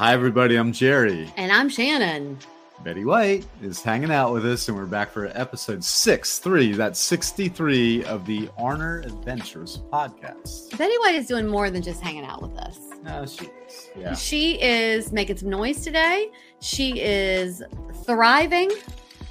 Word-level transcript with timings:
Hi, 0.00 0.14
everybody. 0.14 0.56
I'm 0.56 0.72
Jerry. 0.72 1.30
And 1.36 1.52
I'm 1.52 1.68
Shannon. 1.68 2.38
Betty 2.82 3.04
White 3.04 3.44
is 3.60 3.82
hanging 3.82 4.10
out 4.10 4.32
with 4.32 4.46
us, 4.46 4.66
and 4.66 4.74
we're 4.74 4.86
back 4.86 5.10
for 5.10 5.26
episode 5.34 5.84
six 5.84 6.38
three. 6.38 6.72
That's 6.72 6.98
63 6.98 8.04
of 8.04 8.24
the 8.24 8.46
Arner 8.58 9.04
Adventures 9.04 9.82
Podcast. 9.92 10.74
Betty 10.78 10.96
White 11.00 11.16
is 11.16 11.26
doing 11.26 11.46
more 11.46 11.68
than 11.68 11.82
just 11.82 12.00
hanging 12.00 12.24
out 12.24 12.40
with 12.40 12.56
us. 12.56 12.78
No, 13.04 13.26
she 13.26 13.44
is. 13.68 13.90
Yeah. 13.94 14.14
She 14.14 14.58
is 14.62 15.12
making 15.12 15.36
some 15.36 15.50
noise 15.50 15.84
today. 15.84 16.30
She 16.62 16.98
is 16.98 17.62
thriving. 18.04 18.70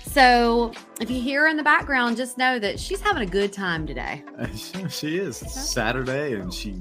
So 0.03 0.71
if 1.01 1.09
you 1.09 1.19
hear 1.19 1.41
her 1.41 1.47
in 1.47 1.57
the 1.57 1.63
background, 1.63 2.15
just 2.15 2.37
know 2.37 2.59
that 2.59 2.79
she's 2.79 3.01
having 3.01 3.23
a 3.23 3.31
good 3.31 3.51
time 3.51 3.87
today. 3.87 4.23
she 4.89 5.17
is. 5.17 5.41
It's 5.41 5.67
Saturday, 5.67 6.35
and 6.35 6.53
she 6.53 6.75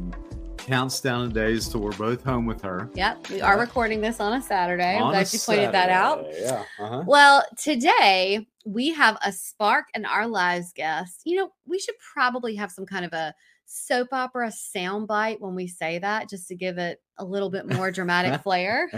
counts 0.68 1.00
down 1.00 1.26
the 1.28 1.34
days 1.34 1.66
till 1.66 1.80
we're 1.80 1.92
both 1.92 2.22
home 2.22 2.44
with 2.44 2.60
her. 2.60 2.90
Yep, 2.92 3.30
we 3.30 3.40
are 3.40 3.58
recording 3.58 4.02
this 4.02 4.20
on 4.20 4.34
a 4.34 4.42
Saturday. 4.42 4.98
I'm 4.98 5.10
glad 5.10 5.32
you 5.32 5.38
pointed 5.38 5.72
that 5.72 5.88
out. 5.88 6.26
Yeah. 6.38 6.62
Uh-huh. 6.78 7.04
Well, 7.06 7.42
today 7.56 8.46
we 8.66 8.90
have 8.90 9.16
a 9.24 9.32
spark 9.32 9.86
in 9.94 10.04
our 10.04 10.26
lives 10.26 10.74
guest. 10.74 11.22
You 11.24 11.38
know, 11.38 11.52
we 11.66 11.78
should 11.78 11.94
probably 12.12 12.54
have 12.56 12.70
some 12.70 12.84
kind 12.84 13.06
of 13.06 13.14
a 13.14 13.34
soap 13.64 14.08
opera 14.12 14.48
soundbite 14.48 15.40
when 15.40 15.54
we 15.54 15.68
say 15.68 16.00
that, 16.00 16.28
just 16.28 16.48
to 16.48 16.54
give 16.54 16.76
it 16.76 17.00
a 17.16 17.24
little 17.24 17.48
bit 17.48 17.66
more 17.66 17.90
dramatic 17.90 18.40
flair. 18.42 18.90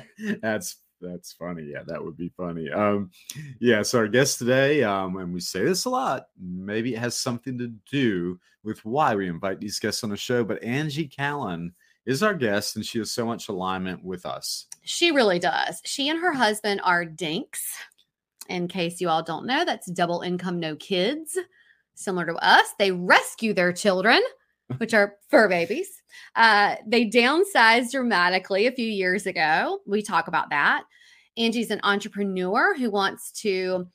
that's 0.42 0.76
that's 1.00 1.32
funny. 1.32 1.64
Yeah, 1.64 1.82
that 1.86 2.02
would 2.04 2.16
be 2.16 2.30
funny. 2.36 2.70
Um, 2.70 3.10
yeah. 3.58 3.82
So 3.82 3.98
our 3.98 4.08
guest 4.08 4.38
today, 4.38 4.82
um, 4.84 5.16
and 5.16 5.32
we 5.32 5.40
say 5.40 5.64
this 5.64 5.84
a 5.84 5.90
lot, 5.90 6.26
maybe 6.40 6.94
it 6.94 6.98
has 6.98 7.16
something 7.16 7.58
to 7.58 7.68
do 7.90 8.38
with 8.62 8.84
why 8.84 9.14
we 9.14 9.28
invite 9.28 9.60
these 9.60 9.78
guests 9.78 10.04
on 10.04 10.10
the 10.10 10.16
show. 10.16 10.44
But 10.44 10.62
Angie 10.62 11.08
Callen 11.08 11.72
is 12.06 12.22
our 12.22 12.34
guest, 12.34 12.76
and 12.76 12.84
she 12.84 12.98
has 12.98 13.12
so 13.12 13.24
much 13.26 13.48
alignment 13.48 14.04
with 14.04 14.26
us. 14.26 14.66
She 14.82 15.10
really 15.10 15.38
does. 15.38 15.80
She 15.84 16.08
and 16.08 16.18
her 16.20 16.32
husband 16.32 16.80
are 16.84 17.04
dinks. 17.04 17.62
In 18.48 18.66
case 18.66 19.00
you 19.00 19.08
all 19.08 19.22
don't 19.22 19.46
know, 19.46 19.64
that's 19.64 19.90
double 19.90 20.22
income, 20.22 20.58
no 20.58 20.74
kids. 20.74 21.38
Similar 21.94 22.26
to 22.26 22.34
us, 22.36 22.74
they 22.78 22.90
rescue 22.90 23.54
their 23.54 23.72
children, 23.72 24.20
which 24.78 24.94
are 24.94 25.16
fur 25.28 25.48
babies. 25.48 25.88
Uh, 26.36 26.76
they 26.86 27.06
downsized 27.06 27.90
dramatically 27.92 28.66
a 28.66 28.72
few 28.72 28.86
years 28.86 29.26
ago. 29.26 29.80
We 29.86 30.02
talk 30.02 30.28
about 30.28 30.50
that. 30.50 30.84
Angie's 31.36 31.70
an 31.70 31.80
entrepreneur 31.82 32.74
who 32.76 32.90
wants 32.90 33.30
to 33.42 33.88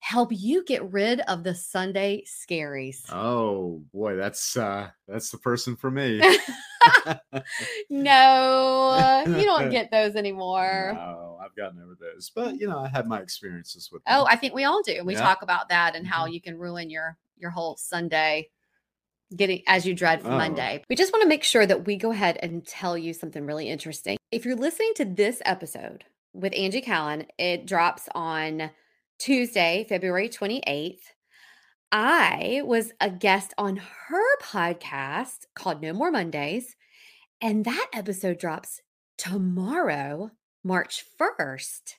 help 0.00 0.30
you 0.32 0.64
get 0.64 0.90
rid 0.92 1.20
of 1.20 1.44
the 1.44 1.54
Sunday 1.54 2.24
scaries. 2.24 3.04
Oh 3.12 3.82
boy, 3.92 4.16
that's 4.16 4.56
uh, 4.56 4.88
that's 5.06 5.30
the 5.30 5.38
person 5.38 5.76
for 5.76 5.90
me. 5.90 6.20
no, 7.90 9.22
you 9.26 9.44
don't 9.44 9.70
get 9.70 9.90
those 9.90 10.16
anymore. 10.16 10.92
No, 10.94 11.38
I've 11.42 11.54
gotten 11.56 11.80
over 11.82 11.96
those, 12.00 12.30
but 12.34 12.58
you 12.58 12.68
know, 12.68 12.78
I 12.78 12.88
had 12.88 13.06
my 13.06 13.20
experiences 13.20 13.90
with. 13.92 14.02
Oh. 14.06 14.26
I 14.28 14.36
think 14.36 14.54
we 14.54 14.64
all 14.64 14.82
do. 14.82 15.02
We 15.04 15.14
Yeah. 15.14 15.20
talk 15.20 15.42
about 15.42 15.68
that 15.68 15.94
and 15.96 16.06
how 16.06 16.26
Mhm. 16.26 16.32
you 16.34 16.40
can 16.40 16.58
ruin 16.58 16.90
your 16.90 17.16
your 17.36 17.50
whole 17.50 17.76
Sunday 17.76 18.50
getting 19.36 19.62
as 19.66 19.86
you 19.86 19.94
dread 19.94 20.22
for 20.22 20.28
Oh. 20.30 20.36
Monday. 20.38 20.82
We 20.88 20.96
just 20.96 21.12
want 21.12 21.22
to 21.22 21.28
make 21.28 21.44
sure 21.44 21.66
that 21.66 21.86
we 21.86 21.96
go 21.96 22.10
ahead 22.10 22.38
and 22.42 22.66
tell 22.66 22.96
you 22.96 23.12
something 23.12 23.44
really 23.44 23.68
interesting. 23.68 24.16
If 24.32 24.44
you're 24.44 24.56
listening 24.56 24.92
to 24.96 25.04
this 25.04 25.40
episode 25.44 26.04
with 26.32 26.54
Angie 26.56 26.82
Callen, 26.82 27.26
it 27.38 27.66
drops 27.66 28.08
on 28.14 28.70
Tuesday, 29.18 29.84
February 29.88 30.28
28th. 30.28 31.00
I 31.90 32.60
was 32.64 32.92
a 33.00 33.10
guest 33.10 33.54
on 33.56 33.76
her 34.08 34.38
podcast 34.42 35.46
called 35.54 35.80
No 35.82 35.92
More 35.92 36.10
Mondays, 36.10 36.76
and 37.40 37.64
that 37.64 37.86
episode 37.94 38.38
drops 38.38 38.82
tomorrow, 39.16 40.30
March 40.62 41.04
1st. 41.18 41.94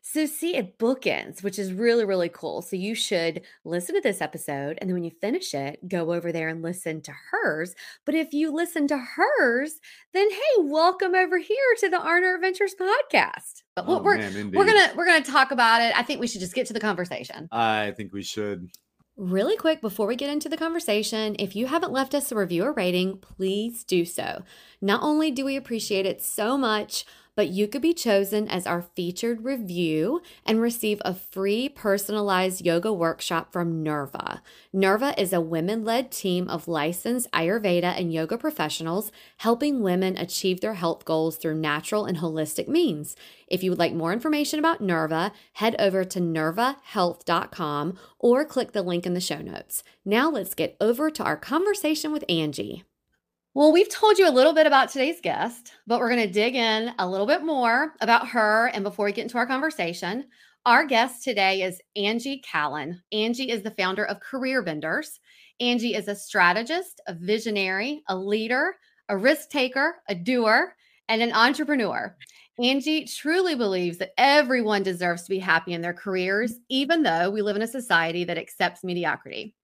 So, 0.00 0.26
see, 0.26 0.56
it 0.56 0.78
bookends, 0.78 1.42
which 1.42 1.58
is 1.58 1.72
really, 1.72 2.04
really 2.04 2.28
cool. 2.28 2.62
So, 2.62 2.76
you 2.76 2.94
should 2.94 3.42
listen 3.64 3.94
to 3.94 4.00
this 4.00 4.20
episode. 4.20 4.78
And 4.80 4.88
then 4.88 4.94
when 4.94 5.04
you 5.04 5.10
finish 5.20 5.54
it, 5.54 5.86
go 5.88 6.12
over 6.12 6.32
there 6.32 6.48
and 6.48 6.62
listen 6.62 7.00
to 7.02 7.12
hers. 7.30 7.74
But 8.04 8.14
if 8.14 8.32
you 8.32 8.52
listen 8.52 8.88
to 8.88 8.98
hers, 8.98 9.80
then 10.14 10.30
hey, 10.30 10.60
welcome 10.60 11.14
over 11.14 11.38
here 11.38 11.56
to 11.78 11.88
the 11.88 11.98
Arner 11.98 12.34
Adventures 12.34 12.74
podcast. 12.74 13.62
But 13.74 13.84
Oh, 13.88 14.02
we're, 14.02 14.18
man, 14.18 14.50
we're 14.52 14.66
gonna 14.66 14.92
we're 14.96 15.06
gonna 15.06 15.24
talk 15.24 15.50
about 15.50 15.82
it. 15.82 15.96
I 15.96 16.02
think 16.02 16.20
we 16.20 16.26
should 16.26 16.40
just 16.40 16.54
get 16.54 16.66
to 16.66 16.72
the 16.72 16.80
conversation. 16.80 17.48
I 17.50 17.92
think 17.96 18.12
we 18.12 18.22
should. 18.22 18.70
Really 19.16 19.56
quick 19.58 19.82
before 19.82 20.06
we 20.06 20.16
get 20.16 20.30
into 20.30 20.48
the 20.48 20.56
conversation, 20.56 21.36
if 21.38 21.54
you 21.54 21.66
haven't 21.66 21.92
left 21.92 22.14
us 22.14 22.32
a 22.32 22.34
review 22.34 22.64
or 22.64 22.72
rating, 22.72 23.18
please 23.18 23.84
do 23.84 24.06
so. 24.06 24.42
Not 24.80 25.02
only 25.02 25.30
do 25.30 25.44
we 25.44 25.56
appreciate 25.56 26.06
it 26.06 26.22
so 26.22 26.56
much, 26.56 27.04
but 27.34 27.48
you 27.48 27.66
could 27.66 27.82
be 27.82 27.94
chosen 27.94 28.48
as 28.48 28.66
our 28.66 28.82
featured 28.82 29.44
review 29.44 30.20
and 30.44 30.60
receive 30.60 31.00
a 31.04 31.14
free 31.14 31.68
personalized 31.68 32.64
yoga 32.64 32.92
workshop 32.92 33.52
from 33.52 33.82
Nerva. 33.82 34.42
Nerva 34.72 35.14
is 35.20 35.32
a 35.32 35.40
women 35.40 35.84
led 35.84 36.10
team 36.10 36.48
of 36.48 36.68
licensed 36.68 37.30
Ayurveda 37.32 37.98
and 37.98 38.12
yoga 38.12 38.36
professionals 38.36 39.10
helping 39.38 39.82
women 39.82 40.16
achieve 40.16 40.60
their 40.60 40.74
health 40.74 41.04
goals 41.04 41.36
through 41.36 41.54
natural 41.54 42.04
and 42.04 42.18
holistic 42.18 42.68
means. 42.68 43.16
If 43.46 43.62
you 43.62 43.70
would 43.70 43.78
like 43.78 43.94
more 43.94 44.12
information 44.12 44.58
about 44.58 44.80
Nerva, 44.80 45.32
head 45.54 45.76
over 45.78 46.04
to 46.04 46.20
nervahealth.com 46.20 47.98
or 48.18 48.44
click 48.44 48.72
the 48.72 48.82
link 48.82 49.06
in 49.06 49.14
the 49.14 49.20
show 49.20 49.40
notes. 49.40 49.82
Now 50.04 50.30
let's 50.30 50.54
get 50.54 50.76
over 50.80 51.10
to 51.10 51.24
our 51.24 51.36
conversation 51.36 52.12
with 52.12 52.24
Angie. 52.28 52.84
Well, 53.54 53.70
we've 53.70 53.88
told 53.90 54.18
you 54.18 54.26
a 54.26 54.32
little 54.32 54.54
bit 54.54 54.66
about 54.66 54.88
today's 54.88 55.20
guest, 55.20 55.74
but 55.86 55.98
we're 55.98 56.08
going 56.08 56.26
to 56.26 56.32
dig 56.32 56.54
in 56.54 56.94
a 56.98 57.06
little 57.06 57.26
bit 57.26 57.44
more 57.44 57.92
about 58.00 58.28
her. 58.28 58.70
And 58.72 58.82
before 58.82 59.04
we 59.04 59.12
get 59.12 59.24
into 59.24 59.36
our 59.36 59.46
conversation, 59.46 60.24
our 60.64 60.86
guest 60.86 61.22
today 61.22 61.60
is 61.60 61.78
Angie 61.94 62.42
Callen. 62.50 63.00
Angie 63.12 63.50
is 63.50 63.62
the 63.62 63.72
founder 63.72 64.06
of 64.06 64.20
Career 64.20 64.62
Benders. 64.62 65.20
Angie 65.60 65.94
is 65.94 66.08
a 66.08 66.14
strategist, 66.14 67.02
a 67.06 67.12
visionary, 67.12 68.02
a 68.08 68.16
leader, 68.16 68.76
a 69.10 69.18
risk 69.18 69.50
taker, 69.50 69.96
a 70.08 70.14
doer, 70.14 70.74
and 71.10 71.20
an 71.20 71.32
entrepreneur. 71.32 72.16
Angie 72.58 73.04
truly 73.04 73.54
believes 73.54 73.98
that 73.98 74.14
everyone 74.16 74.82
deserves 74.82 75.24
to 75.24 75.30
be 75.30 75.38
happy 75.38 75.74
in 75.74 75.82
their 75.82 75.92
careers, 75.92 76.54
even 76.70 77.02
though 77.02 77.28
we 77.28 77.42
live 77.42 77.56
in 77.56 77.62
a 77.62 77.66
society 77.66 78.24
that 78.24 78.38
accepts 78.38 78.82
mediocrity. 78.82 79.54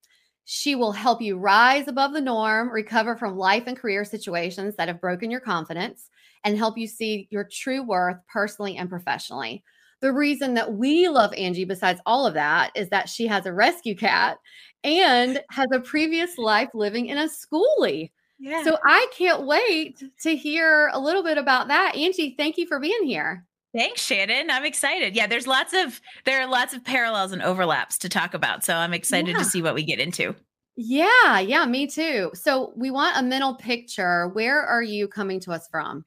She 0.51 0.75
will 0.75 0.93
help 0.93 1.21
you 1.21 1.37
rise 1.37 1.89
above 1.89 2.15
the 2.15 2.23
norm, 2.23 2.71
recover 2.71 3.19
from 3.19 3.37
life 3.37 3.65
and 3.67 3.77
career 3.77 4.03
situations 4.03 4.77
that 4.77 4.89
have 4.89 4.99
broken 4.99 5.31
your 5.31 5.41
confidence, 5.41 6.09
and 6.43 6.57
help 6.57 6.79
you 6.79 6.87
see 6.87 7.29
your 7.31 7.45
true 7.45 7.83
worth 7.83 8.17
personally 8.33 8.79
and 8.79 8.89
professionally. 8.89 9.63
The 10.01 10.11
reason 10.11 10.55
that 10.55 10.73
we 10.73 11.07
love 11.07 11.35
Angie, 11.35 11.67
besides 11.67 12.01
all 12.07 12.27
of 12.27 12.33
that, 12.33 12.71
is 12.75 12.89
that 12.89 13.11
she 13.11 13.27
has 13.27 13.45
a 13.45 13.53
rescue 13.53 13.95
cat 13.95 14.39
and 14.85 15.39
has 15.51 15.67
a 15.71 15.81
previous 15.81 16.39
life 16.39 16.71
living 16.73 17.09
in 17.09 17.19
a 17.19 17.29
schoolie. 17.29 18.11
Yeah. 18.39 18.65
So 18.65 18.79
I 18.87 19.07
can't 19.15 19.45
wait 19.45 20.03
to 20.23 20.35
hear 20.35 20.89
a 20.95 20.99
little 20.99 21.23
bit 21.23 21.37
about 21.37 21.69
that. 21.69 21.95
Angie, 21.95 22.37
thank 22.39 22.57
you 22.57 22.67
for 22.67 22.81
being 22.81 23.05
here. 23.05 23.45
Thanks, 23.77 24.03
Shannon. 24.03 24.51
I'm 24.51 24.65
excited. 24.65 25.15
Yeah, 25.15 25.27
there's 25.27 25.47
lots 25.47 25.73
of 25.75 26.01
there 26.25 26.41
are 26.41 26.47
lots 26.47 26.73
of 26.75 26.85
parallels 26.85 27.33
and 27.33 27.43
overlaps 27.43 27.99
to 27.99 28.09
talk 28.09 28.35
about. 28.35 28.65
So 28.65 28.75
I'm 28.75 28.95
excited 28.95 29.29
Yeah. 29.33 29.39
to 29.39 29.45
see 29.45 29.61
what 29.63 29.75
we 29.75 29.83
get 29.85 29.99
into. 30.01 30.35
Yeah, 30.77 31.41
yeah, 31.41 31.67
me 31.67 31.87
too. 31.87 32.31
So 32.35 32.73
we 32.77 32.91
want 32.91 33.17
a 33.19 33.23
mental 33.23 33.55
picture. 33.57 34.29
Where 34.29 34.63
are 34.63 34.83
you 34.83 35.09
coming 35.09 35.41
to 35.41 35.53
us 35.53 35.67
from? 35.71 36.05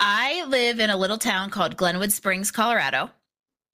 I 0.00 0.44
live 0.46 0.80
in 0.80 0.88
a 0.90 0.96
little 0.96 1.18
town 1.18 1.50
called 1.50 1.76
Glenwood 1.76 2.10
Springs, 2.10 2.50
Colorado. 2.50 3.10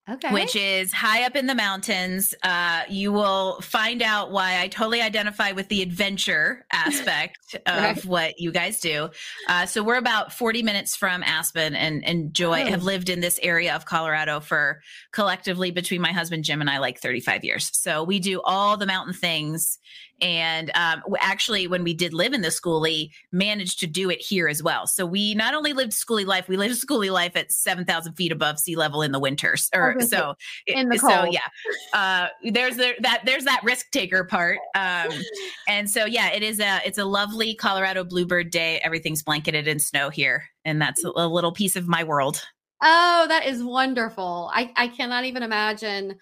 Okay. 0.09 0.33
which 0.33 0.55
is 0.55 0.93
high 0.93 1.25
up 1.25 1.35
in 1.35 1.47
the 1.47 1.55
mountains. 1.55 2.33
Uh, 2.45 2.83
you 2.89 3.11
will 3.13 3.61
find 3.61 4.03
out 4.03 4.31
why 4.31 4.61
I 4.61 4.69
totally 4.69 5.03
identify 5.03 5.51
with 5.51 5.67
the 5.69 5.83
adventure 5.83 6.65
aspect 6.73 7.57
of 7.67 8.07
what 8.07 8.39
you 8.39 8.53
guys 8.53 8.79
do. 8.81 9.11
Uh, 9.49 9.67
so 9.67 9.83
we're 9.83 9.97
about 9.97 10.33
40 10.33 10.63
minutes 10.63 10.95
from 10.95 11.25
Aspen 11.25 11.75
and, 11.75 12.05
and 12.05 12.33
Joy 12.33 12.63
Oh. 12.63 12.67
have 12.67 12.85
lived 12.85 13.09
in 13.09 13.21
this 13.21 13.41
area 13.43 13.75
of 13.75 13.85
Colorado 13.85 14.39
for 14.39 14.81
collectively 15.11 15.73
between 15.73 16.01
my 16.01 16.13
husband 16.13 16.45
Jim 16.45 16.61
and 16.61 16.71
I 16.71 16.79
like 16.79 17.01
35 17.01 17.43
years. 17.45 17.71
So 17.77 18.05
we 18.05 18.21
do 18.21 18.41
all 18.45 18.77
the 18.77 18.87
mountain 18.87 19.13
things. 19.15 19.79
And 20.21 20.71
um, 20.75 21.03
actually, 21.21 21.67
when 21.67 21.85
we 21.85 21.93
did 21.93 22.15
live 22.15 22.33
in 22.33 22.41
the 22.41 22.49
schoolie, 22.49 23.11
managed 23.33 23.81
to 23.81 23.87
do 23.87 24.09
it 24.09 24.21
here 24.21 24.49
as 24.49 24.63
well. 24.63 24.87
So 24.87 25.05
we 25.05 25.35
not 25.35 25.55
only 25.55 25.73
lived 25.73 25.93
schoolie 25.93 26.25
life, 26.27 26.49
we 26.49 26.57
lived 26.57 26.75
schoolie 26.75 27.13
life 27.13 27.37
at 27.37 27.53
7,000 27.53 28.15
feet 28.15 28.33
above 28.33 28.59
sea 28.59 28.77
level 28.77 29.03
in 29.03 29.13
the 29.13 29.21
winters. 29.21 29.69
Or 29.75 29.93
Okay. 29.97 30.07
so 30.07 30.35
In 30.67 30.89
the 30.89 30.99
so 30.99 31.09
cold. 31.09 31.35
yeah, 31.35 31.49
uh, 31.93 32.29
there's 32.51 32.77
the, 32.77 32.95
that 33.01 33.23
there's 33.27 33.45
that 33.45 33.61
risk 33.63 33.91
taker 33.91 34.25
part. 34.25 34.59
Um, 34.75 35.11
and 35.69 35.91
so 35.91 36.07
yeah, 36.07 36.31
it 36.33 36.43
is 36.43 36.61
a 36.61 36.81
it's 36.87 36.99
a 36.99 37.05
lovely 37.05 37.55
Colorado 37.55 38.05
bluebird 38.05 38.51
day. 38.51 38.81
Everything's 38.83 39.23
blanketed 39.23 39.69
in 39.69 39.79
snow 39.79 40.09
here, 40.09 40.45
and 40.65 40.81
that's 40.81 41.05
a, 41.05 41.13
a 41.17 41.29
little 41.29 41.53
piece 41.53 41.77
of 41.77 41.89
my 41.89 42.05
world. 42.05 42.43
Oh, 42.83 43.25
that 43.29 43.47
is 43.47 43.63
wonderful. 43.63 44.51
I, 44.53 44.73
I 44.77 44.89
cannot 44.89 45.25
even 45.25 45.43
imagine 45.43 46.17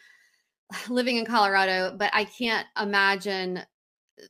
living 0.89 1.17
in 1.17 1.27
Colorado, 1.27 1.97
but 1.97 2.11
I 2.13 2.25
can't 2.25 2.67
imagine 2.81 3.63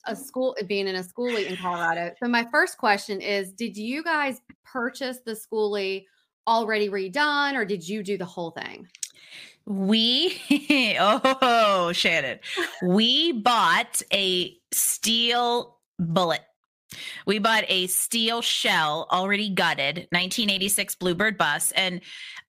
a 0.06 0.12
mm. 0.12 0.16
school 0.16 0.56
uh, 0.60 0.64
being 0.64 0.88
in 0.88 0.96
a 0.96 1.02
schoolie 1.02 1.46
in 1.46 1.56
Colorado. 1.56 2.12
So 2.22 2.28
my 2.28 2.46
first 2.50 2.78
question 2.78 3.20
is, 3.20 3.52
did 3.52 3.76
you 3.76 4.02
guys 4.02 4.40
purchase 4.64 5.20
the 5.24 5.32
schoolie 5.32 6.04
already 6.46 6.88
redone 6.88 7.54
or 7.54 7.64
did 7.64 7.88
you 7.88 8.02
do 8.02 8.18
the 8.18 8.24
whole 8.24 8.50
thing? 8.50 8.88
We 9.66 10.38
oh 11.00 11.92
Shannon, 11.94 12.38
we 12.82 13.32
bought 13.32 14.02
a 14.12 14.56
steel 14.72 15.78
bullet. 15.98 16.42
We 17.26 17.38
bought 17.38 17.64
a 17.68 17.86
steel 17.86 18.40
shell 18.42 19.08
already 19.10 19.48
gutted 19.48 20.06
1986 20.10 20.94
Bluebird 20.96 21.38
bus, 21.38 21.72
and 21.72 22.00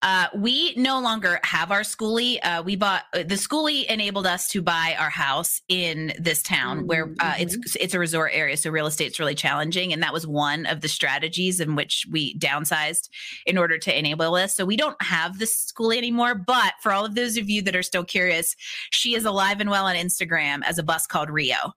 uh, 0.05 0.27
we 0.35 0.75
no 0.75 0.99
longer 0.99 1.39
have 1.43 1.71
our 1.71 1.81
schoolie. 1.81 2.37
Uh, 2.43 2.61
we 2.63 2.75
bought 2.75 3.05
uh, 3.13 3.23
the 3.23 3.33
schoolie 3.33 3.85
enabled 3.85 4.27
us 4.27 4.47
to 4.49 4.61
buy 4.61 4.95
our 4.99 5.09
house 5.09 5.63
in 5.67 6.13
this 6.19 6.43
town 6.43 6.85
where 6.85 7.15
uh, 7.19 7.33
it's 7.39 7.57
it's 7.75 7.95
a 7.95 7.99
resort 7.99 8.29
area, 8.31 8.55
so 8.55 8.69
real 8.69 8.85
estate's 8.85 9.19
really 9.19 9.33
challenging, 9.33 9.91
and 9.91 10.03
that 10.03 10.13
was 10.13 10.27
one 10.27 10.67
of 10.67 10.81
the 10.81 10.87
strategies 10.87 11.59
in 11.59 11.75
which 11.75 12.05
we 12.11 12.37
downsized 12.37 13.09
in 13.47 13.57
order 13.57 13.79
to 13.79 13.97
enable 13.97 14.33
this. 14.33 14.55
So 14.55 14.63
we 14.63 14.77
don't 14.77 15.01
have 15.01 15.39
the 15.39 15.45
schoolie 15.45 15.97
anymore. 15.97 16.35
But 16.35 16.73
for 16.83 16.91
all 16.91 17.03
of 17.03 17.15
those 17.15 17.35
of 17.35 17.49
you 17.49 17.63
that 17.63 17.75
are 17.75 17.81
still 17.81 18.05
curious, 18.05 18.55
she 18.91 19.15
is 19.15 19.25
alive 19.25 19.59
and 19.59 19.71
well 19.71 19.85
on 19.85 19.95
Instagram 19.95 20.61
as 20.65 20.77
a 20.77 20.83
bus 20.83 21.07
called 21.07 21.31
Rio. 21.31 21.73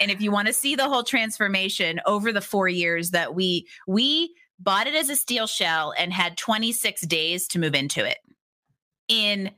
And 0.00 0.12
if 0.12 0.20
you 0.20 0.30
want 0.30 0.46
to 0.46 0.54
see 0.54 0.76
the 0.76 0.88
whole 0.88 1.02
transformation 1.02 2.00
over 2.06 2.30
the 2.30 2.40
four 2.40 2.68
years 2.68 3.10
that 3.10 3.34
we 3.34 3.66
we 3.88 4.32
bought 4.58 4.86
it 4.86 4.94
as 4.94 5.10
a 5.10 5.16
steel 5.16 5.46
shell 5.46 5.92
and 5.98 6.12
had 6.12 6.36
26 6.36 7.02
days 7.06 7.46
to 7.48 7.58
move 7.58 7.74
into 7.74 8.04
it 8.04 8.18
in 9.08 9.50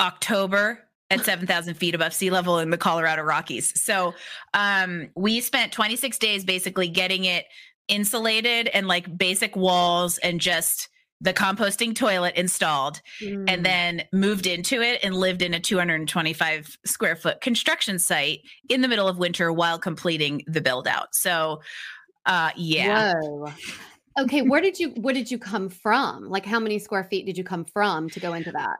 October 0.00 0.80
at 1.10 1.20
7,000 1.24 1.74
feet 1.74 1.94
above 1.94 2.12
sea 2.14 2.30
level 2.30 2.58
in 2.58 2.70
the 2.70 2.78
Colorado 2.78 3.22
Rockies. 3.22 3.78
So 3.80 4.14
um, 4.54 5.10
we 5.16 5.40
spent 5.40 5.72
26 5.72 6.18
days 6.18 6.44
basically 6.44 6.88
getting 6.88 7.24
it 7.24 7.46
insulated 7.88 8.68
and 8.68 8.86
like 8.88 9.16
basic 9.18 9.56
walls 9.56 10.18
and 10.18 10.40
just 10.40 10.88
the 11.20 11.32
composting 11.32 11.94
toilet 11.94 12.34
installed 12.34 13.00
Mm. 13.20 13.44
and 13.48 13.64
then 13.64 14.02
moved 14.12 14.46
into 14.46 14.80
it 14.82 14.98
and 15.04 15.14
lived 15.14 15.40
in 15.42 15.54
a 15.54 15.60
225 15.60 16.78
square 16.84 17.14
foot 17.14 17.40
construction 17.40 17.98
site 18.00 18.40
in 18.68 18.80
the 18.80 18.88
middle 18.88 19.06
of 19.06 19.18
winter 19.18 19.52
while 19.52 19.78
completing 19.78 20.42
the 20.48 20.60
build 20.60 20.88
out. 20.88 21.14
So 21.14 21.60
uh 22.26 22.50
yeah. 22.56 23.12
Whoa. 23.20 23.52
Okay, 24.18 24.42
where 24.42 24.60
did 24.60 24.78
you 24.78 24.90
where 24.90 25.14
did 25.14 25.30
you 25.30 25.38
come 25.38 25.68
from? 25.68 26.28
Like 26.28 26.44
how 26.44 26.60
many 26.60 26.78
square 26.78 27.04
feet 27.04 27.26
did 27.26 27.38
you 27.38 27.44
come 27.44 27.64
from 27.64 28.10
to 28.10 28.20
go 28.20 28.34
into 28.34 28.52
that? 28.52 28.78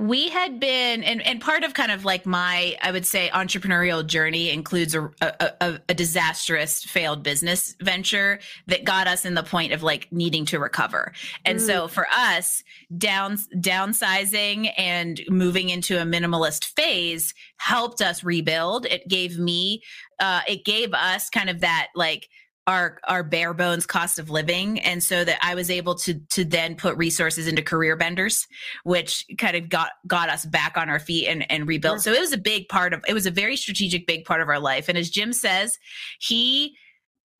We 0.00 0.28
had 0.28 0.58
been, 0.58 1.04
and, 1.04 1.22
and 1.22 1.40
part 1.40 1.62
of 1.62 1.72
kind 1.72 1.92
of 1.92 2.04
like 2.04 2.26
my, 2.26 2.76
I 2.82 2.90
would 2.90 3.06
say, 3.06 3.30
entrepreneurial 3.32 4.04
journey 4.04 4.50
includes 4.50 4.92
a, 4.96 5.08
a, 5.20 5.80
a, 5.88 5.94
disastrous 5.94 6.82
failed 6.82 7.22
business 7.22 7.76
venture 7.80 8.40
that 8.66 8.82
got 8.82 9.06
us 9.06 9.24
in 9.24 9.34
the 9.34 9.44
point 9.44 9.72
of 9.72 9.84
like 9.84 10.08
needing 10.10 10.46
to 10.46 10.58
recover. 10.58 11.12
And 11.44 11.62
so 11.62 11.86
for 11.86 12.08
us, 12.12 12.64
down 12.98 13.36
downsizing 13.56 14.72
and 14.76 15.22
moving 15.28 15.68
into 15.68 16.02
a 16.02 16.04
minimalist 16.04 16.64
phase 16.74 17.32
helped 17.58 18.02
us 18.02 18.24
rebuild. 18.24 18.86
It 18.86 19.06
gave 19.06 19.38
me, 19.38 19.80
uh, 20.18 20.40
it 20.48 20.64
gave 20.64 20.92
us 20.92 21.30
kind 21.30 21.48
of 21.48 21.60
that 21.60 21.90
like 21.94 22.28
our 22.66 22.98
our 23.06 23.22
bare 23.22 23.52
bones 23.52 23.86
cost 23.86 24.18
of 24.18 24.30
living 24.30 24.80
and 24.80 25.02
so 25.02 25.24
that 25.24 25.38
I 25.42 25.54
was 25.54 25.70
able 25.70 25.94
to 25.96 26.14
to 26.30 26.44
then 26.44 26.76
put 26.76 26.96
resources 26.96 27.46
into 27.46 27.62
career 27.62 27.96
benders 27.96 28.46
which 28.84 29.26
kind 29.38 29.56
of 29.56 29.68
got 29.68 29.90
got 30.06 30.30
us 30.30 30.46
back 30.46 30.76
on 30.76 30.88
our 30.88 30.98
feet 30.98 31.28
and 31.28 31.50
and 31.50 31.68
rebuilt. 31.68 32.00
So 32.00 32.12
it 32.12 32.20
was 32.20 32.32
a 32.32 32.38
big 32.38 32.68
part 32.68 32.94
of 32.94 33.04
it 33.06 33.14
was 33.14 33.26
a 33.26 33.30
very 33.30 33.56
strategic 33.56 34.06
big 34.06 34.24
part 34.24 34.40
of 34.40 34.48
our 34.48 34.60
life 34.60 34.88
and 34.88 34.96
as 34.96 35.10
Jim 35.10 35.32
says, 35.32 35.78
he 36.18 36.76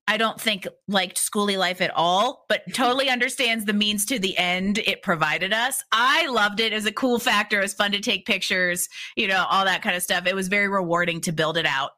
I 0.06 0.18
don't 0.18 0.38
think 0.38 0.68
liked 0.86 1.16
schoolie 1.16 1.56
life 1.56 1.80
at 1.80 1.90
all, 1.94 2.44
but 2.50 2.62
totally 2.74 3.08
understands 3.08 3.64
the 3.64 3.72
means 3.72 4.04
to 4.06 4.18
the 4.18 4.36
end 4.36 4.78
it 4.78 5.02
provided 5.02 5.54
us. 5.54 5.82
I 5.92 6.26
loved 6.26 6.60
it. 6.60 6.72
It 6.72 6.76
was 6.76 6.86
a 6.86 6.92
cool 6.92 7.18
factor. 7.18 7.60
It 7.60 7.62
was 7.62 7.74
fun 7.74 7.92
to 7.92 8.00
take 8.00 8.26
pictures, 8.26 8.88
you 9.16 9.26
know, 9.26 9.46
all 9.48 9.64
that 9.64 9.80
kind 9.80 9.96
of 9.96 10.02
stuff. 10.02 10.26
It 10.26 10.34
was 10.34 10.48
very 10.48 10.68
rewarding 10.68 11.22
to 11.22 11.32
build 11.32 11.56
it 11.56 11.64
out 11.64 11.92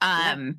um 0.00 0.56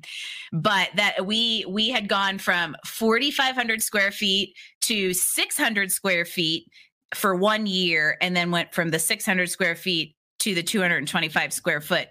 but 0.52 0.88
that 0.96 1.24
we 1.26 1.64
we 1.68 1.88
had 1.88 2.08
gone 2.08 2.38
from 2.38 2.76
4500 2.84 3.82
square 3.82 4.10
feet 4.10 4.54
to 4.82 5.14
600 5.14 5.90
square 5.90 6.24
feet 6.24 6.66
for 7.14 7.34
one 7.34 7.66
year 7.66 8.16
and 8.20 8.36
then 8.36 8.50
went 8.50 8.74
from 8.74 8.90
the 8.90 8.98
600 8.98 9.48
square 9.48 9.76
feet 9.76 10.14
to 10.40 10.54
the 10.54 10.62
225 10.62 11.52
square 11.52 11.80
foot 11.80 12.08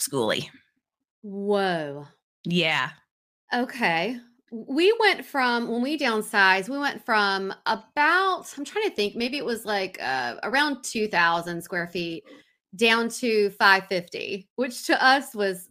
schoolie 0.00 0.48
Whoa. 1.22 2.06
yeah 2.44 2.90
Okay. 3.52 4.18
We 4.50 4.94
went 5.00 5.24
from 5.24 5.68
when 5.68 5.82
we 5.82 5.98
downsized, 5.98 6.68
we 6.68 6.78
went 6.78 7.04
from 7.04 7.54
about, 7.66 8.52
I'm 8.56 8.64
trying 8.64 8.88
to 8.88 8.94
think, 8.94 9.16
maybe 9.16 9.38
it 9.38 9.44
was 9.44 9.64
like 9.64 9.98
uh, 10.02 10.36
around 10.42 10.82
2,000 10.84 11.62
square 11.62 11.86
feet 11.86 12.24
down 12.76 13.08
to 13.08 13.50
550, 13.50 14.48
which 14.56 14.86
to 14.86 15.04
us 15.04 15.34
was 15.34 15.68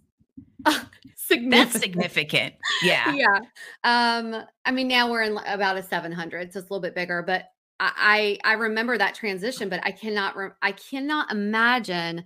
significant. 1.16 1.52
that's 1.52 1.80
significant 1.80 2.54
yeah 2.84 3.14
Yeah. 3.14 3.40
Um, 3.84 4.44
I 4.66 4.72
mean, 4.72 4.88
now 4.88 5.10
we're 5.10 5.24
in 5.24 5.38
about 5.46 5.78
a 5.78 5.84
700, 5.84 6.54
so 6.54 6.60
it's 6.60 6.70
a 6.70 6.74
little 6.74 6.82
bit 6.82 6.96
bigger, 6.96 7.24
but 7.24 7.46
I, 7.80 8.38
I 8.44 8.54
remember 8.54 8.98
that 8.98 9.16
transition, 9.16 9.68
but 9.68 9.80
I 9.84 9.92
cannot, 9.92 10.36
re- 10.36 10.50
I 10.62 10.72
cannot 10.72 11.32
imagine 11.32 12.24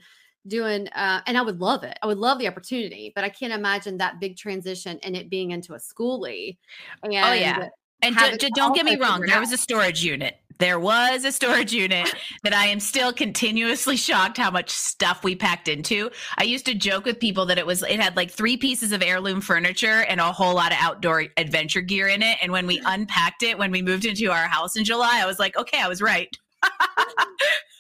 doing, 0.48 0.88
uh, 0.90 1.22
and 1.28 1.38
I 1.38 1.42
would 1.42 1.62
love 1.62 1.84
it. 1.84 1.98
I 2.02 2.08
would 2.08 2.18
love 2.18 2.40
the 2.40 2.48
opportunity, 2.48 3.12
but 3.16 3.24
I 3.24 3.30
can't 3.30 3.54
imagine 3.54 3.98
that 3.98 4.20
big 4.20 4.38
transition 4.38 5.00
and 5.02 5.16
it 5.16 5.30
being 5.30 5.52
into 5.52 5.74
a 5.74 5.78
schoolie. 5.78 6.58
And 7.04 7.14
oh 7.14 7.34
yeah 7.34 7.70
and 8.02 8.16
do, 8.16 8.38
do, 8.38 8.50
don't 8.56 8.76
get 8.76 8.86
me 8.86 8.96
wrong 8.96 9.22
there 9.22 9.36
out. 9.36 9.42
was 9.42 9.52
a 9.52 9.58
storage 9.58 10.04
unit 10.04 10.36
there 10.58 10.80
was 10.80 11.26
a 11.26 11.32
storage 11.32 11.74
unit 11.74 12.14
that 12.44 12.54
i 12.54 12.66
am 12.66 12.80
still 12.80 13.12
continuously 13.12 13.98
shocked 13.98 14.38
how 14.38 14.50
much 14.50 14.70
stuff 14.70 15.24
we 15.24 15.36
packed 15.36 15.68
into 15.68 16.10
i 16.38 16.44
used 16.44 16.66
to 16.66 16.74
joke 16.74 17.06
with 17.06 17.20
people 17.20 17.46
that 17.46 17.58
it 17.58 17.66
was 17.66 17.84
it 17.84 18.00
had 18.00 18.16
like 18.16 18.32
three 18.32 18.58
pieces 18.58 18.92
of 18.92 19.02
heirloom 19.02 19.42
furniture 19.42 20.04
and 20.08 20.20
a 20.20 20.32
whole 20.32 20.56
lot 20.56 20.72
of 20.72 20.78
outdoor 20.80 21.26
adventure 21.38 21.82
gear 21.82 22.08
in 22.08 22.22
it 22.22 22.38
and 22.42 22.52
when 22.52 22.68
we 22.68 22.80
unpacked 22.86 23.44
it 23.44 23.58
when 23.58 23.72
we 23.72 23.82
moved 23.82 24.06
into 24.06 24.32
our 24.32 24.48
house 24.48 24.76
in 24.76 24.84
july 24.86 25.20
i 25.22 25.26
was 25.26 25.40
like 25.40 25.58
okay 25.58 25.80
i 25.82 25.88
was 25.88 26.02
right 26.02 26.36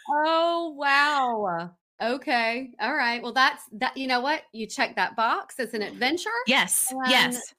Oh 0.07 0.73
wow. 0.77 1.71
Okay. 2.01 2.71
All 2.79 2.93
right. 2.93 3.21
Well, 3.21 3.33
that's 3.33 3.63
that. 3.73 3.95
You 3.97 4.07
know 4.07 4.19
what? 4.21 4.43
You 4.51 4.67
check 4.67 4.95
that 4.95 5.15
box. 5.15 5.55
It's 5.59 5.73
an 5.73 5.81
adventure. 5.81 6.29
yes 6.47 6.93
yes 7.07 7.53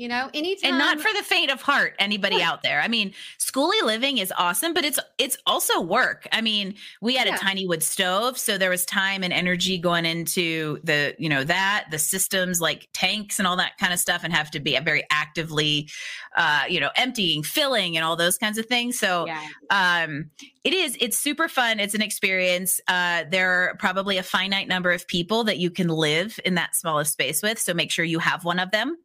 You 0.00 0.08
know, 0.08 0.30
anytime. 0.32 0.70
and 0.70 0.78
not 0.78 0.98
for 0.98 1.12
the 1.14 1.22
faint 1.22 1.50
of 1.50 1.60
heart 1.60 1.94
anybody 1.98 2.40
out 2.42 2.62
there 2.62 2.80
i 2.80 2.88
mean 2.88 3.12
schoolie 3.38 3.82
living 3.82 4.16
is 4.16 4.32
awesome 4.38 4.72
but 4.72 4.82
it's 4.82 4.98
it's 5.18 5.36
also 5.46 5.78
work 5.82 6.26
i 6.32 6.40
mean 6.40 6.74
we 7.02 7.14
had 7.16 7.26
Yeah. 7.26 7.34
a 7.34 7.38
tiny 7.38 7.66
wood 7.66 7.82
stove 7.82 8.38
so 8.38 8.56
there 8.56 8.70
was 8.70 8.86
time 8.86 9.22
and 9.22 9.30
energy 9.30 9.76
going 9.76 10.06
into 10.06 10.80
the 10.84 11.14
you 11.18 11.28
know 11.28 11.44
that 11.44 11.84
the 11.90 11.98
systems 11.98 12.62
like 12.62 12.88
tanks 12.94 13.38
and 13.38 13.46
all 13.46 13.56
that 13.56 13.76
kind 13.76 13.92
of 13.92 13.98
stuff 13.98 14.22
and 14.24 14.32
have 14.32 14.50
to 14.52 14.60
be 14.60 14.78
very 14.80 15.04
actively 15.10 15.90
uh 16.34 16.62
you 16.66 16.80
know 16.80 16.88
emptying 16.96 17.42
filling 17.42 17.94
and 17.98 18.02
all 18.04 18.16
those 18.16 18.38
kinds 18.38 18.56
of 18.56 18.64
things 18.64 18.98
so 18.98 19.26
Yeah. 19.26 19.42
um 19.70 20.30
it 20.64 20.72
is 20.72 20.96
it's 20.98 21.18
super 21.18 21.46
fun 21.46 21.78
it's 21.78 21.94
an 21.94 22.02
experience 22.02 22.80
uh 22.88 23.24
there 23.30 23.50
are 23.50 23.76
probably 23.78 24.16
a 24.16 24.22
finite 24.22 24.66
number 24.68 24.92
of 24.92 25.06
people 25.06 25.44
that 25.44 25.58
you 25.58 25.70
can 25.70 25.88
live 25.88 26.40
in 26.46 26.54
that 26.54 26.74
smallest 26.74 27.12
space 27.12 27.42
with 27.42 27.58
so 27.58 27.74
make 27.74 27.90
sure 27.90 28.04
you 28.04 28.18
have 28.18 28.46
one 28.46 28.58
of 28.58 28.70
them 28.70 28.96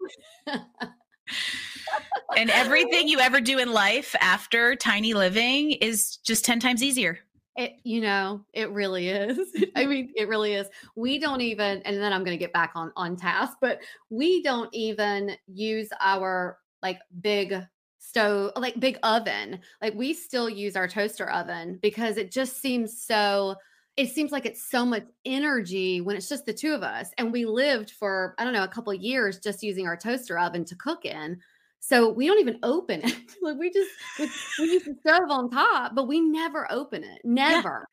and 2.38 2.50
everything 2.50 3.08
you 3.08 3.20
ever 3.20 3.42
do 3.42 3.58
in 3.60 3.72
life 3.72 4.16
after 4.22 4.76
tiny 4.76 5.14
living 5.14 5.72
is 5.72 6.18
just 6.18 6.46
10 6.46 6.60
times 6.60 6.84
easier 6.84 7.20
It, 7.58 7.78
you 7.84 8.02
know, 8.02 8.44
it 8.54 8.70
really 8.72 9.08
is. 9.08 9.40
I 9.78 9.86
mean, 9.86 10.12
it 10.16 10.28
really 10.28 10.56
is. 10.56 10.68
We 10.98 11.20
don't 11.20 11.40
even, 11.40 11.82
and 11.84 11.98
then 11.98 12.12
I'm 12.12 12.26
going 12.26 12.38
to 12.38 12.44
get 12.44 12.52
back 12.52 12.74
on 12.76 12.92
on 12.98 13.16
task, 13.16 13.58
but 13.62 13.80
we 14.10 14.44
don't 14.44 14.70
even 14.74 15.38
use 15.48 15.88
our 16.02 16.58
like 16.84 17.00
big 17.22 17.56
stove, 17.98 18.52
like 18.58 18.78
big 18.80 18.98
oven. 19.04 19.62
Like 19.82 19.94
we 19.94 20.14
still 20.14 20.50
use 20.50 20.76
our 20.76 20.88
toaster 20.88 21.30
oven 21.30 21.80
because 21.82 22.18
it 22.18 22.30
just 22.30 22.62
seems 22.62 23.02
so. 23.02 23.56
It 23.98 24.10
seems 24.10 24.32
like 24.32 24.46
it's 24.46 24.70
so 24.70 24.86
much 24.86 25.06
energy 25.24 26.02
when 26.02 26.18
it's 26.18 26.28
just 26.28 26.46
the 26.46 26.54
two 26.54 26.74
of 26.74 26.84
us, 26.84 27.10
and 27.18 27.32
we 27.32 27.46
lived 27.46 27.92
for 27.92 28.36
I 28.38 28.44
don't 28.44 28.54
know 28.54 28.64
a 28.64 28.68
couple 28.68 28.94
years 28.94 29.40
just 29.40 29.64
using 29.64 29.88
our 29.88 29.96
toaster 29.98 30.38
oven 30.38 30.66
to 30.66 30.76
cook 30.76 31.06
in. 31.06 31.40
So 31.80 32.10
we 32.10 32.26
don't 32.28 32.40
even 32.40 32.60
open 32.64 33.02
it. 33.04 33.16
like 33.42 33.58
we 33.58 33.72
just 33.72 33.92
we, 34.20 34.30
we 34.60 34.74
use 34.74 34.84
the 34.84 34.96
stove 35.00 35.30
on 35.30 35.50
top, 35.50 35.94
but 35.96 36.08
we 36.08 36.20
never 36.20 36.72
open 36.72 37.04
it. 37.04 37.22
Never. 37.24 37.88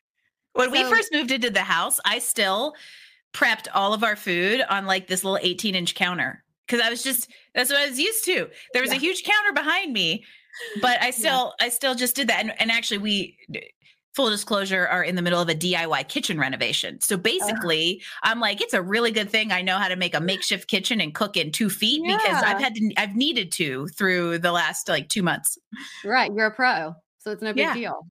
Yeah. 0.57 0.61
When 0.61 0.69
so, 0.69 0.73
we 0.73 0.91
first 0.91 1.13
moved 1.13 1.31
into 1.31 1.51
the 1.51 1.63
house, 1.63 2.01
I 2.05 2.19
still 2.19 2.75
prepped 3.33 3.69
all 3.73 3.95
of 3.95 4.05
our 4.05 4.17
food 4.17 4.63
on 4.69 4.87
like 4.87 5.07
this 5.07 5.25
little 5.25 5.39
18 5.41 5.75
inch 5.75 5.95
counter 5.95 6.45
because 6.67 6.85
I 6.85 6.91
was 6.91 7.03
just 7.03 7.31
that's 7.55 7.71
what 7.71 7.81
I 7.81 7.89
was 7.89 7.99
used 7.99 8.25
to. 8.27 8.49
There 8.73 8.83
was 8.83 8.91
yeah. 8.91 8.97
a 8.97 9.01
huge 9.01 9.25
counter 9.25 9.53
behind 9.53 9.93
me, 9.93 10.25
but 10.81 11.01
I 11.03 11.11
still 11.11 11.55
yeah. 11.61 11.67
I 11.67 11.69
still 11.69 11.95
just 11.95 12.17
did 12.17 12.29
that. 12.29 12.41
And, 12.41 12.59
and 12.61 12.71
actually, 12.71 12.99
we 12.99 13.37
full 14.15 14.31
disclosure 14.31 14.87
are 14.87 15.03
in 15.03 15.17
the 15.17 15.23
middle 15.23 15.41
of 15.41 15.49
a 15.49 15.55
DIY 15.55 16.09
kitchen 16.09 16.39
renovation. 16.39 17.01
So 17.01 17.17
basically, 17.17 18.03
I'm 18.23 18.41
like, 18.41 18.61
it's 18.61 18.75
a 18.75 18.83
really 18.83 19.11
good 19.11 19.31
thing 19.31 19.53
I 19.53 19.63
know 19.63 19.79
how 19.79 19.89
to 19.89 19.97
make 19.97 20.15
a 20.15 20.21
makeshift 20.21 20.69
kitchen 20.69 21.01
and 21.01 21.15
cook 21.15 21.37
in 21.37 21.51
two 21.51 21.71
feet 21.71 22.03
yeah. 22.05 22.17
because 22.17 22.43
I've 22.43 22.61
had 22.61 22.75
to, 22.75 22.93
I've 22.97 23.17
needed 23.17 23.51
to 23.53 23.89
through 23.89 24.39
the 24.39 24.53
last 24.53 24.89
like 24.89 25.09
two 25.09 25.23
months. 25.23 25.59
Right. 26.05 26.31
You're 26.35 26.47
a 26.47 26.55
pro. 26.55 26.95
So 27.19 27.31
it's 27.31 27.43
no 27.43 27.53
big 27.53 27.65
yeah. 27.65 27.75
deal. 27.75 28.07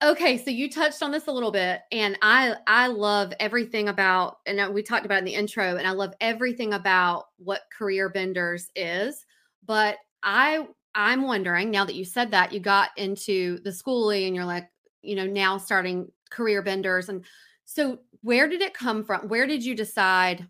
Okay, 0.00 0.38
so 0.38 0.50
you 0.50 0.70
touched 0.70 1.02
on 1.02 1.10
this 1.10 1.26
a 1.26 1.32
little 1.32 1.50
bit, 1.50 1.80
and 1.90 2.16
I 2.22 2.54
I 2.68 2.86
love 2.86 3.32
everything 3.40 3.88
about, 3.88 4.36
and 4.46 4.72
we 4.72 4.80
talked 4.80 5.04
about 5.04 5.18
in 5.18 5.24
the 5.24 5.34
intro, 5.34 5.74
and 5.74 5.88
I 5.88 5.90
love 5.90 6.14
everything 6.20 6.72
about 6.72 7.24
what 7.38 7.62
career 7.76 8.08
benders 8.08 8.68
is. 8.76 9.26
But 9.66 9.96
I 10.22 10.68
I'm 10.94 11.22
wondering 11.22 11.72
now 11.72 11.84
that 11.84 11.96
you 11.96 12.04
said 12.04 12.30
that 12.30 12.52
you 12.52 12.60
got 12.60 12.90
into 12.96 13.58
the 13.64 13.72
schooling, 13.72 14.26
and 14.26 14.36
you're 14.36 14.44
like, 14.44 14.68
you 15.02 15.16
know, 15.16 15.26
now 15.26 15.58
starting 15.58 16.10
career 16.30 16.62
benders. 16.62 17.08
And 17.08 17.24
so, 17.64 17.98
where 18.22 18.48
did 18.48 18.60
it 18.60 18.74
come 18.74 19.04
from? 19.04 19.28
Where 19.28 19.46
did 19.46 19.64
you 19.64 19.74
decide, 19.74 20.46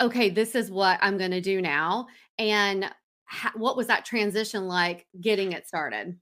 okay, 0.00 0.30
this 0.30 0.54
is 0.54 0.70
what 0.70 0.98
I'm 1.02 1.18
going 1.18 1.32
to 1.32 1.40
do 1.40 1.60
now? 1.60 2.06
And 2.38 2.90
ha- 3.26 3.52
what 3.54 3.76
was 3.76 3.88
that 3.88 4.04
transition 4.04 4.66
like 4.66 5.06
getting 5.20 5.52
it 5.52 5.66
started? 5.66 6.18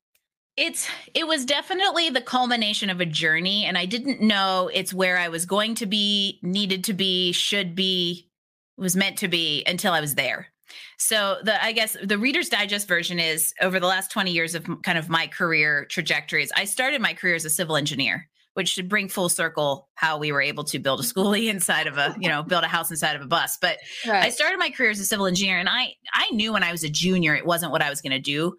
It's 0.56 0.88
it 1.14 1.26
was 1.26 1.44
definitely 1.44 2.10
the 2.10 2.20
culmination 2.20 2.90
of 2.90 3.00
a 3.00 3.06
journey 3.06 3.64
and 3.64 3.78
I 3.78 3.86
didn't 3.86 4.20
know 4.20 4.68
it's 4.74 4.92
where 4.92 5.16
I 5.16 5.28
was 5.28 5.46
going 5.46 5.76
to 5.76 5.86
be, 5.86 6.40
needed 6.42 6.82
to 6.84 6.92
be, 6.92 7.30
should 7.30 7.76
be, 7.76 8.28
was 8.76 8.96
meant 8.96 9.18
to 9.18 9.28
be 9.28 9.62
until 9.66 9.92
I 9.92 10.00
was 10.00 10.16
there. 10.16 10.48
So 10.98 11.38
the 11.42 11.62
I 11.62 11.72
guess 11.72 11.96
the 12.02 12.18
Reader's 12.18 12.48
Digest 12.48 12.88
version 12.88 13.18
is 13.18 13.54
over 13.60 13.80
the 13.80 13.86
last 13.86 14.10
20 14.10 14.30
years 14.30 14.54
of 14.54 14.66
kind 14.82 14.98
of 14.98 15.08
my 15.08 15.26
career 15.26 15.86
trajectories. 15.90 16.50
I 16.56 16.64
started 16.64 17.00
my 17.00 17.14
career 17.14 17.34
as 17.34 17.44
a 17.44 17.50
civil 17.50 17.76
engineer, 17.76 18.28
which 18.54 18.68
should 18.68 18.88
bring 18.88 19.08
full 19.08 19.28
circle 19.28 19.88
how 19.94 20.18
we 20.18 20.32
were 20.32 20.42
able 20.42 20.64
to 20.64 20.78
build 20.78 21.00
a 21.00 21.02
schoolie 21.02 21.48
inside 21.50 21.86
of 21.86 21.98
a, 21.98 22.16
you 22.18 22.28
know, 22.28 22.42
build 22.42 22.64
a 22.64 22.68
house 22.68 22.90
inside 22.90 23.16
of 23.16 23.22
a 23.22 23.26
bus. 23.26 23.58
But 23.60 23.78
right. 24.06 24.24
I 24.24 24.30
started 24.30 24.58
my 24.58 24.70
career 24.70 24.90
as 24.90 25.00
a 25.00 25.04
civil 25.04 25.26
engineer 25.26 25.58
and 25.58 25.68
I 25.68 25.94
I 26.12 26.30
knew 26.32 26.52
when 26.52 26.62
I 26.62 26.72
was 26.72 26.84
a 26.84 26.88
junior 26.88 27.34
it 27.34 27.46
wasn't 27.46 27.72
what 27.72 27.82
I 27.82 27.90
was 27.90 28.00
going 28.00 28.12
to 28.12 28.20
do 28.20 28.54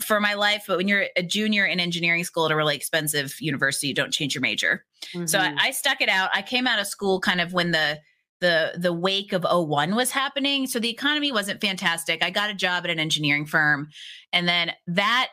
for 0.00 0.20
my 0.20 0.34
life 0.34 0.64
but 0.66 0.76
when 0.76 0.88
you're 0.88 1.06
a 1.16 1.22
junior 1.22 1.64
in 1.64 1.80
engineering 1.80 2.24
school 2.24 2.46
at 2.46 2.50
a 2.50 2.56
really 2.56 2.74
expensive 2.76 3.40
university 3.40 3.88
you 3.88 3.94
don't 3.94 4.12
change 4.12 4.34
your 4.34 4.42
major 4.42 4.84
mm-hmm. 5.14 5.26
so 5.26 5.38
I, 5.38 5.48
mm-hmm. 5.48 5.58
I, 5.60 5.70
stuck 5.70 6.00
it 6.00 6.08
out 6.08 6.30
i 6.32 6.42
came 6.42 6.66
out 6.66 6.80
of 6.80 6.86
school 6.86 7.20
kind 7.20 7.40
of 7.40 7.52
when 7.52 7.70
the 7.70 7.98
the 8.40 8.72
the 8.76 8.92
wake 8.92 9.32
of 9.32 9.44
01 9.44 9.94
was 9.94 10.10
happening. 10.10 10.66
So 10.66 10.78
the 10.78 10.90
economy 10.90 11.32
wasn't 11.32 11.60
fantastic. 11.60 12.22
I 12.22 12.30
got 12.30 12.50
a 12.50 12.54
job 12.54 12.84
at 12.84 12.90
an 12.90 12.98
engineering 12.98 13.46
firm 13.46 13.88
and 14.32 14.48
then 14.48 14.72
that 14.86 15.30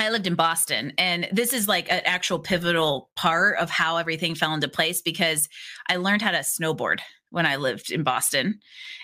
I 0.00 0.10
lived 0.10 0.28
in 0.28 0.36
Boston, 0.36 0.92
and 0.96 1.28
this 1.32 1.52
is 1.52 1.66
like 1.66 1.90
an 1.90 2.02
actual 2.04 2.38
pivotal 2.38 3.10
part 3.16 3.58
of 3.58 3.68
how 3.68 3.96
everything 3.96 4.36
fell 4.36 4.54
into 4.54 4.68
place 4.68 5.02
because 5.02 5.48
I 5.88 5.96
learned 5.96 6.22
how 6.22 6.30
to 6.30 6.38
snowboard 6.38 7.00
when 7.30 7.46
I 7.46 7.56
lived 7.56 7.90
in 7.90 8.02
Boston 8.02 8.60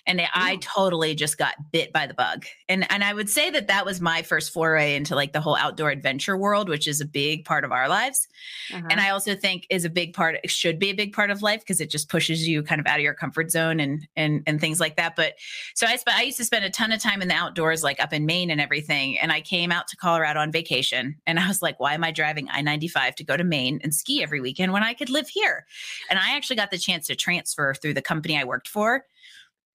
and 0.06 0.20
I 0.34 0.56
totally 0.56 1.14
just 1.14 1.38
got 1.38 1.54
bit 1.72 1.92
by 1.92 2.06
the 2.06 2.14
bug. 2.14 2.44
And 2.68 2.90
and 2.90 3.02
I 3.02 3.14
would 3.14 3.30
say 3.30 3.50
that 3.50 3.68
that 3.68 3.86
was 3.86 4.00
my 4.00 4.22
first 4.22 4.52
foray 4.52 4.96
into 4.96 5.14
like 5.14 5.32
the 5.32 5.40
whole 5.40 5.56
outdoor 5.56 5.90
adventure 5.90 6.36
world, 6.36 6.68
which 6.68 6.86
is 6.86 7.00
a 7.00 7.06
big 7.06 7.44
part 7.44 7.64
of 7.64 7.72
our 7.72 7.88
lives. 7.88 8.28
Uh-huh. 8.72 8.86
And 8.90 9.00
I 9.00 9.10
also 9.10 9.34
think 9.34 9.66
is 9.70 9.84
a 9.84 9.90
big 9.90 10.12
part 10.12 10.38
should 10.50 10.78
be 10.78 10.90
a 10.90 10.94
big 10.94 11.14
part 11.14 11.30
of 11.30 11.42
life 11.42 11.60
because 11.60 11.80
it 11.80 11.90
just 11.90 12.10
pushes 12.10 12.46
you 12.46 12.62
kind 12.62 12.80
of 12.80 12.86
out 12.86 12.96
of 12.96 13.02
your 13.02 13.14
comfort 13.14 13.50
zone 13.50 13.80
and 13.80 14.06
and 14.14 14.42
and 14.46 14.60
things 14.60 14.78
like 14.78 14.96
that. 14.96 15.16
But 15.16 15.34
so 15.74 15.86
I 15.86 15.96
spent 15.96 16.18
I 16.18 16.22
used 16.22 16.36
to 16.38 16.44
spend 16.44 16.64
a 16.66 16.70
ton 16.70 16.92
of 16.92 17.00
time 17.00 17.22
in 17.22 17.28
the 17.28 17.34
outdoors 17.34 17.82
like 17.82 18.02
up 18.02 18.12
in 18.12 18.26
Maine 18.26 18.50
and 18.50 18.60
everything. 18.60 19.18
And 19.18 19.32
I 19.32 19.40
came 19.40 19.72
out 19.72 19.88
to 19.88 19.96
Colorado 19.96 20.40
on 20.40 20.52
vacation 20.52 21.16
and 21.26 21.38
I 21.38 21.48
was 21.48 21.62
like, 21.62 21.80
why 21.80 21.94
am 21.94 22.04
I 22.04 22.10
driving 22.10 22.48
I-95 22.50 23.14
to 23.16 23.24
go 23.24 23.36
to 23.36 23.44
Maine 23.44 23.80
and 23.82 23.94
ski 23.94 24.22
every 24.22 24.40
weekend 24.40 24.72
when 24.72 24.82
I 24.82 24.92
could 24.92 25.08
live 25.08 25.28
here? 25.28 25.64
And 26.10 26.18
I 26.18 26.36
actually 26.36 26.56
got 26.56 26.70
the 26.70 26.78
chance 26.78 27.06
to 27.06 27.16
transfer 27.16 27.72
through 27.72 27.94
the 27.94 28.02
company 28.14 28.38
I 28.38 28.44
worked 28.44 28.68
for 28.68 29.04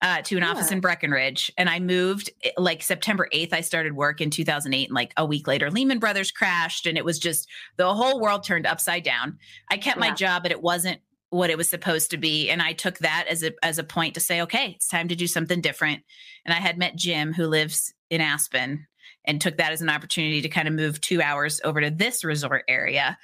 uh, 0.01 0.22
to 0.22 0.38
an 0.38 0.43
yeah. 0.43 0.51
office 0.51 0.72
in 0.72 0.79
Breckenridge. 0.79 1.51
And 1.58 1.69
I 1.69 1.79
moved 1.79 2.29
eh, 2.43 2.51
like 2.58 2.81
September 2.81 3.27
8th. 3.34 3.53
I 3.53 3.62
started 3.62 3.93
work 3.93 4.22
in 4.22 4.29
2008. 4.29 4.88
And 4.88 4.96
like 4.96 5.13
a 5.17 5.25
week 5.25 5.48
later, 5.48 5.69
Lehman 5.69 6.00
Brothers 6.00 6.31
crashed. 6.31 6.86
And 6.86 6.98
it 6.98 7.05
was 7.05 7.19
just 7.19 7.48
the 7.77 7.93
whole 7.93 8.19
world 8.19 8.43
turned 8.43 8.65
upside 8.65 9.03
down. 9.03 9.38
I 9.69 9.77
kept 9.77 9.98
yeah. 9.98 10.10
my 10.10 10.12
job, 10.15 10.43
but 10.43 10.51
it 10.51 10.62
wasn't 10.62 11.01
what 11.31 11.50
it 11.50 11.58
was 11.58 11.69
supposed 11.69 12.12
to 12.12 12.17
be. 12.17 12.50
And 12.50 12.62
I 12.62 12.74
took 12.74 13.00
that 13.00 13.25
as 13.29 13.43
a, 13.43 13.51
as 13.62 13.77
a 13.77 13.84
point 13.84 14.15
to 14.15 14.19
say, 14.19 14.41
okay, 14.41 14.74
it's 14.75 14.88
time 14.88 15.10
to 15.10 15.15
do 15.15 15.27
something 15.27 15.62
different. 15.62 16.01
And 16.46 16.53
I 16.53 16.58
had 16.58 16.77
met 16.77 16.96
Jim, 16.96 17.34
who 17.34 17.46
lives 17.46 17.93
in 18.10 18.22
Aspen, 18.22 18.88
and 19.25 19.39
took 19.39 19.58
that 19.58 19.72
as 19.72 19.81
an 19.81 19.89
opportunity 19.89 20.41
to 20.41 20.50
kind 20.50 20.67
of 20.67 20.74
move 20.74 21.01
two 21.01 21.22
hours 21.22 21.62
over 21.63 21.81
to 21.81 21.91
this 21.91 22.24
resort 22.24 22.63
area. 22.67 23.17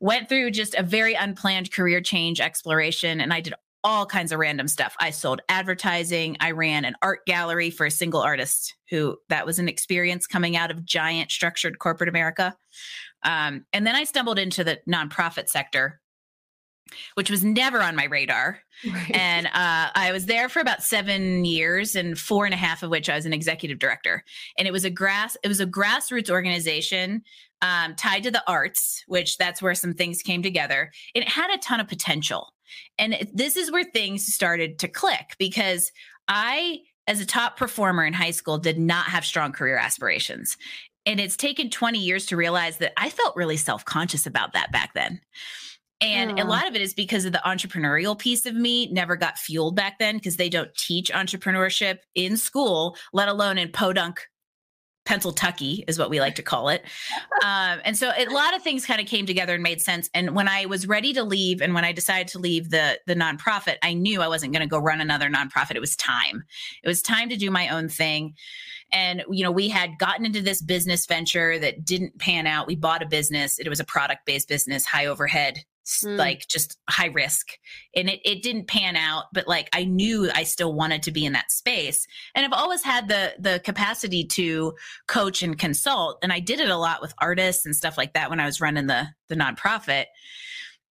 Went 0.00 0.28
through 0.28 0.50
just 0.50 0.74
a 0.74 0.82
very 0.82 1.14
unplanned 1.14 1.70
career 1.70 2.00
change 2.00 2.40
exploration. 2.40 3.20
And 3.20 3.32
I 3.32 3.40
did 3.40 3.54
all 3.86 4.04
kinds 4.04 4.32
of 4.32 4.40
random 4.40 4.66
stuff. 4.66 4.96
I 4.98 5.10
sold 5.10 5.40
advertising. 5.48 6.36
I 6.40 6.50
ran 6.50 6.84
an 6.84 6.96
art 7.02 7.20
gallery 7.24 7.70
for 7.70 7.86
a 7.86 7.90
single 7.90 8.20
artist 8.20 8.74
who 8.90 9.16
that 9.28 9.46
was 9.46 9.60
an 9.60 9.68
experience 9.68 10.26
coming 10.26 10.56
out 10.56 10.72
of 10.72 10.84
giant 10.84 11.30
structured 11.30 11.78
corporate 11.78 12.08
America. 12.08 12.56
Um, 13.22 13.64
and 13.72 13.86
then 13.86 13.94
I 13.94 14.02
stumbled 14.02 14.40
into 14.40 14.64
the 14.64 14.80
nonprofit 14.88 15.48
sector, 15.48 16.00
which 17.14 17.30
was 17.30 17.44
never 17.44 17.80
on 17.80 17.94
my 17.94 18.06
radar. 18.06 18.58
Right. 18.92 19.10
And 19.14 19.46
uh, 19.46 19.90
I 19.94 20.10
was 20.12 20.26
there 20.26 20.48
for 20.48 20.58
about 20.58 20.82
seven 20.82 21.44
years, 21.44 21.94
and 21.94 22.18
four 22.18 22.44
and 22.44 22.54
a 22.54 22.58
half 22.58 22.82
of 22.82 22.90
which 22.90 23.08
I 23.08 23.14
was 23.14 23.24
an 23.24 23.32
executive 23.32 23.78
director. 23.78 24.24
And 24.58 24.66
it 24.66 24.72
was 24.72 24.84
a 24.84 24.90
grass, 24.90 25.36
it 25.44 25.48
was 25.48 25.60
a 25.60 25.66
grassroots 25.66 26.28
organization 26.28 27.22
um, 27.62 27.94
tied 27.94 28.24
to 28.24 28.32
the 28.32 28.42
arts, 28.48 29.04
which 29.06 29.38
that's 29.38 29.62
where 29.62 29.76
some 29.76 29.94
things 29.94 30.22
came 30.22 30.42
together. 30.42 30.90
It 31.14 31.28
had 31.28 31.54
a 31.54 31.58
ton 31.58 31.78
of 31.78 31.86
potential. 31.86 32.52
And 32.98 33.28
this 33.32 33.56
is 33.56 33.70
where 33.70 33.84
things 33.84 34.26
started 34.32 34.78
to 34.80 34.88
click 34.88 35.34
because 35.38 35.92
I, 36.28 36.80
as 37.06 37.20
a 37.20 37.26
top 37.26 37.56
performer 37.56 38.04
in 38.04 38.12
high 38.12 38.30
school, 38.30 38.58
did 38.58 38.78
not 38.78 39.06
have 39.06 39.24
strong 39.24 39.52
career 39.52 39.76
aspirations. 39.76 40.56
And 41.04 41.20
it's 41.20 41.36
taken 41.36 41.70
20 41.70 41.98
years 41.98 42.26
to 42.26 42.36
realize 42.36 42.78
that 42.78 42.92
I 42.96 43.10
felt 43.10 43.36
really 43.36 43.56
self 43.56 43.84
conscious 43.84 44.26
about 44.26 44.52
that 44.54 44.72
back 44.72 44.92
then. 44.94 45.20
And 46.00 46.38
a 46.38 46.42
mm. 46.42 46.48
lot 46.48 46.68
of 46.68 46.74
it 46.74 46.82
is 46.82 46.92
because 46.92 47.24
of 47.24 47.32
the 47.32 47.40
entrepreneurial 47.46 48.18
piece 48.18 48.44
of 48.44 48.54
me 48.54 48.92
never 48.92 49.16
got 49.16 49.38
fueled 49.38 49.76
back 49.76 49.98
then 49.98 50.16
because 50.16 50.36
they 50.36 50.50
don't 50.50 50.74
teach 50.74 51.10
entrepreneurship 51.10 51.98
in 52.14 52.36
school, 52.36 52.96
let 53.14 53.28
alone 53.28 53.56
in 53.56 53.72
podunk 53.72 54.26
Pennsylvania 55.06 55.84
is 55.86 55.98
what 55.98 56.10
we 56.10 56.20
like 56.20 56.34
to 56.34 56.42
call 56.42 56.68
it. 56.68 56.84
Um, 57.44 57.80
and 57.84 57.96
so 57.96 58.10
a 58.16 58.26
lot 58.26 58.56
of 58.56 58.62
things 58.62 58.86
kind 58.86 59.00
of 59.00 59.06
came 59.06 59.26
together 59.26 59.54
and 59.54 59.62
made 59.62 59.80
sense. 59.80 60.08
And 60.14 60.34
when 60.34 60.48
I 60.48 60.66
was 60.66 60.88
ready 60.88 61.12
to 61.12 61.22
leave, 61.22 61.60
and 61.60 61.74
when 61.74 61.84
I 61.84 61.92
decided 61.92 62.28
to 62.28 62.38
leave 62.38 62.70
the 62.70 62.98
the 63.06 63.14
nonprofit, 63.14 63.76
I 63.82 63.92
knew 63.92 64.22
I 64.22 64.28
wasn't 64.28 64.52
going 64.52 64.62
to 64.62 64.68
go 64.68 64.78
run 64.78 65.00
another 65.00 65.28
nonprofit. 65.28 65.76
It 65.76 65.80
was 65.80 65.94
time. 65.96 66.44
It 66.82 66.88
was 66.88 67.02
time 67.02 67.28
to 67.28 67.36
do 67.36 67.50
my 67.50 67.68
own 67.68 67.88
thing. 67.88 68.34
And 68.90 69.22
you 69.30 69.44
know, 69.44 69.52
we 69.52 69.68
had 69.68 69.98
gotten 69.98 70.24
into 70.24 70.40
this 70.40 70.62
business 70.62 71.06
venture 71.06 71.58
that 71.58 71.84
didn't 71.84 72.18
pan 72.18 72.46
out. 72.46 72.66
We 72.66 72.74
bought 72.74 73.02
a 73.02 73.06
business. 73.06 73.58
It 73.58 73.68
was 73.68 73.80
a 73.80 73.84
product 73.84 74.24
based 74.24 74.48
business, 74.48 74.86
high 74.86 75.06
overhead 75.06 75.58
mm. 76.04 76.16
like 76.16 76.46
just 76.48 76.78
high 76.88 77.06
risk. 77.06 77.52
And 77.94 78.08
it, 78.08 78.20
it 78.24 78.42
didn't 78.42 78.68
pan 78.68 78.96
out 78.96 79.24
but 79.32 79.48
like 79.48 79.68
i 79.72 79.84
knew 79.84 80.30
i 80.34 80.42
still 80.42 80.72
wanted 80.72 81.02
to 81.04 81.12
be 81.12 81.24
in 81.24 81.32
that 81.32 81.50
space. 81.50 82.06
And 82.34 82.44
i've 82.44 82.58
always 82.58 82.82
had 82.82 83.08
the 83.08 83.34
the 83.38 83.60
capacity 83.64 84.24
to 84.24 84.74
coach 85.06 85.42
and 85.42 85.58
consult 85.58 86.18
and 86.22 86.32
i 86.32 86.40
did 86.40 86.60
it 86.60 86.68
a 86.68 86.76
lot 86.76 87.00
with 87.00 87.14
artists 87.20 87.66
and 87.66 87.74
stuff 87.74 87.96
like 87.96 88.14
that 88.14 88.30
when 88.30 88.40
i 88.40 88.46
was 88.46 88.60
running 88.60 88.86
the 88.86 89.06
the 89.28 89.34
nonprofit 89.34 90.06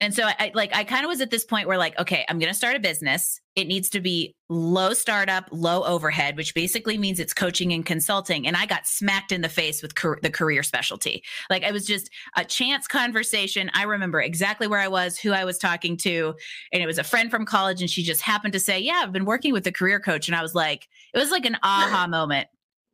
And 0.04 0.14
so 0.14 0.26
I 0.26 0.52
like 0.54 0.76
I 0.76 0.84
kind 0.84 1.06
of 1.06 1.08
was 1.08 1.22
at 1.22 1.32
this 1.32 1.46
point 1.46 1.66
where 1.66 1.78
like, 1.78 1.98
okay, 1.98 2.26
I'm 2.28 2.38
going 2.38 2.52
to 2.52 2.58
start 2.58 2.76
a 2.76 2.80
business. 2.80 3.40
It 3.56 3.68
needs 3.68 3.90
to 3.92 4.02
be 4.02 4.36
low 4.50 4.94
startup, 4.94 5.48
low 5.50 5.82
overhead, 5.84 6.36
which 6.36 6.54
basically 6.54 6.98
means 6.98 7.22
it's 7.22 7.34
coaching 7.34 7.72
and 7.72 7.86
consulting. 7.86 8.46
And 8.46 8.58
I 8.58 8.66
got 8.66 8.86
smacked 8.86 9.32
in 9.32 9.40
the 9.40 9.48
face 9.48 9.82
with 9.82 9.96
car- 9.96 10.20
the 10.22 10.30
career 10.30 10.62
specialty. 10.62 11.24
Like 11.50 11.64
it 11.64 11.72
was 11.72 11.86
just 11.86 12.10
a 12.36 12.44
chance 12.44 12.86
conversation. 12.86 13.72
I 13.74 13.84
remember 13.84 14.20
exactly 14.20 14.68
where 14.68 14.82
I 14.82 14.90
was, 14.90 15.18
who 15.18 15.32
I 15.32 15.46
was 15.46 15.58
talking 15.58 15.96
to, 15.98 16.36
and 16.74 16.84
it 16.84 16.86
was 16.86 16.98
a 16.98 17.04
friend 17.06 17.32
from 17.32 17.46
college 17.46 17.80
and 17.80 17.90
she 17.90 18.04
just 18.04 18.22
happened 18.22 18.52
to 18.54 18.60
say, 18.60 18.82
"Yeah, 18.82 19.04
I've 19.04 19.14
been 19.14 19.24
working 19.24 19.54
with 19.54 19.66
a 19.68 19.72
career 19.72 20.02
coach." 20.02 20.28
And 20.28 20.36
I 20.36 20.42
was 20.42 20.54
like, 20.54 20.86
it 21.14 21.18
was 21.18 21.32
like 21.32 21.46
an 21.46 21.58
aha 21.64 22.08
moment. 22.10 22.48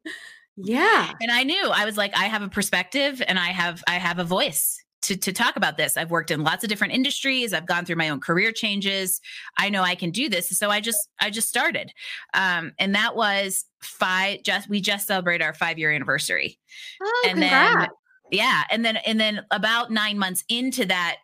Yeah. 0.62 1.14
And 1.22 1.32
I 1.32 1.44
knew 1.44 1.70
I 1.70 1.86
was 1.86 1.96
like, 1.96 2.12
I 2.18 2.26
have 2.26 2.42
a 2.42 2.50
perspective 2.50 3.22
and 3.26 3.40
I 3.40 3.48
have 3.48 3.82
I 3.88 3.94
have 3.94 4.20
a 4.20 4.26
voice 4.26 4.84
to, 5.04 5.16
to 5.16 5.32
talk 5.32 5.56
about 5.56 5.78
this. 5.78 5.98
I've 5.98 6.12
worked 6.12 6.32
in 6.32 6.44
lots 6.44 6.64
of 6.64 6.70
different 6.70 6.94
industries. 6.94 7.54
I've 7.54 7.66
gone 7.66 7.86
through 7.86 7.96
my 7.96 8.10
own 8.10 8.20
career 8.20 8.52
changes. 8.52 9.22
I 9.58 9.70
know 9.70 9.84
I 9.84 9.96
can 9.96 10.12
do 10.12 10.30
this. 10.30 10.50
So 10.50 10.70
I 10.70 10.82
just 10.82 11.10
I 11.20 11.30
just 11.30 11.50
started. 11.50 11.92
Um, 12.34 12.74
and 12.80 12.96
that 12.96 13.16
was 13.16 13.66
five 13.82 14.44
just 14.44 14.70
we 14.70 14.82
just 14.82 15.08
celebrated 15.08 15.44
our 15.44 15.54
five 15.54 15.78
year 15.80 15.92
anniversary. 15.92 16.60
Oh, 17.02 17.26
and 17.28 17.40
congrats. 17.40 17.76
then 17.78 17.90
yeah. 18.32 18.64
And 18.70 18.86
then 18.86 18.98
and 18.98 19.20
then 19.20 19.46
about 19.52 19.92
nine 19.92 20.20
months 20.20 20.44
into 20.50 20.86
that 20.86 21.18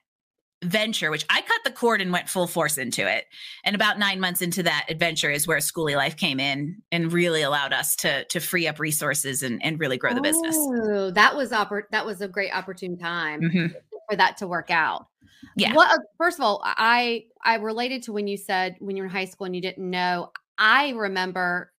venture, 0.65 1.11
which 1.11 1.25
I 1.29 1.41
cut 1.41 1.61
the 1.63 1.71
cord 1.71 2.01
and 2.01 2.11
went 2.11 2.29
full 2.29 2.47
force 2.47 2.77
into 2.77 3.09
it. 3.09 3.25
And 3.63 3.75
about 3.75 3.99
nine 3.99 4.19
months 4.19 4.41
into 4.41 4.63
that 4.63 4.85
adventure 4.89 5.29
is 5.31 5.47
where 5.47 5.57
Schoolie 5.59 5.95
Life 5.95 6.17
came 6.17 6.39
in 6.39 6.81
and 6.91 7.11
really 7.13 7.41
allowed 7.41 7.73
us 7.73 7.95
to 7.97 8.25
to 8.25 8.39
free 8.39 8.67
up 8.67 8.79
resources 8.79 9.43
and, 9.43 9.63
and 9.63 9.79
really 9.79 9.97
grow 9.97 10.13
the 10.13 10.21
business. 10.21 10.55
Oh, 10.57 11.11
that 11.11 11.35
was 11.35 11.51
oppor- 11.51 11.89
that 11.91 12.05
was 12.05 12.21
a 12.21 12.27
great 12.27 12.51
opportune 12.53 12.97
time 12.97 13.41
Mhm. 13.41 13.73
for 14.09 14.15
that 14.15 14.37
to 14.37 14.47
work 14.47 14.71
out. 14.71 15.07
Yeah. 15.55 15.73
What 15.73 15.91
uh, 15.91 16.01
first 16.17 16.39
of 16.39 16.43
all, 16.45 16.61
I 16.63 17.25
I 17.43 17.55
related 17.55 18.03
to 18.03 18.13
when 18.13 18.27
you 18.27 18.37
said 18.37 18.75
when 18.79 18.95
you 18.95 19.03
were 19.03 19.07
in 19.07 19.13
high 19.13 19.25
school 19.25 19.45
and 19.45 19.55
you 19.55 19.61
didn't 19.61 19.89
know. 19.89 20.31
I 20.57 20.89
remember 20.91 21.71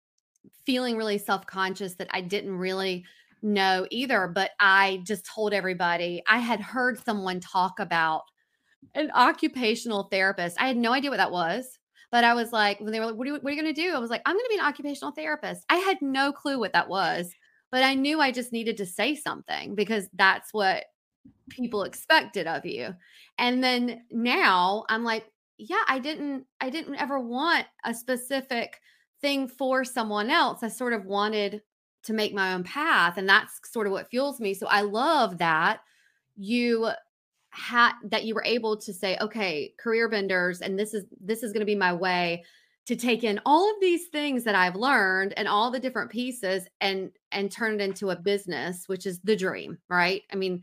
feeling 0.65 0.97
really 0.97 1.17
self-conscious 1.17 1.95
that 1.95 2.07
I 2.11 2.21
didn't 2.21 2.57
really 2.57 3.05
know 3.41 3.87
either, 3.91 4.27
but 4.27 4.51
I 4.59 5.01
just 5.05 5.25
told 5.25 5.53
everybody 5.53 6.21
I 6.27 6.39
had 6.39 6.59
heard 6.59 6.99
someone 7.03 7.39
talk 7.39 7.79
about 7.79 8.23
an 8.93 9.11
occupational 9.13 10.03
therapist. 10.11 10.57
I 10.59 10.67
had 10.67 10.77
no 10.77 10.93
idea 10.93 11.09
what 11.09 11.17
that 11.17 11.31
was. 11.31 11.79
But 12.11 12.23
I 12.23 12.33
was 12.33 12.53
like, 12.53 12.79
when 12.79 12.93
they 12.93 12.99
were 12.99 13.07
like, 13.07 13.15
what 13.15 13.27
are 13.27 13.31
you, 13.31 13.39
what 13.41 13.45
are 13.45 13.53
you 13.53 13.61
going 13.61 13.73
to 13.73 13.81
do? 13.81 13.93
I 13.93 13.99
was 13.99 14.09
like, 14.09 14.21
I'm 14.25 14.35
going 14.35 14.45
to 14.45 14.49
be 14.49 14.59
an 14.59 14.65
occupational 14.65 15.11
therapist. 15.11 15.65
I 15.69 15.77
had 15.77 15.97
no 16.01 16.31
clue 16.31 16.59
what 16.59 16.73
that 16.73 16.87
was, 16.87 17.33
but 17.71 17.83
I 17.83 17.93
knew 17.93 18.21
I 18.21 18.31
just 18.31 18.53
needed 18.53 18.77
to 18.77 18.85
say 18.85 19.15
something 19.15 19.75
because 19.75 20.07
that's 20.13 20.53
what 20.53 20.85
people 21.49 21.83
expected 21.83 22.47
of 22.47 22.65
you. 22.65 22.93
And 23.37 23.63
then 23.63 24.03
now 24.11 24.85
I'm 24.87 25.03
like, 25.03 25.25
yeah, 25.57 25.83
I 25.87 25.99
didn't 25.99 26.45
I 26.61 26.69
didn't 26.69 26.95
ever 26.95 27.19
want 27.19 27.65
a 27.83 27.93
specific 27.93 28.79
thing 29.21 29.47
for 29.47 29.83
someone 29.83 30.29
else. 30.29 30.63
I 30.63 30.67
sort 30.67 30.93
of 30.93 31.05
wanted 31.05 31.61
to 32.03 32.13
make 32.13 32.33
my 32.33 32.53
own 32.53 32.63
path 32.63 33.17
and 33.17 33.27
that's 33.27 33.59
sort 33.71 33.87
of 33.87 33.93
what 33.93 34.09
fuels 34.09 34.39
me. 34.39 34.53
So 34.53 34.67
I 34.67 34.81
love 34.81 35.39
that 35.39 35.79
you 36.35 36.89
had 37.55 37.93
that 38.03 38.25
you 38.25 38.35
were 38.35 38.43
able 38.43 38.77
to 38.77 38.93
say, 38.93 39.17
okay, 39.21 39.73
Career 39.79 40.09
Benders, 40.09 40.61
and 40.61 40.77
this 40.77 40.93
is 40.93 41.05
this 41.19 41.43
is 41.43 41.51
going 41.51 41.61
to 41.61 41.65
be 41.65 41.75
my 41.75 41.93
way 41.93 42.43
to 42.85 42.95
take 42.95 43.23
in 43.23 43.39
all 43.45 43.67
of 43.67 43.75
these 43.81 44.07
things 44.07 44.43
that 44.43 44.53
I've 44.53 44.75
learned 44.75 45.33
and 45.37 45.47
all 45.47 45.71
the 45.71 45.79
different 45.79 46.11
pieces 46.11 46.67
and 46.81 47.11
and 47.31 47.51
turn 47.51 47.75
it 47.75 47.81
into 47.81 48.11
a 48.11 48.15
business, 48.15 48.87
which 48.87 49.05
is 49.05 49.19
the 49.23 49.35
dream, 49.35 49.77
right? 49.89 50.21
I 50.31 50.35
mean, 50.35 50.61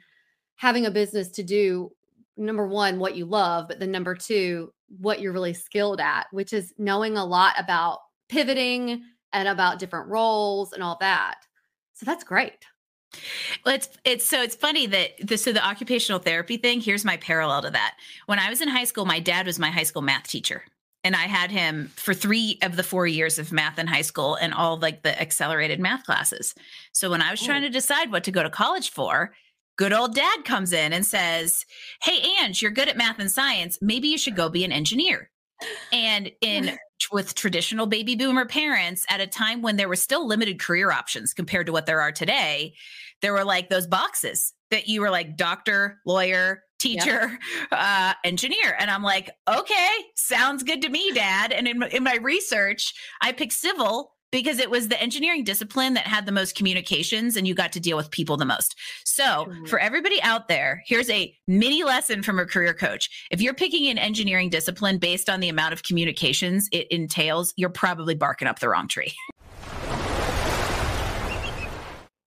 having 0.57 0.87
a 0.87 0.91
business 0.91 1.29
to 1.33 1.43
do 1.43 1.91
number 2.37 2.67
one 2.67 2.99
what 2.99 3.17
you 3.17 3.27
love 3.27 3.69
but 3.69 3.79
then 3.79 3.91
number 3.91 4.15
two 4.15 4.73
what 5.01 5.21
you're 5.21 5.33
really 5.33 5.53
skilled 5.53 6.01
at 6.01 6.27
which 6.31 6.53
is 6.53 6.73
knowing 6.79 7.17
a 7.17 7.25
lot 7.25 7.55
about 7.59 7.99
pivoting 8.29 9.03
and 9.33 9.49
about 9.49 9.79
different 9.79 10.09
roles 10.09 10.73
and 10.73 10.83
all 10.83 10.97
that 10.99 11.41
so 11.93 12.07
that's 12.07 12.25
great 12.25 12.65
Well, 13.64 13.75
it's 13.75 13.88
it's 14.04 14.25
so 14.25 14.42
it's 14.42 14.54
funny 14.57 14.87
that 14.87 15.11
the 15.26 15.37
so 15.37 15.52
the 15.52 15.64
occupational 15.64 16.19
therapy 16.21 16.57
thing. 16.57 16.81
Here's 16.81 17.04
my 17.04 17.16
parallel 17.19 17.62
to 17.62 17.71
that. 17.71 17.97
When 18.26 18.38
I 18.38 18.49
was 18.50 18.61
in 18.61 18.69
high 18.69 18.85
school, 18.85 19.04
my 19.04 19.21
dad 19.21 19.47
was 19.47 19.59
my 19.59 19.71
high 19.71 19.83
school 19.83 20.02
math 20.02 20.28
teacher, 20.28 20.64
and 21.04 21.15
I 21.15 21.26
had 21.26 21.50
him 21.50 21.91
for 21.97 22.15
three 22.15 22.58
of 22.63 22.76
the 22.76 22.82
four 22.82 23.06
years 23.06 23.39
of 23.39 23.52
math 23.52 23.78
in 23.78 23.87
high 23.87 24.02
school 24.02 24.34
and 24.37 24.54
all 24.54 24.78
like 24.78 25.02
the 25.02 25.21
accelerated 25.21 25.78
math 25.80 26.04
classes. 26.04 26.54
So 26.93 27.10
when 27.10 27.23
I 27.23 27.30
was 27.30 27.43
trying 27.43 27.63
Oh. 27.65 27.67
to 27.67 27.73
decide 27.73 28.10
what 28.10 28.25
to 28.25 28.30
go 28.32 28.43
to 28.43 28.50
college 28.50 28.91
for, 28.91 29.34
good 29.76 29.93
old 29.93 30.15
dad 30.15 30.45
comes 30.45 30.73
in 30.73 30.93
and 30.93 31.04
says, 31.06 31.65
"Hey, 32.02 32.23
Ange, 32.41 32.63
you're 32.63 32.71
good 32.71 32.89
at 32.89 32.97
math 32.97 33.19
and 33.19 33.30
science. 33.30 33.78
Maybe 33.82 34.08
you 34.08 34.19
should 34.19 34.37
go 34.37 34.49
be 34.49 34.65
an 34.65 34.73
engineer." 34.73 35.30
And 35.93 36.30
in 36.41 36.78
with 37.10 37.34
traditional 37.34 37.86
baby 37.86 38.15
boomer 38.15 38.45
parents 38.47 39.04
at 39.08 39.21
a 39.21 39.26
time 39.26 39.62
when 39.62 39.76
there 39.76 39.88
were 39.88 39.97
still 39.97 40.26
limited 40.26 40.60
career 40.60 40.91
options 40.91 41.32
compared 41.34 41.67
to 41.67 41.73
what 41.73 41.86
there 41.86 42.00
are 42.00 42.12
today, 42.12 42.75
there 43.21 43.32
were 43.32 43.45
like 43.45 43.69
those 43.71 43.86
boxes 43.86 44.52
that 44.71 44.88
you 44.88 45.00
were 45.00 45.10
like 45.10 45.36
doctor, 45.36 46.00
lawyer, 46.06 46.62
teacher, 46.78 47.38
uh, 47.73 48.15
engineer. 48.25 48.76
And 48.78 48.91
I'm 48.91 49.02
like, 49.02 49.30
okay, 49.49 49.88
sounds 50.17 50.62
good 50.62 50.82
to 50.82 50.88
me, 50.88 51.12
dad. 51.12 51.52
And 51.52 51.69
in, 51.69 51.78
my- 51.78 51.88
in 51.88 52.02
my 52.02 52.17
research, 52.17 52.93
I 53.21 53.32
picked 53.32 53.52
civil 53.52 54.12
because 54.32 54.58
it 54.58 54.71
was 54.71 54.88
the 54.88 55.00
engineering 55.00 55.45
discipline 55.45 55.95
that 55.95 56.06
had 56.06 56.26
the 56.26 56.32
most 56.32 56.56
communications 56.56 57.36
and 57.36 57.47
you 57.47 57.54
got 57.54 57.71
to 57.73 57.80
deal 57.80 57.97
with 57.97 58.10
people 58.10 58.36
the 58.36 58.45
most. 58.45 58.75
So, 59.04 59.23
Sure. 59.45 59.66
for 59.66 59.78
everybody 59.78 60.21
out 60.23 60.49
there, 60.49 60.82
here's 60.86 61.10
a 61.10 61.32
mini 61.47 61.84
lesson 61.84 62.23
from 62.23 62.40
a 62.40 62.47
career 62.47 62.75
coach. 62.75 63.08
If 63.30 63.40
you're 63.40 63.54
picking 63.54 63.86
an 63.88 63.99
engineering 63.99 64.50
discipline 64.50 64.99
based 64.99 65.28
on 65.30 65.38
the 65.40 65.49
amount 65.49 65.75
of 65.75 65.82
communications 65.84 66.68
it 66.73 66.88
entails, 66.90 67.52
you're 67.56 67.68
probably 67.71 68.14
barking 68.14 68.49
up 68.49 68.58
the 68.58 68.68
wrong 68.68 68.88
tree. 68.88 69.12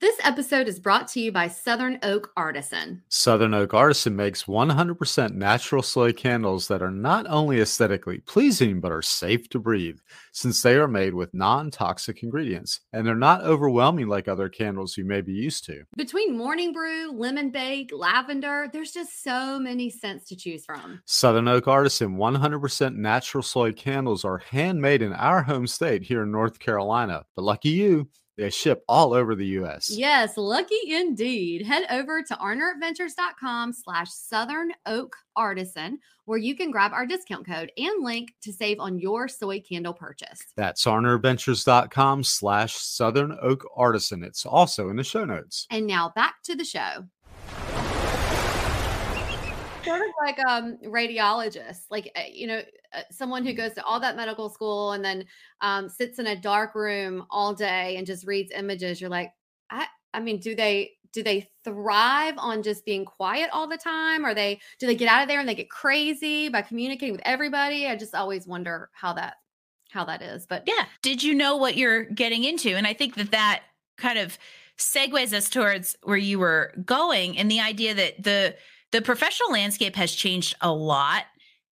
this 0.06 0.20
episode 0.24 0.68
is 0.68 0.80
brought 0.80 1.08
to 1.08 1.20
you 1.20 1.32
by 1.32 1.48
southern 1.48 1.98
oak 2.04 2.32
artisan 2.38 3.02
Southern 3.10 3.56
Oak 3.56 3.74
Artisan 3.74 4.16
makes 4.16 4.44
100% 4.44 5.34
natural 5.34 5.82
soy 5.82 6.14
candles 6.14 6.68
that 6.68 6.84
are 6.84 6.92
not 6.92 7.26
only 7.28 7.60
aesthetically 7.60 8.20
pleasing 8.20 8.80
but 8.80 8.92
are 8.92 9.02
safe 9.02 9.50
to 9.50 9.58
breathe, 9.58 9.98
since 10.32 10.62
they 10.62 10.76
are 10.76 10.88
made 10.88 11.16
with 11.16 11.34
non 11.34 11.72
toxic 11.72 12.22
ingredients 12.22 12.82
and 12.94 13.08
they're 13.08 13.16
not 13.16 13.42
overwhelming 13.42 14.08
like 14.08 14.28
other 14.28 14.48
candles 14.48 14.96
you 14.96 15.06
may 15.06 15.22
be 15.22 15.34
used 15.34 15.66
to. 15.66 15.82
between 15.98 16.38
morning 16.38 16.72
brew 16.72 17.12
lemon 17.12 17.50
bake 17.50 17.90
lavender 17.92 18.68
there's 18.72 18.92
just 18.92 19.24
so 19.24 19.60
many 19.60 19.90
scents 19.90 20.28
to 20.28 20.36
choose 20.36 20.64
from 20.66 21.02
Southern 21.06 21.48
Oak 21.48 21.68
Artisan 21.68 22.16
100% 22.16 22.96
natural 22.96 23.42
soy 23.42 23.72
candles 23.72 24.24
are 24.24 24.38
handmade 24.38 25.02
in 25.02 25.14
our 25.14 25.42
home 25.42 25.66
state 25.66 26.04
here 26.04 26.22
in 26.22 26.32
North 26.32 26.60
Carolina, 26.60 27.26
but 27.36 27.42
lucky 27.42 27.70
you, 27.70 28.08
they 28.38 28.50
ship 28.50 28.84
all 28.88 29.14
over 29.14 29.36
the 29.36 29.46
U.S. 29.48 29.90
Yes, 29.90 30.38
lucky 30.38 30.76
indeed. 30.88 31.66
Head 31.66 31.86
over 31.90 32.22
to 32.22 32.34
arneradventures.com 32.36 33.74
slash 33.74 34.12
Southern 34.12 34.72
Oak 34.86 35.16
Artisan, 35.36 36.00
where 36.26 36.38
you 36.38 36.56
can 36.56 36.72
grab 36.72 36.92
our 36.92 37.06
discount 37.06 37.46
code 37.46 37.72
and 37.78 38.04
link 38.04 38.34
to 38.42 38.52
save 38.52 38.80
on 38.80 39.00
your 39.00 39.28
soy 39.28 39.62
candle 39.62 39.94
purchase. 39.94 40.40
That's 40.58 40.84
arneradventures.com 40.86 42.24
slash 42.24 42.76
Southern 42.76 43.38
Oak 43.42 43.64
Artisan. 43.76 44.24
It's 44.24 44.46
also 44.46 44.90
in 44.90 44.98
the 44.98 45.04
show 45.04 45.26
notes. 45.26 45.68
And 45.72 45.88
now 45.88 46.12
back 46.16 46.36
to 46.44 46.56
the 46.56 46.66
show. 46.66 47.06
Sort 49.86 50.02
of 50.02 50.08
like 50.22 50.40
um 50.46 50.78
radiologist, 50.84 51.86
like 51.90 52.12
uh, 52.16 52.22
you 52.32 52.48
know, 52.48 52.62
uh, 52.94 53.02
someone 53.12 53.46
who 53.46 53.54
goes 53.54 53.74
to 53.74 53.84
all 53.84 54.00
that 54.00 54.16
medical 54.16 54.50
school 54.50 54.94
and 54.94 55.04
then 55.04 55.26
um, 55.62 55.90
sits 55.90 56.20
in 56.20 56.28
a 56.28 56.36
dark 56.36 56.76
room 56.76 57.26
all 57.30 57.54
day 57.54 57.96
and 57.98 58.08
just 58.08 58.26
reads 58.26 58.52
images. 58.52 59.00
You're 59.00 59.10
like, 59.10 59.32
I, 59.70 59.86
I 60.14 60.20
mean, 60.20 60.40
do 60.40 60.56
they 60.56 60.92
do 61.12 61.24
they 61.24 61.50
thrive 61.64 62.36
on 62.38 62.62
just 62.62 62.86
being 62.86 63.06
quiet 63.06 63.50
all 63.54 63.68
the 63.68 63.78
time? 63.78 64.26
Or 64.26 64.34
they 64.34 64.60
do 64.80 64.88
they 64.88 64.96
get 64.96 65.10
out 65.10 65.22
of 65.22 65.28
there 65.28 65.40
and 65.40 65.48
they 65.48 65.56
get 65.56 65.70
crazy 65.70 66.50
by 66.50 66.62
communicating 66.62 67.14
with 67.14 67.22
everybody? 67.26 67.88
I 67.88 67.96
just 67.96 68.14
always 68.14 68.46
wonder 68.46 68.90
how 68.94 69.14
that 69.14 69.36
how 69.90 70.06
that 70.06 70.22
is. 70.22 70.46
But 70.46 70.64
Yeah. 70.68 70.86
Did 71.02 71.24
you 71.24 71.34
know 71.34 71.56
what 71.56 71.78
you're 71.78 72.04
getting 72.06 72.44
into? 72.44 72.76
And 72.76 72.86
I 72.86 72.94
think 72.94 73.16
that 73.16 73.32
that 73.32 73.64
kind 73.98 74.20
of 74.20 74.38
segues 74.78 75.34
us 75.34 75.50
towards 75.50 75.96
where 76.04 76.18
you 76.18 76.38
were 76.38 76.74
going 76.86 77.38
and 77.38 77.50
the 77.50 77.62
idea 77.62 77.94
that 77.94 78.22
the 78.22 78.56
the 78.96 79.02
professional 79.02 79.52
landscape 79.52 79.94
has 79.98 80.14
changed 80.14 80.56
a 80.62 80.72
lot 80.72 81.26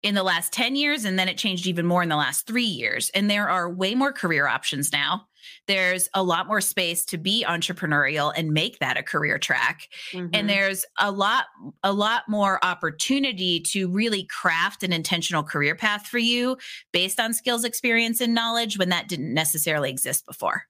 in 0.05 0.15
the 0.15 0.23
last 0.23 0.53
10 0.53 0.77
years 0.77 1.05
and 1.05 1.19
then 1.19 1.29
it 1.29 1.37
changed 1.37 1.67
even 1.67 1.85
more 1.85 2.01
in 2.01 2.09
the 2.09 2.15
last 2.15 2.47
3 2.47 2.63
years. 2.63 3.11
And 3.13 3.29
there 3.29 3.49
are 3.49 3.69
way 3.69 3.97
more 3.97 4.13
career 4.13 4.47
options 4.47 4.93
now. 4.93 5.27
There's 5.67 6.09
a 6.15 6.23
lot 6.23 6.47
more 6.47 6.61
space 6.61 7.05
to 7.07 7.19
be 7.19 7.45
entrepreneurial 7.45 8.33
and 8.37 8.53
make 8.53 8.79
that 8.79 8.97
a 8.97 9.03
career 9.03 9.37
track. 9.37 9.89
Mhm. 10.13 10.31
and 10.33 10.49
there's 10.49 10.85
a 11.01 11.11
lot 11.11 11.47
a 11.83 11.93
lot 11.93 12.29
more 12.29 12.65
opportunity 12.65 13.59
to 13.73 13.89
really 13.89 14.25
craft 14.27 14.85
an 14.85 14.93
intentional 14.93 15.43
career 15.43 15.75
path 15.75 16.07
for 16.07 16.19
you 16.19 16.57
based 16.93 17.19
on 17.19 17.35
skills 17.35 17.65
experience 17.65 18.21
and 18.21 18.33
knowledge 18.33 18.79
when 18.79 18.91
that 18.91 19.09
didn't 19.09 19.35
necessarily 19.35 19.91
exist 19.91 20.25
before 20.25 20.67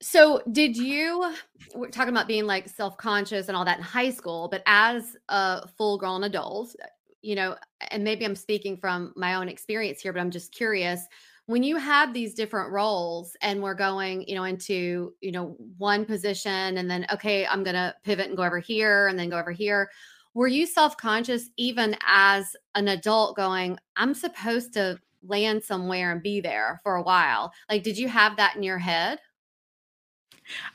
So, 0.00 0.42
did 0.52 0.76
you? 0.76 1.34
We're 1.74 1.88
talking 1.88 2.14
about 2.14 2.28
being 2.28 2.46
like 2.46 2.68
self 2.68 2.96
conscious 2.96 3.48
and 3.48 3.56
all 3.56 3.64
that 3.64 3.78
in 3.78 3.84
high 3.84 4.10
school, 4.10 4.48
but 4.50 4.62
as 4.66 5.16
a 5.28 5.66
full 5.66 5.98
grown 5.98 6.24
adult, 6.24 6.76
uh, 6.82 6.86
you 7.20 7.34
know, 7.34 7.56
and 7.90 8.04
maybe 8.04 8.24
I'm 8.24 8.36
speaking 8.36 8.76
from 8.76 9.12
my 9.16 9.34
own 9.34 9.48
experience 9.48 10.00
here, 10.00 10.12
but 10.12 10.20
I'm 10.20 10.30
just 10.30 10.52
curious 10.52 11.06
when 11.48 11.62
you 11.62 11.78
have 11.78 12.12
these 12.12 12.34
different 12.34 12.70
roles 12.70 13.34
and 13.40 13.62
we're 13.62 13.74
going 13.74 14.22
you 14.28 14.34
know 14.34 14.44
into 14.44 15.14
you 15.22 15.32
know 15.32 15.56
one 15.78 16.04
position 16.04 16.76
and 16.76 16.90
then 16.90 17.06
okay 17.10 17.46
i'm 17.46 17.64
going 17.64 17.74
to 17.74 17.94
pivot 18.04 18.28
and 18.28 18.36
go 18.36 18.44
over 18.44 18.58
here 18.58 19.08
and 19.08 19.18
then 19.18 19.30
go 19.30 19.38
over 19.38 19.50
here 19.50 19.90
were 20.34 20.46
you 20.46 20.66
self-conscious 20.66 21.48
even 21.56 21.96
as 22.06 22.54
an 22.74 22.88
adult 22.88 23.34
going 23.34 23.78
i'm 23.96 24.12
supposed 24.12 24.74
to 24.74 24.98
land 25.22 25.64
somewhere 25.64 26.12
and 26.12 26.22
be 26.22 26.38
there 26.38 26.80
for 26.82 26.96
a 26.96 27.02
while 27.02 27.50
like 27.70 27.82
did 27.82 27.96
you 27.96 28.08
have 28.08 28.36
that 28.36 28.54
in 28.54 28.62
your 28.62 28.78
head 28.78 29.18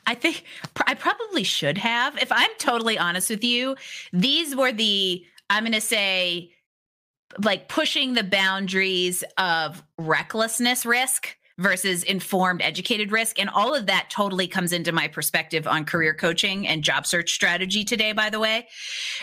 I 0.06 0.14
think 0.14 0.44
I 0.86 0.94
probably 0.94 1.44
should 1.44 1.78
have. 1.78 2.16
If 2.18 2.30
I'm 2.30 2.50
totally 2.58 2.98
honest 2.98 3.30
with 3.30 3.44
you, 3.44 3.76
these 4.12 4.54
were 4.54 4.72
the, 4.72 5.24
I'm 5.50 5.64
going 5.64 5.72
to 5.72 5.80
say, 5.80 6.52
like 7.42 7.68
pushing 7.68 8.14
the 8.14 8.22
boundaries 8.22 9.24
of 9.38 9.82
recklessness 9.98 10.86
risk 10.86 11.36
versus 11.58 12.02
informed 12.02 12.62
educated 12.62 13.12
risk. 13.12 13.38
And 13.38 13.48
all 13.50 13.74
of 13.74 13.86
that 13.86 14.08
totally 14.10 14.48
comes 14.48 14.72
into 14.72 14.92
my 14.92 15.08
perspective 15.08 15.66
on 15.66 15.84
career 15.84 16.14
coaching 16.14 16.66
and 16.66 16.82
job 16.82 17.06
search 17.06 17.32
strategy 17.32 17.84
today 17.84 18.12
by 18.12 18.30
the 18.30 18.40
way. 18.40 18.68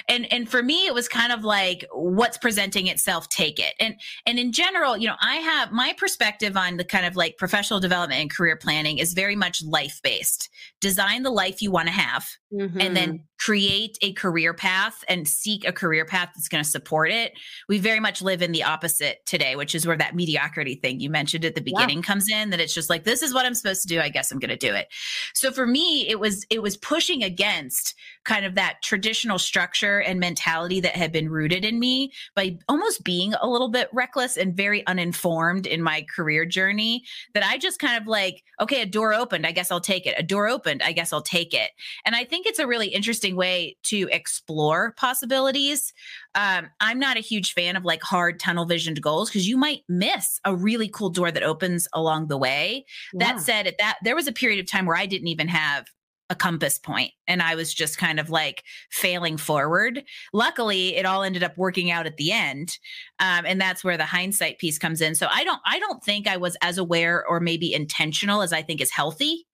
And 0.08 0.32
and 0.32 0.50
for 0.50 0.64
me 0.64 0.86
it 0.88 0.94
was 0.94 1.08
kind 1.08 1.32
of 1.32 1.44
like 1.44 1.86
what's 1.94 2.38
presenting 2.38 2.88
itself 2.88 3.30
take 3.30 3.60
it. 3.60 3.74
And 3.80 3.96
and 4.26 4.40
in 4.40 4.52
general 4.52 4.98
you 4.98 5.08
know 5.08 5.16
i 5.22 5.36
have 5.36 5.72
my 5.72 5.94
perspective 5.98 6.58
on 6.58 6.78
the 6.78 6.84
kind 6.84 7.06
of 7.06 7.16
like 7.16 7.38
professional 7.38 7.80
development 7.80 8.22
and 8.22 8.32
career 8.32 8.56
planning 8.56 8.98
is 8.98 9.14
very 9.14 9.36
much 9.36 9.64
life 9.64 10.00
based 10.04 10.50
design 10.80 11.24
the 11.24 11.30
life 11.30 11.62
you 11.62 11.72
want 11.72 11.88
to 11.88 11.94
have 11.94 12.26
mm-hmm. 12.54 12.80
and 12.80 12.96
then 12.96 13.10
mm-hmm 13.10 13.24
create 13.42 13.98
a 14.04 14.14
career 14.14 14.54
path 14.54 15.04
and 15.10 15.28
seek 15.28 15.68
a 15.68 15.72
career 15.72 16.06
path 16.06 16.30
that's 16.36 16.48
going 16.48 16.64
to 16.64 16.70
support 16.70 17.10
it. 17.10 17.34
We 17.68 17.80
very 17.80 18.00
much 18.00 18.22
live 18.22 18.44
in 18.44 18.52
the 18.52 18.64
opposite 18.64 19.26
today, 19.26 19.56
which 19.56 19.74
is 19.74 19.88
where 19.88 19.98
that 19.98 20.16
mediocrity 20.16 20.76
thing 20.76 21.00
you 21.00 21.10
mentioned 21.10 21.44
at 21.44 21.56
the 21.56 21.62
beginning 21.62 21.98
yeah. 21.98 22.04
comes 22.04 22.30
in 22.30 22.52
that 22.52 22.60
it's 22.60 22.74
just 22.74 22.88
like 22.88 23.04
this 23.04 23.24
is 23.24 23.34
what 23.34 23.48
I'm 23.48 23.56
supposed 23.56 23.82
to 23.82 23.88
do, 23.88 24.00
I 24.00 24.10
guess 24.10 24.32
I'm 24.32 24.38
going 24.38 24.50
to 24.50 24.58
do 24.58 24.76
it. 24.76 24.90
So 25.34 25.52
for 25.52 25.66
me, 25.66 26.08
it 26.08 26.20
was 26.20 26.46
it 26.52 26.62
was 26.62 26.78
pushing 26.78 27.24
against 27.24 27.96
kind 28.26 28.46
of 28.46 28.54
that 28.54 28.84
traditional 28.84 29.40
structure 29.40 30.00
and 30.02 30.20
mentality 30.20 30.80
that 30.80 30.96
had 30.96 31.12
been 31.12 31.28
rooted 31.28 31.66
in 31.66 31.80
me 31.80 32.12
by 32.36 32.60
almost 32.70 33.04
being 33.04 33.34
a 33.42 33.50
little 33.50 33.70
bit 33.70 33.90
reckless 33.92 34.38
and 34.38 34.56
very 34.56 34.86
uninformed 34.86 35.66
in 35.66 35.82
my 35.82 36.06
career 36.16 36.46
journey 36.46 37.04
that 37.34 37.44
I 37.44 37.58
just 37.58 37.80
kind 37.80 38.00
of 38.00 38.06
like, 38.06 38.44
okay, 38.60 38.84
a 38.84 38.86
door 38.86 39.16
opened, 39.16 39.48
I 39.48 39.52
guess 39.52 39.72
I'll 39.72 39.82
take 39.82 40.06
it. 40.06 40.14
A 40.16 40.24
door 40.24 40.48
opened, 40.48 40.84
I 40.84 40.92
guess 40.92 41.12
I'll 41.12 41.24
take 41.24 41.56
it. 41.56 41.72
And 42.06 42.16
I 42.16 42.24
think 42.24 42.46
it's 42.46 42.60
a 42.60 42.68
really 42.68 42.90
interesting 42.90 43.31
way 43.34 43.78
to 43.84 44.08
explore 44.12 44.94
possibilities. 44.98 45.94
Um, 46.36 46.70
I'm 46.80 47.00
not 47.00 47.18
a 47.18 47.22
huge 47.22 47.54
fan 47.54 47.76
of 47.76 47.86
like 47.86 48.02
hard 48.02 48.40
tunnel 48.40 48.66
visioned 48.66 49.02
goals 49.02 49.30
because 49.30 49.48
you 49.48 49.58
might 49.58 49.82
miss 49.88 50.40
a 50.46 50.56
really 50.56 50.88
cool 50.88 51.10
door 51.10 51.32
that 51.32 51.44
opens 51.44 51.88
along 51.94 52.28
the 52.28 52.38
way. 52.38 52.86
Yeah. 53.14 53.34
That 53.34 53.42
said, 53.42 53.68
at 53.68 53.78
that 53.80 53.98
there 54.04 54.16
was 54.16 54.28
a 54.28 54.34
period 54.34 54.60
of 54.60 54.70
time 54.70 54.86
where 54.86 54.98
I 54.98 55.06
didn't 55.06 55.28
even 55.28 55.48
have 55.48 55.86
a 56.32 56.36
compass 56.36 56.80
point 56.80 57.12
and 57.28 57.42
I 57.42 57.56
was 57.56 57.74
just 57.74 57.98
kind 57.98 58.18
of 58.18 58.30
like 58.30 58.64
failing 58.90 59.36
forward. 59.36 60.02
Luckily, 60.32 60.96
it 60.96 61.06
all 61.06 61.24
ended 61.24 61.44
up 61.44 61.58
working 61.58 61.92
out 61.92 62.06
at 62.06 62.16
the 62.16 62.32
end. 62.32 62.80
Um, 63.20 63.46
and 63.46 63.60
that's 63.60 63.84
where 63.84 63.98
the 63.98 64.06
hindsight 64.06 64.58
piece 64.58 64.80
comes 64.80 65.02
in. 65.02 65.14
So 65.14 65.28
I 65.30 65.44
don't 65.44 65.60
I 65.66 65.78
don't 65.80 66.02
think 66.02 66.28
I 66.28 66.38
was 66.38 66.56
as 66.62 66.78
aware 66.78 67.26
or 67.28 67.42
maybe 67.42 67.74
intentional 67.74 68.42
as 68.42 68.54
I 68.54 68.62
think 68.62 68.80
is 68.80 68.92
healthy 68.92 69.46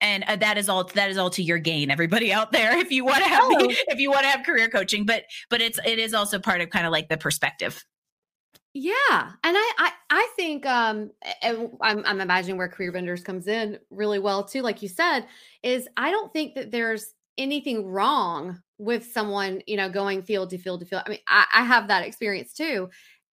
and 0.00 0.24
uh, 0.24 0.36
that 0.36 0.58
is 0.58 0.68
all 0.68 0.84
that 0.84 1.10
is 1.10 1.18
all 1.18 1.30
to 1.30 1.42
your 1.42 1.58
gain 1.58 1.90
everybody 1.90 2.32
out 2.32 2.52
there 2.52 2.76
if 2.78 2.90
you 2.90 3.04
want 3.04 3.22
to 3.22 3.28
have 3.28 3.44
oh. 3.44 3.56
if 3.88 3.98
you 3.98 4.10
want 4.10 4.22
to 4.22 4.28
have 4.28 4.44
career 4.44 4.68
coaching 4.68 5.04
but 5.04 5.24
but 5.50 5.60
it's 5.60 5.78
it 5.84 5.98
is 5.98 6.14
also 6.14 6.38
part 6.38 6.60
of 6.60 6.70
kind 6.70 6.86
of 6.86 6.92
like 6.92 7.08
the 7.08 7.16
perspective 7.16 7.84
yeah 8.74 9.32
and 9.44 9.56
i 9.56 9.72
i, 9.78 9.92
I 10.10 10.32
think 10.36 10.66
um 10.66 11.10
and 11.42 11.70
I'm, 11.80 12.04
I'm 12.04 12.20
imagining 12.20 12.58
where 12.58 12.68
Career 12.68 12.92
Benders 12.92 13.22
comes 13.22 13.48
in 13.48 13.78
really 13.90 14.18
well 14.18 14.44
too 14.44 14.62
like 14.62 14.82
you 14.82 14.88
said 14.88 15.26
is 15.62 15.88
i 15.96 16.10
don't 16.10 16.32
think 16.32 16.54
that 16.54 16.70
there's 16.70 17.14
anything 17.36 17.86
wrong 17.86 18.60
with 18.78 19.04
someone 19.12 19.62
you 19.66 19.76
know 19.76 19.88
going 19.88 20.22
field 20.22 20.50
to 20.50 20.58
field 20.58 20.80
to 20.80 20.86
field 20.86 21.02
i 21.06 21.10
mean 21.10 21.18
i, 21.26 21.44
I 21.52 21.62
have 21.64 21.88
that 21.88 22.04
experience 22.04 22.52
too 22.52 22.90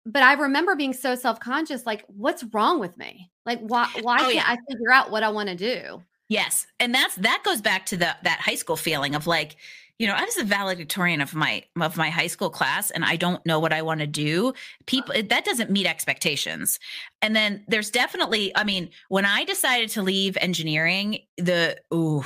but 0.06 0.24
I 0.24 0.34
remember 0.34 0.76
being 0.76 0.93
so 0.93 1.15
self 1.15 1.39
conscious, 1.39 1.86
like, 1.86 2.04
what's 2.08 2.43
wrong 2.45 2.80
with 2.80 2.97
me? 2.97 3.32
Like, 3.45 3.60
why 3.60 3.88
why 4.02 4.17
oh, 4.19 4.24
can't 4.24 4.36
yeah. 4.36 4.45
I 4.47 4.58
figure 4.69 4.91
out 4.91 5.12
what 5.12 5.24
I 5.24 5.30
want 5.30 5.50
to 5.50 5.56
do? 5.56 6.02
Yes. 6.32 6.65
And 6.80 6.96
that's 6.96 7.15
that 7.15 7.41
goes 7.44 7.60
back 7.60 7.86
to 7.88 7.98
the 7.98 8.15
that 8.24 8.39
high 8.39 8.56
school 8.56 8.78
feeling 8.78 9.15
of 9.15 9.28
like, 9.28 9.58
you 10.00 10.08
know, 10.08 10.13
I 10.13 10.24
was 10.24 10.38
a 10.38 10.46
valedictorian 10.46 11.20
of 11.20 11.36
my 11.36 11.65
of 11.82 11.98
my 11.98 12.10
high 12.10 12.28
school 12.28 12.50
class 12.50 12.89
and 12.89 13.04
I 13.04 13.17
don't 13.17 13.46
know 13.46 13.60
what 13.60 13.74
I 13.74 13.82
want 13.82 14.00
to 14.00 14.08
do. 14.08 14.54
People 14.86 15.13
that 15.22 15.44
doesn't 15.44 15.70
meet 15.70 15.88
expectations. 15.88 16.80
And 17.22 17.36
then 17.36 17.65
there's 17.67 17.91
definitely, 17.91 18.56
I 18.56 18.63
mean, 18.63 18.91
when 19.10 19.26
I 19.26 19.44
decided 19.44 19.89
to 19.89 20.04
leave 20.04 20.38
engineering, 20.39 21.20
the 21.36 21.78
ooh 21.94 22.24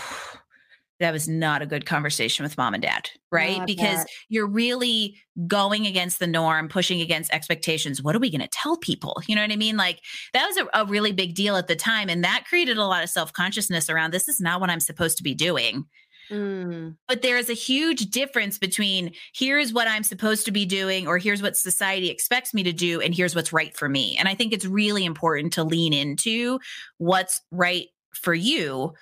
that 0.99 1.11
was 1.11 1.27
not 1.27 1.61
a 1.61 1.65
good 1.65 1.85
conversation 1.85 2.43
with 2.43 2.57
mom 2.57 2.73
and 2.73 2.83
dad, 2.83 3.09
right? 3.31 3.57
Not 3.57 3.67
because 3.67 3.99
that. 3.99 4.07
you're 4.29 4.47
really 4.47 5.17
going 5.47 5.85
against 5.85 6.19
the 6.19 6.27
norm, 6.27 6.69
pushing 6.69 7.01
against 7.01 7.33
expectations. 7.33 8.01
What 8.01 8.15
are 8.15 8.19
we 8.19 8.31
going 8.31 8.41
to 8.41 8.47
tell 8.47 8.77
people? 8.77 9.21
You 9.27 9.35
know 9.35 9.41
what 9.41 9.51
I 9.51 9.57
mean? 9.57 9.75
Like 9.75 9.99
that 10.33 10.45
was 10.45 10.57
a, 10.57 10.67
a, 10.73 10.85
really 10.85 11.11
big 11.11 11.35
deal 11.35 11.57
at 11.57 11.67
the 11.67 11.75
time. 11.75 12.09
And 12.09 12.23
that 12.23 12.45
created 12.47 12.77
a 12.77 12.85
lot 12.85 13.03
of 13.03 13.09
self 13.09 13.33
consciousness 13.33 13.89
around 13.89 14.11
this 14.11 14.29
is 14.29 14.39
not 14.39 14.61
what 14.61 14.69
I'm 14.69 14.79
supposed 14.79 15.17
to 15.17 15.23
be 15.23 15.33
doing. 15.33 15.85
Mm. 16.31 16.95
But 17.07 17.21
there 17.21 17.37
is 17.37 17.49
a 17.49 17.53
huge 17.53 18.09
difference 18.09 18.57
between 18.57 19.13
here's 19.33 19.73
what 19.73 19.87
I'm 19.87 20.03
supposed 20.03 20.45
to 20.45 20.51
be 20.51 20.65
doing, 20.65 21.07
or 21.07 21.17
here's 21.17 21.41
what 21.41 21.57
society 21.57 22.09
expects 22.09 22.53
me 22.53 22.63
to 22.63 22.73
do, 22.73 23.01
and 23.01 23.13
here's 23.13 23.35
what's 23.35 23.53
right 23.53 23.75
for 23.77 23.87
me. 23.87 24.17
And 24.17 24.27
I 24.27 24.33
think 24.33 24.53
it's 24.53 24.65
really 24.65 25.05
important 25.05 25.53
to 25.53 25.63
lean 25.63 25.93
into 25.93 26.59
what's 26.97 27.41
right 27.51 27.87
for 28.13 28.33
you 28.33 28.93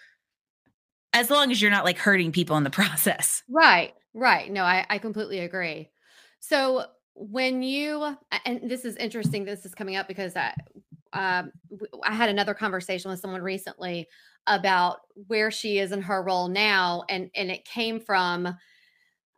as 1.13 1.29
long 1.29 1.51
as 1.51 1.61
you're 1.61 1.71
not 1.71 1.85
like 1.85 1.97
hurting 1.97 2.31
people 2.31 2.57
in 2.57 2.63
the 2.63 2.69
process. 2.81 3.43
Right. 3.49 3.93
Right. 4.13 4.51
No, 4.51 4.63
I, 4.63 4.85
I 4.89 4.97
completely 4.97 5.39
agree. 5.39 5.89
So 6.39 6.85
when 7.15 7.63
you 7.63 8.17
and 8.45 8.69
this 8.69 8.85
is 8.85 8.95
interesting, 8.97 9.45
this 9.45 9.65
is 9.65 9.73
coming 9.73 9.95
up 9.95 10.07
because 10.07 10.35
I 10.35 10.53
um, 11.13 11.51
I 12.03 12.13
had 12.13 12.29
another 12.29 12.53
conversation 12.53 13.11
with 13.11 13.19
someone 13.19 13.41
recently 13.41 14.07
about 14.47 14.97
where 15.27 15.51
she 15.51 15.77
is 15.77 15.91
in 15.91 16.01
her 16.01 16.23
role 16.23 16.47
now, 16.47 17.03
and 17.07 17.29
and 17.35 17.51
it 17.51 17.65
came 17.65 17.99
from 17.99 18.55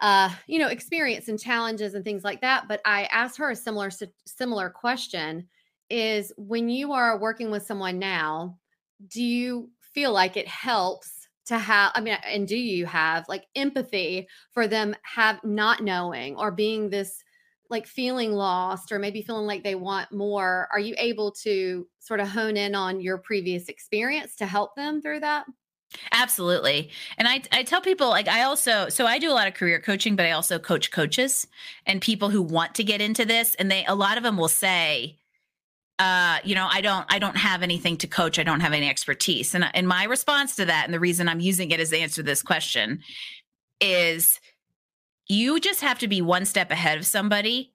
uh 0.02 0.30
you 0.48 0.60
know 0.60 0.68
experience 0.68 1.28
and 1.30 1.40
challenges 1.40 1.94
and 1.94 2.04
things 2.04 2.24
like 2.24 2.42
that 2.42 2.68
but 2.68 2.82
i 2.84 3.06
asked 3.06 3.38
her 3.38 3.50
a 3.50 3.56
similar 3.56 3.90
similar 4.26 4.70
question 4.70 5.48
is 5.90 6.34
when 6.38 6.68
you 6.68 6.92
are 6.92 7.18
working 7.18 7.50
with 7.50 7.66
someone 7.66 7.98
now 7.98 8.58
do 9.08 9.24
you 9.24 9.70
feel 9.94 10.12
like 10.12 10.36
it 10.36 10.48
helps 10.48 11.15
to 11.46 11.58
have 11.58 11.92
i 11.96 12.02
mean 12.02 12.18
and 12.26 12.48
do 12.48 12.58
you 12.58 12.86
have 12.86 13.28
like 13.28 13.46
empathy 13.56 14.28
for 14.52 14.68
them 14.68 14.96
have 15.04 15.40
not 15.44 15.84
knowing 15.84 16.36
or 16.36 16.52
being 16.52 16.90
this 16.90 17.24
like 17.70 17.88
feeling 17.88 18.32
lost 18.32 18.92
or 18.92 19.00
maybe 19.00 19.22
feeling 19.22 19.48
like 19.48 19.64
they 19.64 19.76
want 19.76 20.12
more 20.12 20.68
are 20.72 20.80
you 20.80 20.96
able 20.98 21.32
to 21.32 21.88
sort 22.00 22.20
of 22.20 22.28
hone 22.28 22.58
in 22.58 22.76
on 22.76 23.02
your 23.02 23.18
previous 23.18 23.70
experience 23.70 24.36
to 24.36 24.46
help 24.46 24.76
them 24.76 25.02
through 25.02 25.20
that 25.20 25.46
Absolutely. 26.12 26.90
And 27.18 27.28
I, 27.28 27.42
I 27.52 27.64
tell 27.64 27.80
people 27.80 28.10
like 28.10 28.28
I 28.28 28.44
also 28.44 28.90
so 28.90 29.06
I 29.06 29.20
do 29.20 29.32
a 29.32 29.34
lot 29.34 29.48
of 29.48 29.54
career 29.54 29.80
coaching, 29.80 30.16
but 30.16 30.26
I 30.26 30.32
also 30.32 30.60
coach 30.60 30.92
coaches 30.92 31.48
and 31.86 32.02
people 32.02 32.30
who 32.30 32.42
want 32.42 32.76
to 32.76 32.84
get 32.84 33.02
into 33.02 33.24
this. 33.24 33.56
And 33.56 33.72
they 33.72 33.86
a 33.86 33.96
lot 33.96 34.18
of 34.18 34.24
them 34.24 34.38
will 34.38 34.50
say, 34.50 35.20
uh, 36.00 36.40
you 36.44 36.56
know, 36.56 36.68
I 36.70 36.82
don't, 36.82 37.06
I 37.10 37.20
don't 37.20 37.38
have 37.38 37.64
anything 37.64 37.98
to 37.98 38.08
coach. 38.08 38.38
I 38.38 38.44
don't 38.44 38.60
have 38.60 38.74
any 38.74 38.90
expertise. 38.90 39.56
And, 39.56 39.66
and 39.74 39.88
my 39.88 40.04
response 40.04 40.56
to 40.58 40.66
that, 40.66 40.86
and 40.86 40.94
the 40.94 41.00
reason 41.00 41.30
I'm 41.30 41.40
using 41.40 41.72
it 41.72 41.80
as 41.80 41.90
the 41.90 42.00
answer 42.00 42.18
to 42.18 42.24
this 42.24 42.42
question 42.42 43.00
is 43.80 44.40
you 45.28 45.60
just 45.60 45.82
have 45.82 46.00
to 46.00 46.08
be 46.08 46.22
one 46.22 46.46
step 46.46 46.72
ahead 46.72 46.98
of 46.98 47.06
somebody 47.06 47.74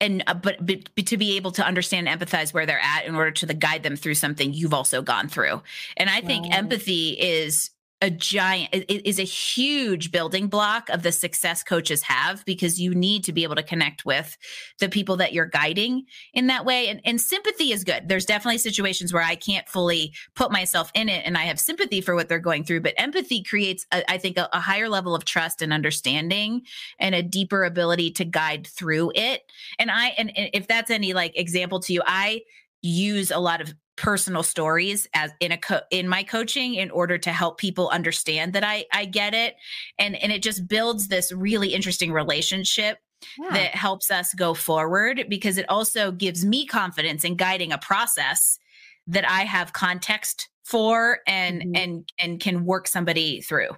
and 0.00 0.24
uh, 0.26 0.34
but, 0.34 0.64
but, 0.64 0.88
but 0.96 1.06
to 1.06 1.16
be 1.16 1.36
able 1.36 1.52
to 1.52 1.64
understand 1.64 2.08
and 2.08 2.20
empathize 2.20 2.52
where 2.54 2.66
they're 2.66 2.80
at 2.80 3.04
in 3.04 3.14
order 3.14 3.30
to 3.30 3.46
the, 3.46 3.54
guide 3.54 3.82
them 3.82 3.96
through 3.96 4.14
something 4.14 4.52
you've 4.52 4.74
also 4.74 5.02
gone 5.02 5.28
through 5.28 5.62
and 5.96 6.10
i 6.10 6.20
think 6.20 6.52
empathy 6.54 7.10
is 7.10 7.70
a 8.02 8.10
giant 8.10 8.72
it 8.72 9.06
is 9.06 9.18
a 9.18 9.24
huge 9.24 10.10
building 10.10 10.48
block 10.48 10.88
of 10.88 11.02
the 11.02 11.12
success 11.12 11.62
coaches 11.62 12.02
have 12.02 12.44
because 12.46 12.80
you 12.80 12.94
need 12.94 13.24
to 13.24 13.32
be 13.32 13.42
able 13.42 13.56
to 13.56 13.62
connect 13.62 14.06
with 14.06 14.38
the 14.78 14.88
people 14.88 15.16
that 15.18 15.32
you're 15.32 15.46
guiding 15.46 16.04
in 16.32 16.46
that 16.46 16.64
way. 16.64 16.88
And, 16.88 17.00
and 17.04 17.20
sympathy 17.20 17.72
is 17.72 17.84
good. 17.84 18.08
There's 18.08 18.24
definitely 18.24 18.58
situations 18.58 19.12
where 19.12 19.22
i 19.22 19.34
can't 19.34 19.68
fully 19.68 20.12
put 20.34 20.50
myself 20.50 20.90
in 20.94 21.08
it 21.08 21.22
and 21.26 21.36
i 21.36 21.42
have 21.42 21.60
sympathy 21.60 22.00
for 22.00 22.14
what 22.14 22.28
they're 22.28 22.38
going 22.38 22.64
through 22.64 22.80
but 22.80 22.94
empathy 22.96 23.42
creates 23.42 23.86
a, 23.92 24.10
I 24.10 24.18
think 24.18 24.38
a, 24.38 24.48
a 24.52 24.60
higher 24.60 24.88
level 24.88 25.14
of 25.14 25.24
trust 25.24 25.62
and 25.62 25.72
understanding 25.72 26.62
and 26.98 27.14
a 27.14 27.22
deeper 27.22 27.64
ability 27.64 28.12
to 28.12 28.24
guide 28.24 28.66
through 28.66 29.12
it. 29.14 29.42
And 29.78 29.90
i 29.90 30.08
and, 30.16 30.36
and 30.36 30.50
if 30.54 30.66
that's 30.66 30.90
any 30.90 31.12
like 31.12 31.38
example 31.38 31.80
to 31.80 31.92
you 31.92 32.02
i 32.06 32.40
use 32.82 33.30
a 33.30 33.38
lot 33.38 33.60
of 33.60 33.74
personal 34.00 34.42
stories 34.42 35.06
as 35.12 35.30
in 35.40 35.52
a 35.52 35.58
co- 35.58 35.82
in 35.90 36.08
my 36.08 36.22
coaching 36.22 36.74
in 36.74 36.90
order 36.90 37.18
to 37.18 37.30
help 37.30 37.58
people 37.58 37.90
understand 37.90 38.54
that 38.54 38.64
I 38.64 38.86
I 38.94 39.04
get 39.04 39.34
it 39.34 39.56
and 39.98 40.16
and 40.16 40.32
it 40.32 40.42
just 40.42 40.66
builds 40.66 41.08
this 41.08 41.30
really 41.32 41.74
interesting 41.74 42.10
relationship 42.10 42.96
yeah. 43.38 43.50
that 43.50 43.74
helps 43.74 44.10
us 44.10 44.32
go 44.32 44.54
forward 44.54 45.26
because 45.28 45.58
it 45.58 45.68
also 45.68 46.12
gives 46.12 46.46
me 46.46 46.66
confidence 46.66 47.24
in 47.24 47.36
guiding 47.36 47.72
a 47.72 47.78
process 47.78 48.58
that 49.06 49.28
I 49.28 49.42
have 49.42 49.74
context 49.74 50.48
for 50.64 51.18
and 51.26 51.60
mm-hmm. 51.60 51.76
and 51.76 52.12
and 52.18 52.40
can 52.40 52.64
work 52.64 52.88
somebody 52.88 53.42
through. 53.42 53.68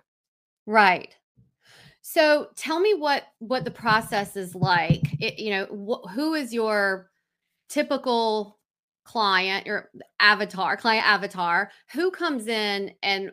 Right. 0.66 1.12
So 2.02 2.48
tell 2.54 2.78
me 2.78 2.94
what 2.94 3.24
what 3.40 3.64
the 3.64 3.72
process 3.72 4.36
is 4.36 4.54
like. 4.54 5.02
It, 5.20 5.40
you 5.40 5.50
know, 5.50 5.64
wh- 5.66 6.08
who 6.12 6.34
is 6.34 6.54
your 6.54 7.10
typical 7.68 8.60
client, 9.04 9.66
your 9.66 9.90
avatar, 10.20 10.76
client 10.76 11.06
avatar? 11.06 11.70
Who 11.92 12.10
comes 12.10 12.46
in 12.46 12.92
and 13.02 13.30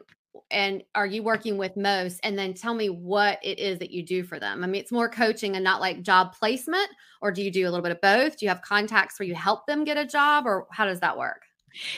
and 0.51 0.83
are 0.95 1.05
you 1.05 1.23
working 1.23 1.57
with 1.57 1.75
most? 1.75 2.19
And 2.23 2.37
then 2.37 2.53
tell 2.53 2.73
me 2.73 2.89
what 2.89 3.39
it 3.43 3.59
is 3.59 3.79
that 3.79 3.91
you 3.91 4.03
do 4.03 4.23
for 4.23 4.39
them. 4.39 4.63
I 4.63 4.67
mean, 4.67 4.81
it's 4.81 4.91
more 4.91 5.09
coaching 5.09 5.55
and 5.55 5.63
not 5.63 5.81
like 5.81 6.01
job 6.01 6.33
placement, 6.33 6.87
or 7.21 7.31
do 7.31 7.43
you 7.43 7.51
do 7.51 7.63
a 7.63 7.69
little 7.69 7.81
bit 7.81 7.91
of 7.91 8.01
both? 8.01 8.37
Do 8.37 8.45
you 8.45 8.49
have 8.49 8.61
contacts 8.61 9.19
where 9.19 9.27
you 9.27 9.35
help 9.35 9.65
them 9.67 9.83
get 9.83 9.97
a 9.97 10.05
job, 10.05 10.45
or 10.45 10.67
how 10.71 10.85
does 10.85 10.99
that 11.01 11.17
work? 11.17 11.43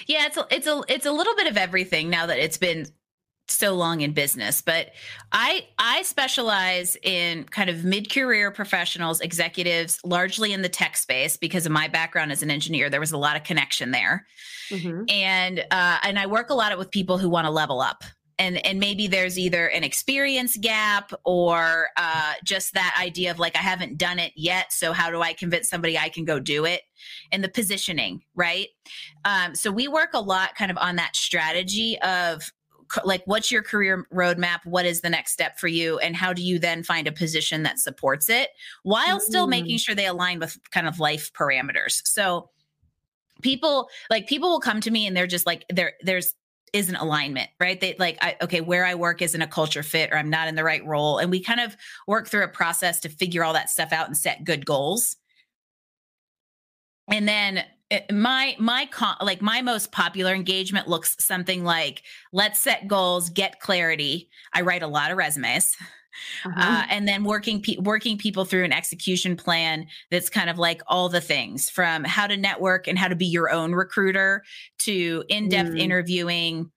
Yeah, 0.07 0.25
it's 0.25 0.37
a, 0.37 0.45
it's 0.49 0.67
a 0.67 0.81
it's 0.87 1.05
a 1.05 1.11
little 1.11 1.35
bit 1.35 1.47
of 1.47 1.57
everything 1.57 2.09
now 2.09 2.25
that 2.25 2.39
it's 2.39 2.57
been 2.57 2.85
so 3.51 3.73
long 3.73 4.01
in 4.01 4.13
business 4.13 4.61
but 4.61 4.91
i 5.31 5.65
i 5.77 6.01
specialize 6.01 6.97
in 7.03 7.43
kind 7.45 7.69
of 7.69 7.83
mid-career 7.83 8.51
professionals 8.51 9.21
executives 9.21 9.99
largely 10.03 10.53
in 10.53 10.61
the 10.61 10.69
tech 10.69 10.97
space 10.97 11.37
because 11.37 11.65
of 11.65 11.71
my 11.71 11.87
background 11.87 12.31
as 12.31 12.41
an 12.41 12.51
engineer 12.51 12.89
there 12.89 12.99
was 12.99 13.11
a 13.11 13.17
lot 13.17 13.35
of 13.35 13.43
connection 13.43 13.91
there. 13.91 14.25
Mm-hmm. 14.69 15.03
and 15.09 15.59
uh, 15.71 15.97
and 16.03 16.17
i 16.17 16.25
work 16.25 16.49
a 16.49 16.53
lot 16.53 16.77
with 16.77 16.91
people 16.91 17.17
who 17.17 17.29
want 17.29 17.45
to 17.45 17.51
level 17.51 17.81
up. 17.81 18.03
And 18.39 18.65
and 18.65 18.79
maybe 18.79 19.07
there's 19.07 19.37
either 19.37 19.67
an 19.67 19.83
experience 19.83 20.57
gap 20.57 21.11
or 21.25 21.89
uh, 21.97 22.33
just 22.43 22.73
that 22.73 22.97
idea 22.99 23.31
of 23.31 23.37
like 23.37 23.55
i 23.55 23.59
haven't 23.59 23.97
done 23.97 24.17
it 24.17 24.31
yet 24.35 24.71
so 24.71 24.93
how 24.93 25.11
do 25.11 25.21
i 25.21 25.33
convince 25.33 25.69
somebody 25.69 25.97
i 25.97 26.09
can 26.09 26.25
go 26.25 26.39
do 26.39 26.65
it? 26.65 26.81
And 27.31 27.43
the 27.43 27.49
positioning 27.49 28.21
right? 28.35 28.67
Um, 29.25 29.55
so 29.55 29.71
we 29.71 29.87
work 29.87 30.11
a 30.13 30.19
lot 30.19 30.55
kind 30.55 30.71
of 30.71 30.77
on 30.77 30.95
that 30.95 31.15
strategy 31.15 31.99
of 32.01 32.51
like 33.03 33.21
what's 33.25 33.51
your 33.51 33.61
career 33.61 34.05
roadmap 34.13 34.59
what 34.65 34.85
is 34.85 35.01
the 35.01 35.09
next 35.09 35.31
step 35.31 35.59
for 35.59 35.67
you 35.67 35.97
and 35.99 36.15
how 36.15 36.33
do 36.33 36.41
you 36.41 36.59
then 36.59 36.83
find 36.83 37.07
a 37.07 37.11
position 37.11 37.63
that 37.63 37.79
supports 37.79 38.29
it 38.29 38.49
while 38.83 39.17
mm-hmm. 39.17 39.29
still 39.31 39.47
making 39.47 39.77
mm. 39.77 39.79
sure 39.79 39.95
they 39.95 40.07
align 40.07 40.39
with 40.39 40.57
kind 40.71 40.87
of 40.87 40.99
life 40.99 41.31
parameters 41.33 42.01
so 42.05 42.49
people 43.41 43.89
like 44.09 44.27
people 44.27 44.49
will 44.49 44.59
come 44.59 44.81
to 44.81 44.91
me 44.91 45.07
and 45.07 45.15
they're 45.15 45.27
just 45.27 45.45
like 45.45 45.65
there 45.69 45.93
there's 46.01 46.35
isn't 46.73 46.95
alignment, 46.95 47.49
right? 47.59 47.79
They 47.81 47.95
like, 47.99 48.17
I, 48.21 48.37
okay, 48.41 48.61
where 48.61 48.85
I 48.85 48.95
work 48.95 49.21
isn't 49.21 49.41
a 49.41 49.47
culture 49.47 49.83
fit 49.83 50.11
or 50.11 50.17
I'm 50.17 50.29
not 50.29 50.47
in 50.47 50.55
the 50.55 50.63
right 50.63 50.85
role. 50.85 51.17
And 51.17 51.29
we 51.29 51.41
kind 51.41 51.59
of 51.59 51.75
work 52.07 52.27
through 52.27 52.43
a 52.43 52.47
process 52.47 52.99
to 53.01 53.09
figure 53.09 53.43
all 53.43 53.53
that 53.53 53.69
stuff 53.69 53.91
out 53.91 54.07
and 54.07 54.15
set 54.15 54.43
good 54.45 54.65
goals. 54.65 55.17
And 57.09 57.27
then 57.27 57.65
my 58.11 58.55
my 58.59 58.85
con- 58.91 59.17
like 59.21 59.41
my 59.41 59.61
most 59.61 59.91
popular 59.91 60.33
engagement 60.33 60.87
looks 60.87 61.15
something 61.19 61.63
like 61.63 62.03
let's 62.31 62.59
set 62.59 62.87
goals 62.87 63.29
get 63.29 63.59
clarity 63.59 64.29
i 64.53 64.61
write 64.61 64.83
a 64.83 64.87
lot 64.87 65.11
of 65.11 65.17
resumes 65.17 65.75
uh-huh. 66.45 66.59
uh, 66.61 66.83
and 66.89 67.07
then 67.07 67.23
working 67.23 67.61
pe- 67.61 67.77
working 67.77 68.17
people 68.17 68.45
through 68.45 68.63
an 68.63 68.73
execution 68.73 69.35
plan 69.35 69.85
that's 70.09 70.29
kind 70.29 70.49
of 70.49 70.57
like 70.57 70.81
all 70.87 71.09
the 71.09 71.21
things 71.21 71.69
from 71.69 72.03
how 72.03 72.27
to 72.27 72.37
network 72.37 72.87
and 72.87 72.97
how 72.97 73.07
to 73.07 73.15
be 73.15 73.25
your 73.25 73.49
own 73.49 73.73
recruiter 73.73 74.43
to 74.79 75.23
in-depth 75.29 75.71
mm. 75.71 75.79
interviewing 75.79 76.71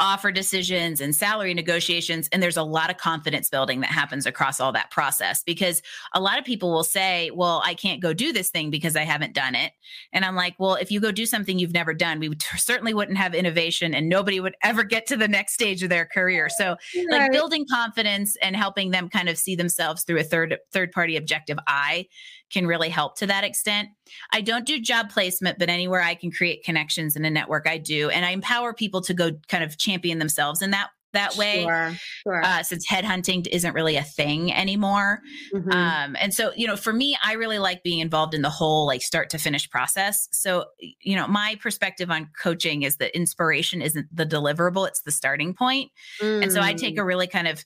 offer 0.00 0.30
decisions 0.30 1.00
and 1.00 1.14
salary 1.14 1.54
negotiations 1.54 2.28
and 2.32 2.42
there's 2.42 2.56
a 2.56 2.62
lot 2.62 2.90
of 2.90 2.96
confidence 2.96 3.48
building 3.48 3.80
that 3.80 3.90
happens 3.90 4.26
across 4.26 4.60
all 4.60 4.72
that 4.72 4.90
process 4.90 5.42
because 5.42 5.82
a 6.14 6.20
lot 6.20 6.38
of 6.38 6.44
people 6.44 6.72
will 6.72 6.84
say 6.84 7.30
well 7.34 7.62
i 7.64 7.74
can't 7.74 8.00
go 8.00 8.12
do 8.12 8.32
this 8.32 8.50
thing 8.50 8.70
because 8.70 8.96
i 8.96 9.02
haven't 9.02 9.34
done 9.34 9.54
it 9.54 9.72
and 10.12 10.24
i'm 10.24 10.34
like 10.34 10.54
well 10.58 10.74
if 10.74 10.90
you 10.90 11.00
go 11.00 11.12
do 11.12 11.26
something 11.26 11.58
you've 11.58 11.72
never 11.72 11.94
done 11.94 12.18
we 12.18 12.28
would, 12.28 12.42
certainly 12.56 12.94
wouldn't 12.94 13.18
have 13.18 13.34
innovation 13.34 13.94
and 13.94 14.08
nobody 14.08 14.40
would 14.40 14.54
ever 14.62 14.82
get 14.82 15.06
to 15.06 15.16
the 15.16 15.28
next 15.28 15.54
stage 15.54 15.82
of 15.82 15.88
their 15.88 16.06
career 16.06 16.48
so 16.48 16.76
right. 16.94 17.06
like 17.10 17.32
building 17.32 17.66
confidence 17.70 18.36
and 18.42 18.56
helping 18.56 18.90
them 18.90 19.08
kind 19.08 19.28
of 19.28 19.38
see 19.38 19.54
themselves 19.54 20.02
through 20.02 20.18
a 20.18 20.24
third 20.24 20.56
third 20.72 20.92
party 20.92 21.16
objective 21.16 21.58
eye 21.66 22.06
can 22.52 22.66
really 22.66 22.88
help 22.88 23.16
to 23.18 23.26
that 23.26 23.44
extent. 23.44 23.88
I 24.32 24.40
don't 24.40 24.66
do 24.66 24.80
job 24.80 25.10
placement, 25.10 25.58
but 25.58 25.68
anywhere 25.68 26.02
I 26.02 26.14
can 26.14 26.30
create 26.30 26.64
connections 26.64 27.16
in 27.16 27.24
a 27.24 27.30
network, 27.30 27.66
I 27.66 27.78
do. 27.78 28.10
And 28.10 28.24
I 28.24 28.30
empower 28.30 28.72
people 28.72 29.00
to 29.02 29.14
go 29.14 29.32
kind 29.48 29.64
of 29.64 29.78
champion 29.78 30.18
themselves 30.18 30.62
in 30.62 30.70
that 30.70 30.88
that 31.14 31.36
way 31.36 31.62
sure, 31.62 31.92
sure. 32.22 32.44
Uh, 32.44 32.62
since 32.62 32.86
headhunting 32.86 33.46
isn't 33.48 33.72
really 33.72 33.96
a 33.96 34.02
thing 34.02 34.52
anymore 34.52 35.20
mm-hmm. 35.54 35.70
um, 35.72 36.16
and 36.20 36.34
so 36.34 36.52
you 36.54 36.66
know 36.66 36.76
for 36.76 36.92
me 36.92 37.16
i 37.24 37.32
really 37.32 37.58
like 37.58 37.82
being 37.82 38.00
involved 38.00 38.34
in 38.34 38.42
the 38.42 38.50
whole 38.50 38.86
like 38.86 39.00
start 39.00 39.30
to 39.30 39.38
finish 39.38 39.68
process 39.70 40.28
so 40.32 40.66
you 41.00 41.16
know 41.16 41.26
my 41.26 41.56
perspective 41.62 42.10
on 42.10 42.28
coaching 42.40 42.82
is 42.82 42.98
that 42.98 43.14
inspiration 43.16 43.80
isn't 43.80 44.06
the 44.14 44.26
deliverable 44.26 44.86
it's 44.86 45.00
the 45.02 45.10
starting 45.10 45.54
point 45.54 45.90
mm. 46.20 46.42
and 46.42 46.52
so 46.52 46.60
i 46.60 46.74
take 46.74 46.98
a 46.98 47.00
mm. 47.00 47.06
really 47.06 47.26
kind 47.26 47.48
of 47.48 47.64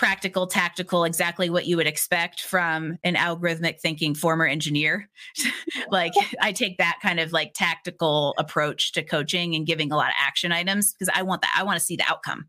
practical, 0.00 0.46
tactical, 0.46 1.04
exactly 1.04 1.50
what 1.50 1.66
you 1.66 1.76
would 1.76 1.86
expect 1.86 2.40
from 2.40 2.96
an 3.04 3.16
algorithmic 3.16 3.78
thinking 3.80 4.14
former 4.14 4.46
engineer. 4.46 5.10
like 5.90 6.14
I 6.40 6.52
take 6.52 6.78
that 6.78 7.00
kind 7.02 7.20
of 7.20 7.32
like 7.32 7.52
tactical 7.52 8.34
approach 8.38 8.92
to 8.92 9.02
coaching 9.02 9.54
and 9.54 9.66
giving 9.66 9.92
a 9.92 9.96
lot 9.96 10.08
of 10.08 10.14
action 10.18 10.52
items 10.52 10.94
because 10.94 11.12
I 11.14 11.20
want 11.20 11.42
that. 11.42 11.54
I 11.54 11.64
want 11.64 11.78
to 11.78 11.84
see 11.84 11.96
the 11.96 12.04
outcome. 12.08 12.48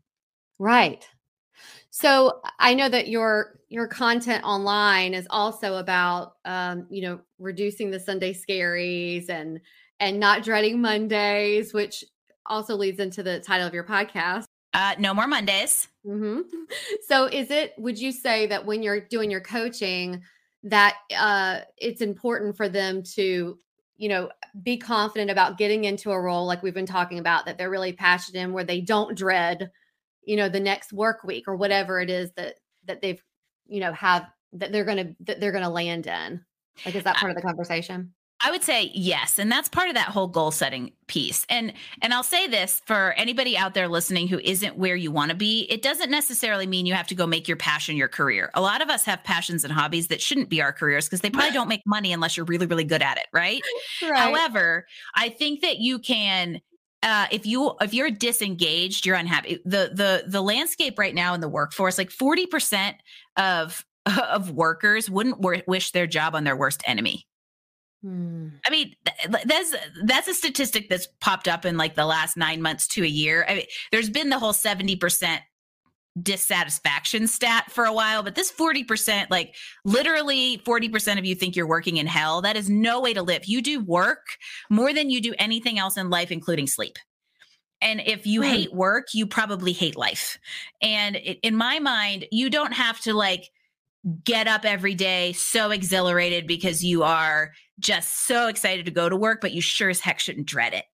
Right. 0.58 1.06
So 1.90 2.40
I 2.58 2.72
know 2.72 2.88
that 2.88 3.08
your 3.08 3.60
your 3.68 3.86
content 3.86 4.44
online 4.44 5.12
is 5.12 5.26
also 5.28 5.76
about 5.76 6.36
um, 6.46 6.86
you 6.88 7.02
know 7.02 7.20
reducing 7.38 7.90
the 7.90 8.00
Sunday 8.00 8.32
scaries 8.32 9.28
and 9.28 9.60
and 10.00 10.18
not 10.18 10.42
dreading 10.42 10.80
Mondays, 10.80 11.74
which 11.74 12.02
also 12.46 12.76
leads 12.76 12.98
into 12.98 13.22
the 13.22 13.40
title 13.40 13.66
of 13.66 13.74
your 13.74 13.84
podcast. 13.84 14.44
Uh, 14.74 14.94
no 14.98 15.12
more 15.12 15.26
Mondays. 15.26 15.88
Mm-hmm. 16.06 16.40
So, 17.06 17.26
is 17.26 17.50
it? 17.50 17.74
Would 17.78 17.98
you 17.98 18.10
say 18.12 18.46
that 18.46 18.64
when 18.64 18.82
you're 18.82 19.00
doing 19.00 19.30
your 19.30 19.40
coaching, 19.40 20.22
that 20.62 20.96
uh, 21.16 21.60
it's 21.76 22.00
important 22.00 22.56
for 22.56 22.68
them 22.68 23.02
to, 23.14 23.58
you 23.96 24.08
know, 24.08 24.30
be 24.62 24.78
confident 24.78 25.30
about 25.30 25.58
getting 25.58 25.84
into 25.84 26.10
a 26.10 26.20
role 26.20 26.46
like 26.46 26.62
we've 26.62 26.72
been 26.72 26.86
talking 26.86 27.18
about 27.18 27.44
that 27.44 27.58
they're 27.58 27.70
really 27.70 27.92
passionate 27.92 28.40
in, 28.40 28.52
where 28.52 28.64
they 28.64 28.80
don't 28.80 29.16
dread, 29.16 29.70
you 30.24 30.36
know, 30.36 30.48
the 30.48 30.60
next 30.60 30.92
work 30.92 31.24
week 31.24 31.46
or 31.46 31.56
whatever 31.56 32.00
it 32.00 32.08
is 32.08 32.30
that 32.32 32.54
that 32.86 33.02
they've, 33.02 33.22
you 33.66 33.80
know, 33.80 33.92
have 33.92 34.26
that 34.54 34.72
they're 34.72 34.84
gonna 34.84 35.14
that 35.20 35.40
they're 35.40 35.52
gonna 35.52 35.68
land 35.68 36.06
in. 36.06 36.42
Like, 36.86 36.94
is 36.94 37.04
that 37.04 37.16
part 37.16 37.30
of 37.30 37.36
the 37.36 37.42
conversation? 37.42 38.14
I 38.44 38.50
would 38.50 38.64
say 38.64 38.90
yes, 38.92 39.38
and 39.38 39.50
that's 39.50 39.68
part 39.68 39.88
of 39.88 39.94
that 39.94 40.08
whole 40.08 40.26
goal 40.26 40.50
setting 40.50 40.92
piece. 41.06 41.46
And 41.48 41.72
and 42.00 42.12
I'll 42.12 42.24
say 42.24 42.48
this 42.48 42.82
for 42.86 43.12
anybody 43.12 43.56
out 43.56 43.74
there 43.74 43.88
listening 43.88 44.26
who 44.26 44.40
isn't 44.40 44.76
where 44.76 44.96
you 44.96 45.12
want 45.12 45.30
to 45.30 45.36
be, 45.36 45.66
it 45.70 45.80
doesn't 45.80 46.10
necessarily 46.10 46.66
mean 46.66 46.84
you 46.84 46.94
have 46.94 47.06
to 47.08 47.14
go 47.14 47.26
make 47.26 47.46
your 47.46 47.56
passion 47.56 47.96
your 47.96 48.08
career. 48.08 48.50
A 48.54 48.60
lot 48.60 48.82
of 48.82 48.90
us 48.90 49.04
have 49.04 49.22
passions 49.22 49.62
and 49.62 49.72
hobbies 49.72 50.08
that 50.08 50.20
shouldn't 50.20 50.48
be 50.48 50.60
our 50.60 50.72
careers 50.72 51.06
because 51.06 51.20
they 51.20 51.30
probably 51.30 51.52
don't 51.52 51.68
make 51.68 51.82
money 51.86 52.12
unless 52.12 52.36
you're 52.36 52.46
really 52.46 52.66
really 52.66 52.84
good 52.84 53.02
at 53.02 53.16
it, 53.16 53.26
right? 53.32 53.62
right. 54.02 54.18
However, 54.18 54.86
I 55.14 55.28
think 55.28 55.60
that 55.60 55.78
you 55.78 56.00
can 56.00 56.60
uh, 57.02 57.26
if 57.30 57.46
you 57.46 57.72
if 57.80 57.94
you're 57.94 58.10
disengaged, 58.10 59.06
you're 59.06 59.16
unhappy. 59.16 59.60
The 59.64 59.90
the 59.92 60.24
the 60.26 60.40
landscape 60.40 60.98
right 60.98 61.14
now 61.14 61.34
in 61.34 61.40
the 61.40 61.48
workforce, 61.48 61.98
like 61.98 62.10
40% 62.10 62.94
of 63.36 63.84
of 64.30 64.50
workers 64.50 65.08
wouldn't 65.08 65.40
w- 65.40 65.62
wish 65.66 65.92
their 65.92 66.06
job 66.06 66.34
on 66.34 66.44
their 66.44 66.56
worst 66.56 66.82
enemy. 66.86 67.26
Hmm. 68.02 68.48
I 68.66 68.70
mean, 68.70 68.94
that's 69.44 69.74
that's 70.04 70.28
a 70.28 70.34
statistic 70.34 70.88
that's 70.88 71.06
popped 71.20 71.46
up 71.46 71.64
in 71.64 71.76
like 71.76 71.94
the 71.94 72.06
last 72.06 72.36
nine 72.36 72.60
months 72.60 72.88
to 72.88 73.04
a 73.04 73.08
year. 73.08 73.46
I 73.48 73.54
mean, 73.54 73.66
there's 73.92 74.10
been 74.10 74.28
the 74.28 74.40
whole 74.40 74.52
seventy 74.52 74.96
percent 74.96 75.42
dissatisfaction 76.20 77.26
stat 77.26 77.70
for 77.70 77.84
a 77.84 77.92
while, 77.92 78.24
but 78.24 78.34
this 78.34 78.50
forty 78.50 78.82
percent, 78.82 79.30
like 79.30 79.54
literally 79.84 80.60
forty 80.64 80.88
percent 80.88 81.20
of 81.20 81.24
you 81.24 81.36
think 81.36 81.54
you're 81.54 81.66
working 81.66 81.96
in 81.96 82.08
hell. 82.08 82.42
That 82.42 82.56
is 82.56 82.68
no 82.68 83.00
way 83.00 83.14
to 83.14 83.22
live. 83.22 83.44
You 83.46 83.62
do 83.62 83.78
work 83.80 84.36
more 84.68 84.92
than 84.92 85.08
you 85.08 85.20
do 85.20 85.34
anything 85.38 85.78
else 85.78 85.96
in 85.96 86.10
life, 86.10 86.32
including 86.32 86.66
sleep. 86.66 86.98
And 87.80 88.00
if 88.04 88.26
you 88.26 88.42
hmm. 88.42 88.48
hate 88.48 88.74
work, 88.74 89.08
you 89.14 89.26
probably 89.28 89.72
hate 89.72 89.96
life. 89.96 90.38
And 90.80 91.16
in 91.16 91.54
my 91.54 91.78
mind, 91.78 92.26
you 92.32 92.50
don't 92.50 92.72
have 92.72 93.00
to 93.02 93.14
like 93.14 93.48
get 94.24 94.48
up 94.48 94.64
every 94.64 94.94
day 94.94 95.32
so 95.32 95.70
exhilarated 95.70 96.46
because 96.48 96.84
you 96.84 97.04
are 97.04 97.52
just 97.82 98.26
so 98.26 98.48
excited 98.48 98.86
to 98.86 98.92
go 98.92 99.08
to 99.08 99.16
work, 99.16 99.40
but 99.40 99.52
you 99.52 99.60
sure 99.60 99.90
as 99.90 100.00
heck 100.00 100.20
shouldn't 100.20 100.46
dread 100.46 100.72
it. 100.72 100.84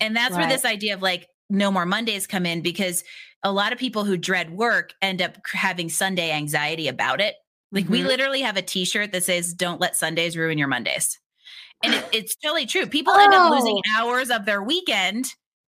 And 0.00 0.16
that's 0.16 0.32
right. 0.32 0.40
where 0.40 0.48
this 0.48 0.64
idea 0.64 0.94
of 0.94 1.02
like 1.02 1.26
no 1.48 1.70
more 1.70 1.86
Mondays 1.86 2.26
come 2.26 2.46
in 2.46 2.60
because 2.60 3.02
a 3.42 3.52
lot 3.52 3.72
of 3.72 3.78
people 3.78 4.04
who 4.04 4.16
dread 4.16 4.50
work 4.50 4.92
end 5.02 5.22
up 5.22 5.38
having 5.52 5.88
Sunday 5.88 6.30
anxiety 6.30 6.88
about 6.88 7.20
it. 7.20 7.34
Like 7.72 7.84
mm-hmm. 7.84 7.92
we 7.92 8.04
literally 8.04 8.42
have 8.42 8.56
a 8.56 8.62
t-shirt 8.62 9.12
that 9.12 9.24
says 9.24 9.54
don't 9.54 9.80
let 9.80 9.96
Sundays 9.96 10.36
ruin 10.36 10.58
your 10.58 10.68
Mondays. 10.68 11.18
And 11.82 11.94
it, 11.94 12.04
it's 12.12 12.36
totally 12.36 12.66
true. 12.66 12.86
People 12.86 13.14
oh. 13.16 13.24
end 13.24 13.32
up 13.32 13.50
losing 13.50 13.80
oh. 13.96 13.98
hours 13.98 14.30
of 14.30 14.44
their 14.44 14.62
weekend 14.62 15.26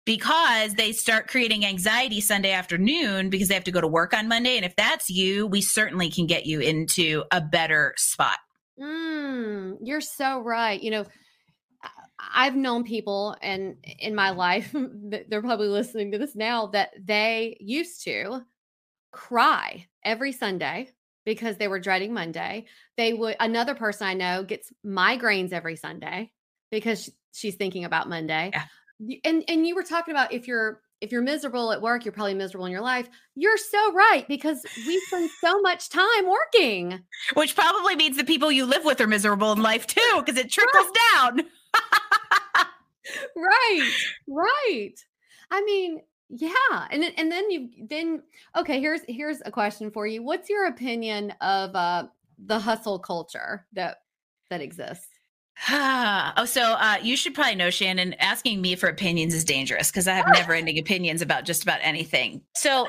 because 0.05 0.75
they 0.75 0.93
start 0.93 1.29
creating 1.29 1.65
anxiety 1.65 2.21
Sunday 2.21 2.53
afternoon 2.53 3.31
because 3.31 3.49
they 3.49 3.55
have 3.55 3.65
to 3.65 3.71
go 3.71 3.81
to 3.81 3.87
work 3.87 4.13
on 4.13 4.27
Monday. 4.27 4.57
And 4.57 4.65
if 4.65 4.75
that's 4.75 5.09
you, 5.09 5.47
we 5.47 5.61
certainly 5.61 6.11
can 6.11 6.27
get 6.27 6.45
you 6.45 6.61
into 6.61 7.23
a 7.31 7.41
better 7.41 7.95
spot. 7.97 8.39
Mm, 8.81 9.79
you're 9.83 10.01
so 10.01 10.41
right. 10.41 10.81
You 10.83 10.91
know, 10.91 11.05
I've 12.19 12.57
known 12.57 12.85
people 12.85 13.37
and 13.43 13.77
in 13.99 14.15
my 14.15 14.31
life, 14.31 14.75
they're 15.29 15.43
probably 15.43 15.69
listening 15.69 16.13
to 16.13 16.19
this 16.19 16.35
now, 16.35 16.69
that 16.69 16.91
they 17.01 17.57
used 17.61 18.05
to 18.05 18.43
cry 19.11 19.87
every 20.05 20.33
Sunday 20.33 20.89
because 21.25 21.57
they 21.57 21.69
were 21.69 21.81
dreading 21.81 22.15
Monday. 22.15 22.67
They 22.97 23.13
would, 23.13 23.37
another 23.39 23.75
person 23.75 24.07
I 24.07 24.15
know 24.15 24.43
gets 24.45 24.73
migraines 24.85 25.53
every 25.53 25.77
Sunday 25.77 26.33
because 26.71 27.11
she's 27.33 27.57
thinking 27.57 27.85
about 27.85 28.09
Monday. 28.09 28.51
Yeah. 28.53 29.17
And 29.25 29.45
and 29.49 29.67
you 29.67 29.75
were 29.75 29.83
talking 29.83 30.15
about 30.15 30.33
if 30.33 30.47
you're 30.47 30.81
if 31.03 31.11
you're 31.11 31.21
miserable 31.21 31.73
at 31.73 31.83
work, 31.83 32.05
you're 32.05 32.13
probably 32.13 32.33
miserable 32.33 32.65
in 32.65 32.73
your 32.73 32.81
life. 32.81 33.09
You're 33.35 33.59
so 33.59 33.93
right 33.93 34.27
because 34.29 34.65
we 34.87 35.01
spend 35.09 35.29
so 35.41 35.61
much 35.61 35.89
time 35.89 36.29
working. 36.29 37.01
Which 37.35 37.57
probably 37.57 37.97
means 37.97 38.17
the 38.17 38.25
people 38.25 38.53
you 38.53 38.65
live 38.65 38.85
with 38.85 39.01
are 39.01 39.09
miserable 39.09 39.51
in 39.51 39.61
life 39.61 39.87
too, 39.89 40.23
because 40.25 40.39
it 40.39 40.51
trickles 40.51 40.87
down. 41.13 41.43
right. 43.37 43.91
Right. 44.29 44.95
I 45.51 45.63
mean, 45.65 46.01
yeah. 46.31 46.87
And 46.91 47.05
and 47.19 47.31
then 47.31 47.51
you 47.51 47.69
then 47.91 48.23
okay, 48.57 48.81
here's 48.81 49.01
here's 49.07 49.43
a 49.45 49.51
question 49.51 49.91
for 49.91 50.07
you. 50.07 50.23
What's 50.23 50.49
your 50.49 50.67
opinion 50.67 51.33
of 51.41 51.75
uh 51.75 52.05
the 52.43 52.59
hustle 52.59 53.01
culture 53.01 53.67
that 53.75 53.99
that 54.49 54.61
exists? 54.61 55.12
oh, 55.71 56.45
so 56.47 56.63
uh, 56.63 56.97
you 57.03 57.17
should 57.17 57.35
probably 57.35 57.55
know, 57.55 57.71
Shannon. 57.71 58.15
Asking 58.15 58.61
me 58.61 58.75
for 58.75 58.89
opinions 58.89 59.35
is 59.35 59.45
dangerous 59.45 59.91
because 59.91 60.09
I 60.09 60.15
have 60.15 60.27
never-ending 60.33 60.79
opinions 60.79 61.23
about 61.23 61.45
just 61.45 61.63
about 61.63 61.79
anything. 61.83 62.43
So 62.55 62.89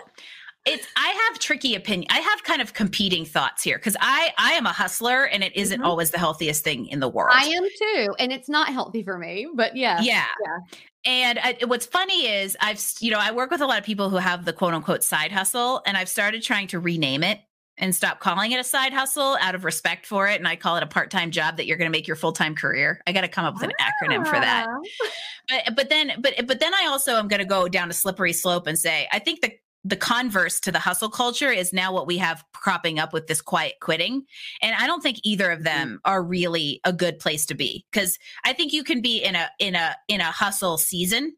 it's 0.66 0.88
I 0.96 1.30
have 1.30 1.40
tricky 1.40 1.76
opinion. 1.76 2.08
I 2.10 2.20
have 2.20 2.44
kind 2.44 2.62
of 2.62 2.74
competing 2.74 3.26
thoughts 3.26 3.64
here 3.64 3.78
because 3.78 3.98
I 4.00 4.32
I 4.38 4.54
am 4.54 4.66
a 4.66 4.72
hustler 4.72 5.26
and 5.26 5.44
it 5.44 5.56
isn't 5.56 5.80
mm-hmm. 5.80 5.86
always 5.86 6.12
the 6.12 6.20
healthiest 6.20 6.64
thing 6.64 6.88
in 6.88 7.00
the 7.00 7.10
world. 7.10 7.36
I 7.36 7.46
am 7.46 7.64
too, 7.64 8.16
and 8.18 8.32
it's 8.32 8.50
not 8.50 8.70
healthy 8.70 9.04
for 9.04 9.18
me. 9.18 9.48
But 9.54 9.76
yeah, 9.76 10.02
yeah. 10.02 10.26
yeah. 10.46 10.78
And 11.06 11.40
I, 11.40 11.58
what's 11.66 11.86
funny 11.86 12.28
is 12.28 12.56
I've 12.62 12.82
you 13.02 13.12
know 13.12 13.20
I 13.20 13.32
work 13.32 13.52
with 13.52 13.62
a 13.62 13.66
lot 13.66 13.78
of 13.78 13.84
people 13.84 14.10
who 14.10 14.18
have 14.18 14.46
the 14.46 14.54
quote 14.54 14.74
unquote 14.74 15.04
side 15.04 15.32
hustle, 15.32 15.82
and 15.86 15.98
I've 15.98 16.10
started 16.10 16.42
trying 16.44 16.68
to 16.68 16.80
rename 16.80 17.24
it 17.24 17.42
and 17.78 17.96
stop 17.96 18.20
calling 18.20 18.52
it 18.52 18.60
a 18.60 18.64
side 18.64 18.94
hustle 18.94 19.38
out 19.42 19.56
of 19.56 19.64
respect 19.64 20.06
for 20.06 20.28
it. 20.28 20.38
And 20.40 20.48
I 20.48 20.56
call 20.56 20.78
it 20.78 20.84
a 20.84 20.88
part 20.88 21.10
time 21.10 21.32
job 21.32 21.58
that 21.58 21.66
you're 21.66 21.78
going 21.78 21.92
to 21.92 21.98
make 21.98 22.08
your 22.08 22.16
full 22.16 22.34
time 22.34 22.56
career. 22.56 23.02
I 23.08 23.12
got 23.12 23.22
to 23.22 23.28
come 23.28 23.46
up 23.46 23.56
with 23.56 23.64
an 23.64 23.72
ah. 23.80 23.90
acronym 23.90 24.26
for 24.26 24.40
that. 24.40 24.68
Ah. 24.70 25.10
But 25.50 25.76
but 25.76 25.90
then 25.90 26.14
but 26.20 26.34
but 26.48 26.60
then 26.60 26.74
I 26.74 26.88
also 26.88 27.14
am 27.14 27.28
going 27.28 27.40
to 27.40 27.46
go 27.46 27.68
down 27.68 27.90
a 27.90 27.94
slippery 27.94 28.34
slope 28.34 28.68
and 28.68 28.78
say 28.78 29.08
I 29.12 29.20
think 29.20 29.42
the 29.42 29.52
the 29.86 29.98
converse 29.98 30.60
to 30.62 30.72
the 30.72 30.80
hustle 30.80 31.10
culture 31.10 31.52
is 31.52 31.74
now 31.74 31.92
what 31.92 32.08
we 32.08 32.18
have 32.18 32.44
cropping 32.54 33.00
up 33.00 33.12
with 33.12 33.28
this 33.28 33.42
quiet 33.42 33.74
quitting. 33.82 34.24
And 34.62 34.76
I 34.76 34.88
don't 34.88 35.04
think 35.04 35.20
either 35.24 35.52
of 35.52 35.60
mm. 35.60 35.64
them 35.64 36.00
are 36.06 36.24
really 36.24 36.80
a 36.86 36.94
good 36.94 37.20
place 37.20 37.46
to 37.48 37.56
be 37.56 37.86
because 37.92 38.18
I 38.46 38.54
think 38.54 38.72
you 38.72 38.84
can 38.84 39.02
be 39.02 39.22
in 39.22 39.36
a 39.36 39.50
in 39.60 39.76
a 39.76 39.96
in 40.08 40.22
a 40.22 40.32
hustle 40.32 40.78
season 40.78 41.36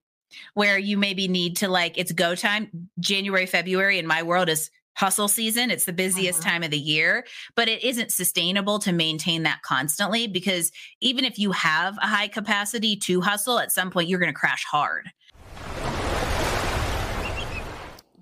where 0.54 0.78
you 0.78 0.98
maybe 0.98 1.28
need 1.28 1.58
to 1.58 1.70
like 1.70 1.98
it's 1.98 2.12
go 2.12 2.36
time. 2.36 2.90
January, 3.00 3.46
February 3.46 4.00
in 4.00 4.06
my 4.06 4.22
world 4.22 4.50
is 4.50 4.70
hustle 4.96 5.28
season. 5.28 5.70
It's 5.72 5.86
the 5.86 5.94
busiest 5.94 6.40
uh-huh. 6.42 6.50
time 6.50 6.64
of 6.64 6.72
the 6.72 6.80
year, 6.80 7.26
but 7.56 7.68
it 7.68 7.84
isn't 7.84 8.12
sustainable 8.12 8.80
to 8.80 8.92
maintain 8.92 9.44
that 9.44 9.62
constantly 9.62 10.28
because 10.28 10.72
even 11.02 11.26
if 11.26 11.38
you 11.38 11.52
have 11.52 11.98
a 11.98 12.08
high 12.08 12.28
capacity 12.28 12.96
to 12.98 13.22
hustle, 13.22 13.60
at 13.60 13.72
some 13.72 13.92
point 13.92 14.10
you're 14.10 14.20
going 14.20 14.34
to 14.34 14.40
crash 14.40 14.64
hard. 14.66 15.12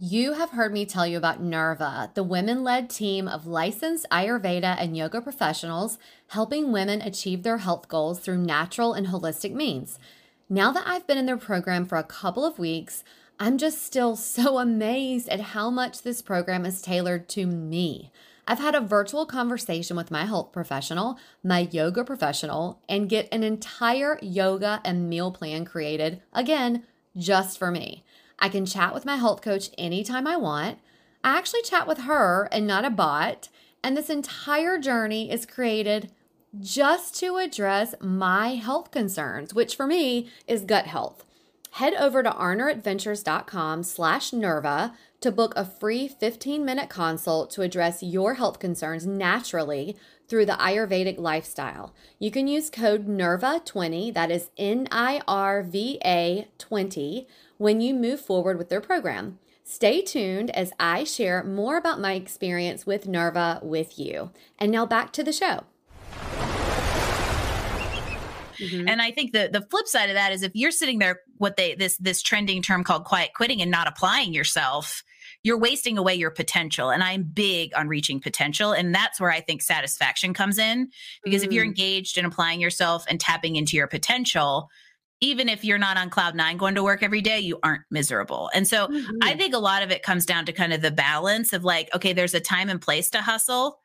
You 0.06 0.34
have 0.34 0.50
heard 0.50 0.74
me 0.74 0.86
tell 0.86 1.08
you 1.08 1.16
about 1.16 1.42
Nirva, 1.42 2.14
the 2.14 2.24
women 2.24 2.62
led 2.62 2.90
team 2.90 3.26
of 3.26 3.48
licensed 3.48 4.06
Ayurveda 4.12 4.76
and 4.78 4.98
yoga 4.98 5.22
professionals 5.22 5.98
helping 6.28 6.74
women 6.74 7.02
achieve 7.02 7.44
their 7.44 7.60
health 7.60 7.88
goals 7.88 8.20
through 8.20 8.40
natural 8.40 8.92
and 8.92 9.08
holistic 9.08 9.54
means. 9.54 10.00
Now 10.50 10.74
that 10.74 10.84
I've 10.86 11.08
been 11.08 11.18
in 11.18 11.26
their 11.26 11.38
program 11.38 11.86
for 11.86 11.98
a 11.98 12.04
couple 12.04 12.46
of 12.46 12.60
weeks, 12.60 13.06
I'm 13.40 13.58
just 13.58 13.84
still 13.84 14.16
so 14.36 14.58
amazed 14.58 15.30
at 15.30 15.40
how 15.40 15.70
much 15.70 16.02
this 16.02 16.22
program 16.22 16.66
is 16.66 16.82
tailored 16.82 17.28
to 17.30 17.46
me. 17.46 18.12
I've 18.46 18.60
had 18.60 18.76
a 18.76 18.82
virtual 18.82 19.26
conversation 19.26 19.96
with 19.96 20.12
my 20.12 20.26
health 20.26 20.52
professional, 20.52 21.18
my 21.44 21.70
yoga 21.72 22.04
professional, 22.04 22.82
and 22.90 23.10
get 23.10 23.30
an 23.32 23.42
entire 23.42 24.20
yoga 24.22 24.82
and 24.84 25.10
meal 25.10 25.32
plan 25.32 25.64
created, 25.64 26.22
again, 26.34 26.84
just 27.16 27.58
for 27.58 27.72
me. 27.72 28.04
I 28.40 28.50
can 28.50 28.66
chat 28.66 28.94
with 28.94 29.06
my 29.06 29.16
health 29.16 29.42
coach 29.42 29.70
anytime 29.78 30.28
I 30.28 30.36
want. 30.36 30.80
I 31.24 31.38
actually 31.38 31.62
chat 31.62 31.88
with 31.88 32.00
her 32.00 32.50
and 32.52 32.68
not 32.68 32.84
a 32.84 32.90
bot. 32.90 33.48
And 33.82 33.96
this 33.96 34.10
entire 34.10 34.78
journey 34.78 35.32
is 35.32 35.46
created 35.46 36.12
just 36.60 37.16
to 37.20 37.38
address 37.38 37.96
my 38.02 38.56
health 38.56 38.92
concerns, 38.92 39.54
which 39.54 39.76
for 39.76 39.88
me 39.88 40.30
is 40.48 40.64
gut 40.66 40.86
health. 40.88 41.26
Head 41.74 41.96
over 41.96 42.22
to 42.22 42.30
arneradventures.com 42.30 43.82
slash 43.82 44.30
Nirva 44.30 44.94
to 45.22 45.32
book 45.32 45.54
a 45.56 45.66
free 45.66 46.08
15-minute 46.08 46.88
consult 46.88 47.50
to 47.50 47.64
address 47.64 48.04
your 48.04 48.36
health 48.36 48.60
concerns 48.60 49.08
naturally 49.08 49.98
through 50.28 50.46
the 50.46 50.52
Ayurvedic 50.54 51.18
lifestyle. 51.18 51.96
You 52.20 52.30
can 52.30 52.48
use 52.48 52.70
code 52.70 53.08
nirva20 53.08 54.14
that 54.14 54.30
is 54.30 54.52
N-I-R-V-A 54.56 56.48
20, 56.60 57.28
when 57.58 57.82
you 57.82 57.96
move 57.96 58.22
forward 58.22 58.60
with 58.60 58.70
their 58.70 58.80
program. 58.80 59.40
Stay 59.64 60.04
tuned 60.04 60.52
as 60.52 60.74
I 60.80 61.04
share 61.04 61.44
more 61.44 61.78
about 61.78 62.00
my 62.00 62.14
experience 62.14 62.86
with 62.86 63.08
Nirva 63.08 63.64
with 63.64 63.98
you. 63.98 64.30
And 64.60 64.72
now 64.72 64.86
back 64.86 65.12
to 65.14 65.24
the 65.24 65.34
show. 65.34 65.64
Mm-hmm. 68.64 68.88
And 68.88 69.02
I 69.02 69.12
think 69.12 69.34
the 69.34 69.50
the 69.52 69.62
flip 69.70 69.88
side 69.88 70.10
of 70.10 70.16
that 70.16 70.32
is 70.32 70.44
if 70.44 70.52
you're 70.56 70.72
sitting 70.72 71.00
there 71.00 71.22
what 71.38 71.58
they 71.58 71.76
this 71.76 71.98
this 71.98 72.22
trending 72.22 72.62
term 72.62 72.84
called 72.84 73.06
quiet 73.06 73.32
quitting 73.36 73.62
and 73.62 73.70
not 73.70 73.88
applying 73.88 74.34
yourself, 74.34 75.04
you're 75.44 75.60
wasting 75.60 75.98
away 75.98 76.16
your 76.16 76.32
potential. 76.32 76.90
And 76.90 77.04
I'm 77.04 77.24
big 77.24 77.72
on 77.76 77.88
reaching 77.88 78.20
potential. 78.20 78.72
And 78.72 78.96
that's 78.96 79.20
where 79.20 79.32
I 79.32 79.42
think 79.42 79.62
satisfaction 79.62 80.34
comes 80.34 80.58
in. 80.58 80.90
Because 81.24 81.42
mm. 81.42 81.48
if 81.48 81.52
you're 81.52 81.66
mm. 81.66 81.70
engaged 81.70 82.18
in 82.18 82.26
applying 82.26 82.62
yourself 82.62 83.06
and 83.08 83.20
tapping 83.20 83.56
into 83.56 83.76
your 83.76 83.88
potential, 83.88 84.70
even 85.24 85.48
if 85.48 85.64
you're 85.64 85.78
not 85.78 85.98
on 85.98 86.10
cloud 86.10 86.36
nine 86.36 86.58
going 86.58 86.76
to 86.76 86.84
work 86.84 87.02
every 87.02 87.22
day, 87.22 87.40
you 87.40 87.60
aren't 87.64 87.84
miserable. 87.90 88.50
And 88.54 88.68
so 88.68 88.88
mm-hmm. 88.88 89.18
I 89.22 89.36
think 89.36 89.54
a 89.54 89.60
lot 89.60 89.82
of 89.82 89.92
it 89.92 90.04
comes 90.04 90.26
down 90.26 90.46
to 90.46 90.52
kind 90.52 90.74
of 90.74 90.82
the 90.82 90.92
balance 90.92 91.54
of 91.54 91.64
like, 91.64 91.90
okay, 91.96 92.12
there's 92.12 92.34
a 92.34 92.42
time 92.42 92.70
and 92.70 92.82
place 92.82 93.10
to 93.12 93.22
hustle. 93.22 93.80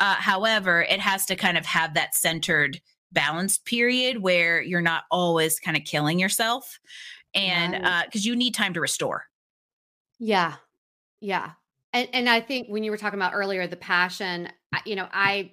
Uh, 0.00 0.14
however, 0.14 0.82
it 0.82 1.00
has 1.00 1.24
to 1.26 1.36
kind 1.36 1.56
of 1.56 1.64
have 1.64 1.94
that 1.94 2.14
centered, 2.14 2.80
balanced 3.14 3.64
period 3.64 4.18
where 4.18 4.60
you're 4.60 4.82
not 4.82 5.04
always 5.10 5.58
kind 5.60 5.76
of 5.76 5.84
killing 5.84 6.18
yourself. 6.18 6.78
And 7.34 7.72
because 7.72 7.90
right. 7.90 8.16
uh, 8.16 8.20
you 8.20 8.36
need 8.36 8.54
time 8.54 8.74
to 8.74 8.80
restore. 8.80 9.24
Yeah. 10.18 10.54
Yeah. 11.20 11.52
And, 11.92 12.08
and 12.12 12.28
I 12.28 12.40
think 12.40 12.68
when 12.68 12.84
you 12.84 12.90
were 12.90 12.96
talking 12.96 13.18
about 13.18 13.32
earlier, 13.34 13.66
the 13.66 13.76
passion, 13.76 14.48
you 14.84 14.96
know, 14.96 15.08
I, 15.12 15.52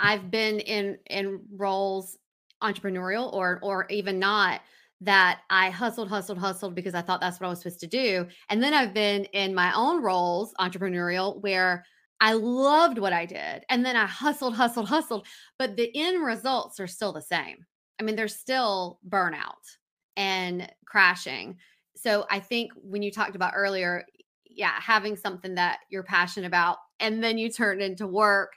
I've 0.00 0.30
been 0.30 0.60
in, 0.60 0.98
in 1.08 1.40
roles 1.56 2.18
entrepreneurial 2.62 3.32
or 3.32 3.60
or 3.62 3.86
even 3.90 4.18
not 4.18 4.60
that 5.00 5.40
I 5.50 5.70
hustled, 5.70 6.08
hustled, 6.08 6.38
hustled 6.38 6.74
because 6.74 6.94
I 6.94 7.02
thought 7.02 7.20
that's 7.20 7.38
what 7.38 7.46
I 7.46 7.50
was 7.50 7.58
supposed 7.58 7.80
to 7.80 7.86
do. 7.86 8.26
And 8.48 8.62
then 8.62 8.72
I've 8.72 8.94
been 8.94 9.24
in 9.26 9.54
my 9.54 9.72
own 9.74 10.02
roles, 10.02 10.54
entrepreneurial, 10.58 11.42
where 11.42 11.84
I 12.24 12.32
loved 12.32 12.96
what 12.96 13.12
I 13.12 13.26
did. 13.26 13.66
And 13.68 13.84
then 13.84 13.96
I 13.96 14.06
hustled, 14.06 14.54
hustled, 14.54 14.88
hustled, 14.88 15.26
but 15.58 15.76
the 15.76 15.90
end 15.94 16.24
results 16.24 16.80
are 16.80 16.86
still 16.86 17.12
the 17.12 17.20
same. 17.20 17.66
I 18.00 18.02
mean, 18.02 18.16
there's 18.16 18.34
still 18.34 18.98
burnout 19.06 19.76
and 20.16 20.72
crashing. 20.86 21.58
So 21.96 22.24
I 22.30 22.40
think 22.40 22.72
when 22.76 23.02
you 23.02 23.10
talked 23.10 23.36
about 23.36 23.52
earlier, 23.54 24.06
yeah, 24.46 24.72
having 24.80 25.16
something 25.16 25.56
that 25.56 25.80
you're 25.90 26.02
passionate 26.02 26.46
about 26.46 26.78
and 26.98 27.22
then 27.22 27.36
you 27.36 27.50
turn 27.50 27.82
it 27.82 27.84
into 27.84 28.06
work 28.06 28.54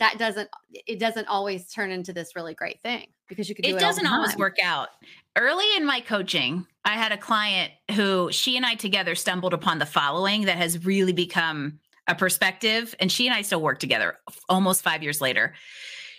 that 0.00 0.18
doesn't 0.18 0.48
it 0.72 0.98
doesn't 0.98 1.28
always 1.28 1.70
turn 1.70 1.92
into 1.92 2.12
this 2.12 2.34
really 2.34 2.54
great 2.54 2.80
thing 2.82 3.06
because 3.28 3.48
you 3.48 3.54
could 3.54 3.64
do 3.64 3.70
it, 3.70 3.76
it 3.76 3.78
doesn't 3.78 4.06
always 4.06 4.36
work 4.36 4.56
out 4.60 4.88
early 5.36 5.64
in 5.76 5.86
my 5.86 6.00
coaching 6.00 6.66
i 6.84 6.94
had 6.94 7.12
a 7.12 7.16
client 7.16 7.70
who 7.92 8.28
she 8.32 8.56
and 8.56 8.66
i 8.66 8.74
together 8.74 9.14
stumbled 9.14 9.54
upon 9.54 9.78
the 9.78 9.86
following 9.86 10.46
that 10.46 10.56
has 10.56 10.84
really 10.84 11.12
become 11.12 11.78
a 12.06 12.14
perspective 12.14 12.94
and 13.00 13.10
she 13.10 13.26
and 13.26 13.34
i 13.34 13.42
still 13.42 13.60
work 13.60 13.78
together 13.78 14.18
almost 14.48 14.82
five 14.82 15.02
years 15.02 15.20
later 15.20 15.54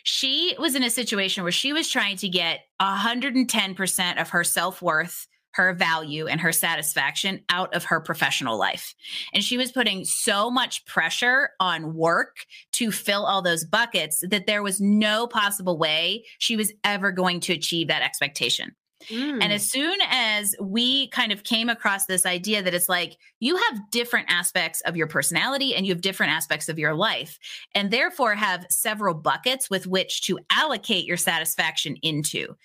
she 0.04 0.56
was 0.60 0.76
in 0.76 0.84
a 0.84 0.90
situation 0.90 1.42
where 1.42 1.52
she 1.52 1.74
was 1.74 1.90
trying 1.90 2.16
to 2.18 2.30
get 2.30 2.60
110% 2.80 4.22
of 4.22 4.30
her 4.30 4.44
self-worth 4.44 5.28
her 5.56 5.74
value 5.74 6.28
and 6.28 6.42
her 6.42 6.52
satisfaction 6.52 7.42
out 7.50 7.74
of 7.74 7.86
her 7.86 8.02
professional 8.02 8.58
life. 8.58 8.94
And 9.34 9.42
she 9.42 9.58
was 9.58 9.72
putting 9.72 10.04
so 10.04 10.52
much 10.52 10.86
pressure 10.86 11.52
on 11.62 11.96
work 11.96 12.46
to 12.74 12.92
fill 12.92 13.26
all 13.26 13.42
those 13.42 13.64
buckets 13.64 14.22
that 14.30 14.48
there 14.48 14.62
was 14.62 14.82
no 14.82 15.28
possible 15.28 15.78
way 15.78 16.26
she 16.40 16.58
was 16.58 16.74
ever 16.84 17.12
going 17.12 17.40
to 17.42 17.54
achieve 17.54 17.88
that 17.88 18.02
expectation. 18.02 18.76
Mm. 19.10 19.42
And 19.42 19.54
as 19.54 19.70
soon 19.70 19.98
as 20.10 20.56
we 20.60 21.10
kind 21.10 21.32
of 21.32 21.44
came 21.44 21.70
across 21.70 22.06
this 22.06 22.26
idea 22.26 22.62
that 22.64 22.74
it's 22.74 22.90
like 22.90 23.18
you 23.40 23.56
have 23.56 23.90
different 23.92 24.28
aspects 24.30 24.82
of 24.82 24.96
your 24.96 25.08
personality 25.08 25.76
and 25.76 25.86
you 25.86 25.94
have 25.94 26.02
different 26.02 26.32
aspects 26.32 26.70
of 26.70 26.80
your 26.80 26.94
life, 26.94 27.40
and 27.74 27.92
therefore 27.92 28.36
have 28.36 28.66
several 28.70 29.14
buckets 29.14 29.70
with 29.70 29.88
which 29.88 30.22
to 30.24 30.40
allocate 30.52 31.06
your 31.06 31.18
satisfaction 31.18 31.98
into. 32.02 32.56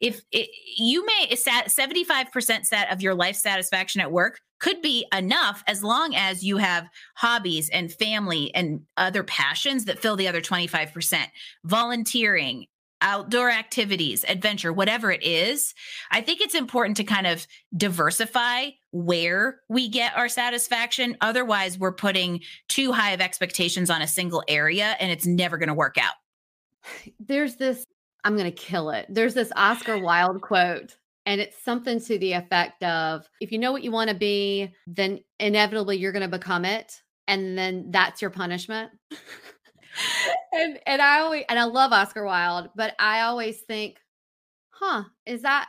If 0.00 0.20
it, 0.32 0.48
you 0.76 1.06
may 1.06 1.28
75% 1.30 2.66
set 2.66 2.92
of 2.92 3.00
your 3.00 3.14
life 3.14 3.36
satisfaction 3.36 4.00
at 4.00 4.10
work 4.10 4.40
could 4.58 4.82
be 4.82 5.06
enough 5.16 5.62
as 5.66 5.82
long 5.82 6.14
as 6.14 6.44
you 6.44 6.56
have 6.56 6.88
hobbies 7.14 7.68
and 7.70 7.92
family 7.92 8.54
and 8.54 8.80
other 8.96 9.22
passions 9.24 9.84
that 9.84 9.98
fill 9.98 10.16
the 10.16 10.28
other 10.28 10.40
25%. 10.40 11.24
Volunteering, 11.64 12.66
outdoor 13.02 13.50
activities, 13.50 14.24
adventure, 14.26 14.72
whatever 14.72 15.10
it 15.10 15.22
is, 15.22 15.74
I 16.10 16.22
think 16.22 16.40
it's 16.40 16.54
important 16.54 16.96
to 16.96 17.04
kind 17.04 17.26
of 17.26 17.46
diversify 17.76 18.70
where 18.92 19.60
we 19.68 19.88
get 19.88 20.16
our 20.16 20.28
satisfaction. 20.28 21.16
Otherwise, 21.20 21.78
we're 21.78 21.92
putting 21.92 22.40
too 22.68 22.92
high 22.92 23.10
of 23.10 23.20
expectations 23.20 23.90
on 23.90 24.00
a 24.00 24.06
single 24.06 24.42
area 24.48 24.96
and 25.00 25.10
it's 25.10 25.26
never 25.26 25.58
going 25.58 25.68
to 25.68 25.74
work 25.74 25.96
out. 25.98 26.14
There's 27.20 27.56
this, 27.56 27.84
I'm 28.24 28.36
going 28.36 28.50
to 28.50 28.56
kill 28.56 28.90
it. 28.90 29.06
There's 29.08 29.34
this 29.34 29.52
Oscar 29.56 29.98
Wilde 29.98 30.40
quote. 30.40 30.96
And 31.24 31.40
it's 31.40 31.62
something 31.62 32.00
to 32.00 32.18
the 32.18 32.32
effect 32.32 32.82
of 32.82 33.28
if 33.40 33.52
you 33.52 33.58
know 33.58 33.70
what 33.70 33.84
you 33.84 33.92
want 33.92 34.10
to 34.10 34.16
be, 34.16 34.72
then 34.88 35.20
inevitably 35.38 35.96
you're 35.96 36.10
going 36.10 36.28
to 36.28 36.38
become 36.38 36.64
it. 36.64 37.00
And 37.28 37.56
then 37.56 37.90
that's 37.90 38.20
your 38.20 38.30
punishment. 38.30 38.90
and 40.52 40.78
and 40.86 41.02
I 41.02 41.20
always 41.20 41.44
and 41.48 41.58
I 41.58 41.64
love 41.64 41.92
Oscar 41.92 42.24
Wilde, 42.24 42.70
but 42.74 42.94
I 42.98 43.22
always 43.22 43.60
think, 43.60 43.98
huh, 44.70 45.04
is 45.26 45.42
that 45.42 45.68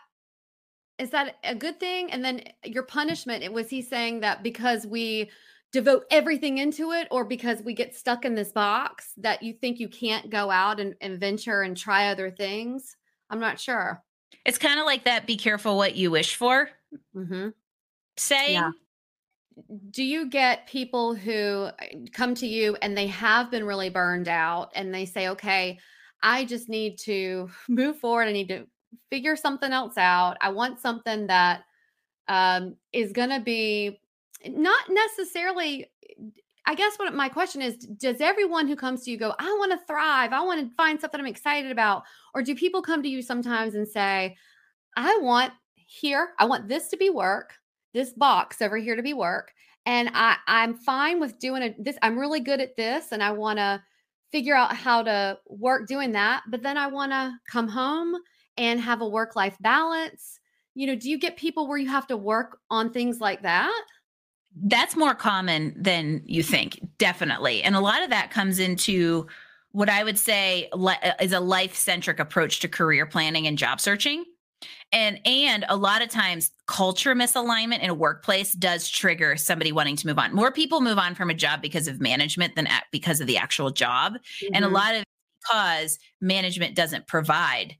is 0.99 1.09
that 1.11 1.35
a 1.43 1.55
good 1.55 1.79
thing? 1.79 2.11
And 2.11 2.23
then 2.23 2.43
your 2.63 2.83
punishment, 2.83 3.43
it 3.43 3.51
was 3.51 3.69
he 3.69 3.81
saying 3.81 4.21
that 4.21 4.43
because 4.43 4.85
we 4.85 5.31
devote 5.71 6.05
everything 6.11 6.59
into 6.59 6.91
it 6.91 7.07
or 7.09 7.25
because 7.25 7.61
we 7.63 7.73
get 7.73 7.95
stuck 7.95 8.25
in 8.25 8.35
this 8.35 8.51
box 8.51 9.11
that 9.17 9.41
you 9.41 9.53
think 9.53 9.79
you 9.79 9.89
can't 9.89 10.29
go 10.29 10.51
out 10.51 10.79
and, 10.79 10.93
and 11.01 11.19
venture 11.19 11.63
and 11.63 11.75
try 11.75 12.09
other 12.09 12.29
things? 12.29 12.95
I'm 13.29 13.39
not 13.39 13.59
sure. 13.59 14.03
It's 14.45 14.59
kind 14.59 14.79
of 14.79 14.85
like 14.85 15.05
that 15.05 15.25
be 15.25 15.35
careful 15.35 15.77
what 15.77 15.95
you 15.95 16.11
wish 16.11 16.35
for. 16.35 16.69
Mm-hmm. 17.15 17.49
Saying. 18.17 18.53
Yeah 18.53 18.71
do 19.89 20.03
you 20.03 20.29
get 20.29 20.67
people 20.67 21.15
who 21.15 21.65
uh, 21.65 21.71
come 22.13 22.35
to 22.35 22.47
you 22.47 22.75
and 22.81 22.97
they 22.97 23.07
have 23.07 23.51
been 23.51 23.65
really 23.65 23.89
burned 23.89 24.27
out 24.27 24.71
and 24.75 24.93
they 24.93 25.05
say, 25.05 25.29
okay, 25.29 25.79
I 26.21 26.45
just 26.45 26.69
need 26.69 26.97
to 26.99 27.49
move 27.69 27.97
forward. 27.97 28.27
I 28.27 28.33
need 28.33 28.49
to 28.49 28.65
figure 29.09 29.35
something 29.35 29.71
else 29.71 29.97
out. 29.97 30.37
I 30.41 30.49
want 30.49 30.79
something 30.79 31.27
that 31.27 31.63
um, 32.27 32.75
is 32.91 33.11
going 33.11 33.29
to 33.29 33.39
be 33.39 33.99
not 34.47 34.85
necessarily. 34.89 35.87
I 36.65 36.75
guess 36.75 36.95
what 36.95 37.13
my 37.13 37.27
question 37.27 37.61
is 37.61 37.75
Does 37.75 38.21
everyone 38.21 38.69
who 38.69 38.77
comes 38.77 39.03
to 39.03 39.11
you 39.11 39.17
go, 39.17 39.33
I 39.37 39.55
want 39.59 39.73
to 39.73 39.85
thrive? 39.85 40.31
I 40.31 40.41
want 40.41 40.61
to 40.61 40.75
find 40.75 40.99
something 40.99 41.19
I'm 41.19 41.25
excited 41.25 41.71
about? 41.71 42.03
Or 42.33 42.41
do 42.41 42.55
people 42.55 42.81
come 42.81 43.03
to 43.03 43.09
you 43.09 43.21
sometimes 43.21 43.75
and 43.75 43.87
say, 43.87 44.37
I 44.95 45.17
want 45.21 45.51
here, 45.75 46.29
I 46.39 46.45
want 46.45 46.69
this 46.69 46.87
to 46.89 46.97
be 46.97 47.09
work 47.09 47.55
this 47.93 48.11
box 48.13 48.61
over 48.61 48.77
here 48.77 48.95
to 48.95 49.03
be 49.03 49.13
work 49.13 49.51
and 49.85 50.09
i 50.13 50.35
i'm 50.47 50.73
fine 50.73 51.19
with 51.19 51.39
doing 51.39 51.63
a, 51.63 51.75
this 51.79 51.97
i'm 52.01 52.17
really 52.17 52.39
good 52.39 52.61
at 52.61 52.75
this 52.75 53.11
and 53.11 53.23
i 53.23 53.31
want 53.31 53.57
to 53.57 53.81
figure 54.31 54.55
out 54.55 54.75
how 54.75 55.03
to 55.03 55.37
work 55.47 55.87
doing 55.87 56.11
that 56.11 56.41
but 56.49 56.63
then 56.63 56.77
i 56.77 56.87
want 56.87 57.11
to 57.11 57.31
come 57.49 57.67
home 57.67 58.15
and 58.57 58.79
have 58.79 59.01
a 59.01 59.07
work 59.07 59.35
life 59.35 59.57
balance. 59.59 60.39
You 60.75 60.87
know 60.87 60.95
do 60.95 61.09
you 61.09 61.19
get 61.19 61.37
people 61.37 61.67
where 61.67 61.77
you 61.77 61.89
have 61.89 62.07
to 62.07 62.17
work 62.17 62.59
on 62.69 62.91
things 62.91 63.19
like 63.19 63.43
that? 63.43 63.85
That's 64.55 64.95
more 64.95 65.15
common 65.15 65.75
than 65.77 66.21
you 66.25 66.43
think 66.43 66.79
definitely 66.97 67.63
and 67.63 67.75
a 67.75 67.79
lot 67.79 68.03
of 68.03 68.09
that 68.11 68.29
comes 68.31 68.59
into 68.59 69.27
what 69.71 69.89
i 69.89 70.03
would 70.03 70.17
say 70.19 70.69
uh, 70.71 70.93
is 71.19 71.33
a 71.33 71.39
life 71.39 71.75
centric 71.75 72.19
approach 72.19 72.59
to 72.59 72.67
career 72.67 73.07
planning 73.07 73.47
and 73.47 73.57
job 73.57 73.81
searching 73.81 74.23
and 74.93 75.19
and 75.25 75.65
a 75.67 75.75
lot 75.75 76.01
of 76.01 76.09
times 76.09 76.51
culture 76.67 77.13
misalignment 77.13 77.79
in 77.79 77.89
a 77.89 77.93
workplace 77.93 78.53
does 78.53 78.87
trigger 78.87 79.35
somebody 79.35 79.71
wanting 79.71 79.97
to 79.97 80.07
move 80.07 80.17
on 80.17 80.33
more 80.33 80.51
people 80.51 80.79
move 80.79 80.97
on 80.97 81.15
from 81.15 81.29
a 81.29 81.33
job 81.33 81.61
because 81.61 81.87
of 81.87 81.99
management 81.99 82.55
than 82.55 82.67
because 82.91 83.19
of 83.19 83.27
the 83.27 83.37
actual 83.37 83.71
job 83.71 84.13
mm-hmm. 84.13 84.53
and 84.53 84.63
a 84.63 84.67
mm-hmm. 84.67 84.75
lot 84.75 84.95
of 84.95 85.03
because 85.43 85.99
management 86.21 86.75
doesn't 86.75 87.07
provide 87.07 87.75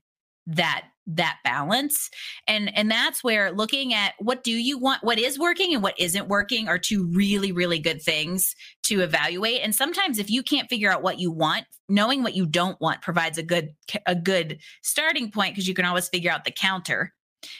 that 0.46 0.84
that 1.06 1.38
balance 1.44 2.08
and 2.46 2.74
and 2.76 2.90
that's 2.90 3.22
where 3.22 3.52
looking 3.52 3.92
at 3.92 4.14
what 4.18 4.42
do 4.42 4.52
you 4.52 4.78
want 4.78 5.04
what 5.04 5.18
is 5.18 5.38
working 5.38 5.74
and 5.74 5.82
what 5.82 5.98
isn't 5.98 6.28
working 6.28 6.66
are 6.66 6.78
two 6.78 7.06
really 7.12 7.52
really 7.52 7.78
good 7.78 8.00
things 8.00 8.54
to 8.82 9.00
evaluate 9.00 9.60
and 9.62 9.74
sometimes 9.74 10.18
if 10.18 10.30
you 10.30 10.42
can't 10.42 10.70
figure 10.70 10.90
out 10.90 11.02
what 11.02 11.18
you 11.18 11.30
want 11.30 11.66
knowing 11.90 12.22
what 12.22 12.34
you 12.34 12.46
don't 12.46 12.80
want 12.80 13.02
provides 13.02 13.36
a 13.36 13.42
good 13.42 13.74
a 14.06 14.14
good 14.14 14.58
starting 14.82 15.30
point 15.30 15.54
because 15.54 15.68
you 15.68 15.74
can 15.74 15.84
always 15.84 16.08
figure 16.08 16.30
out 16.30 16.44
the 16.44 16.50
counter 16.50 17.12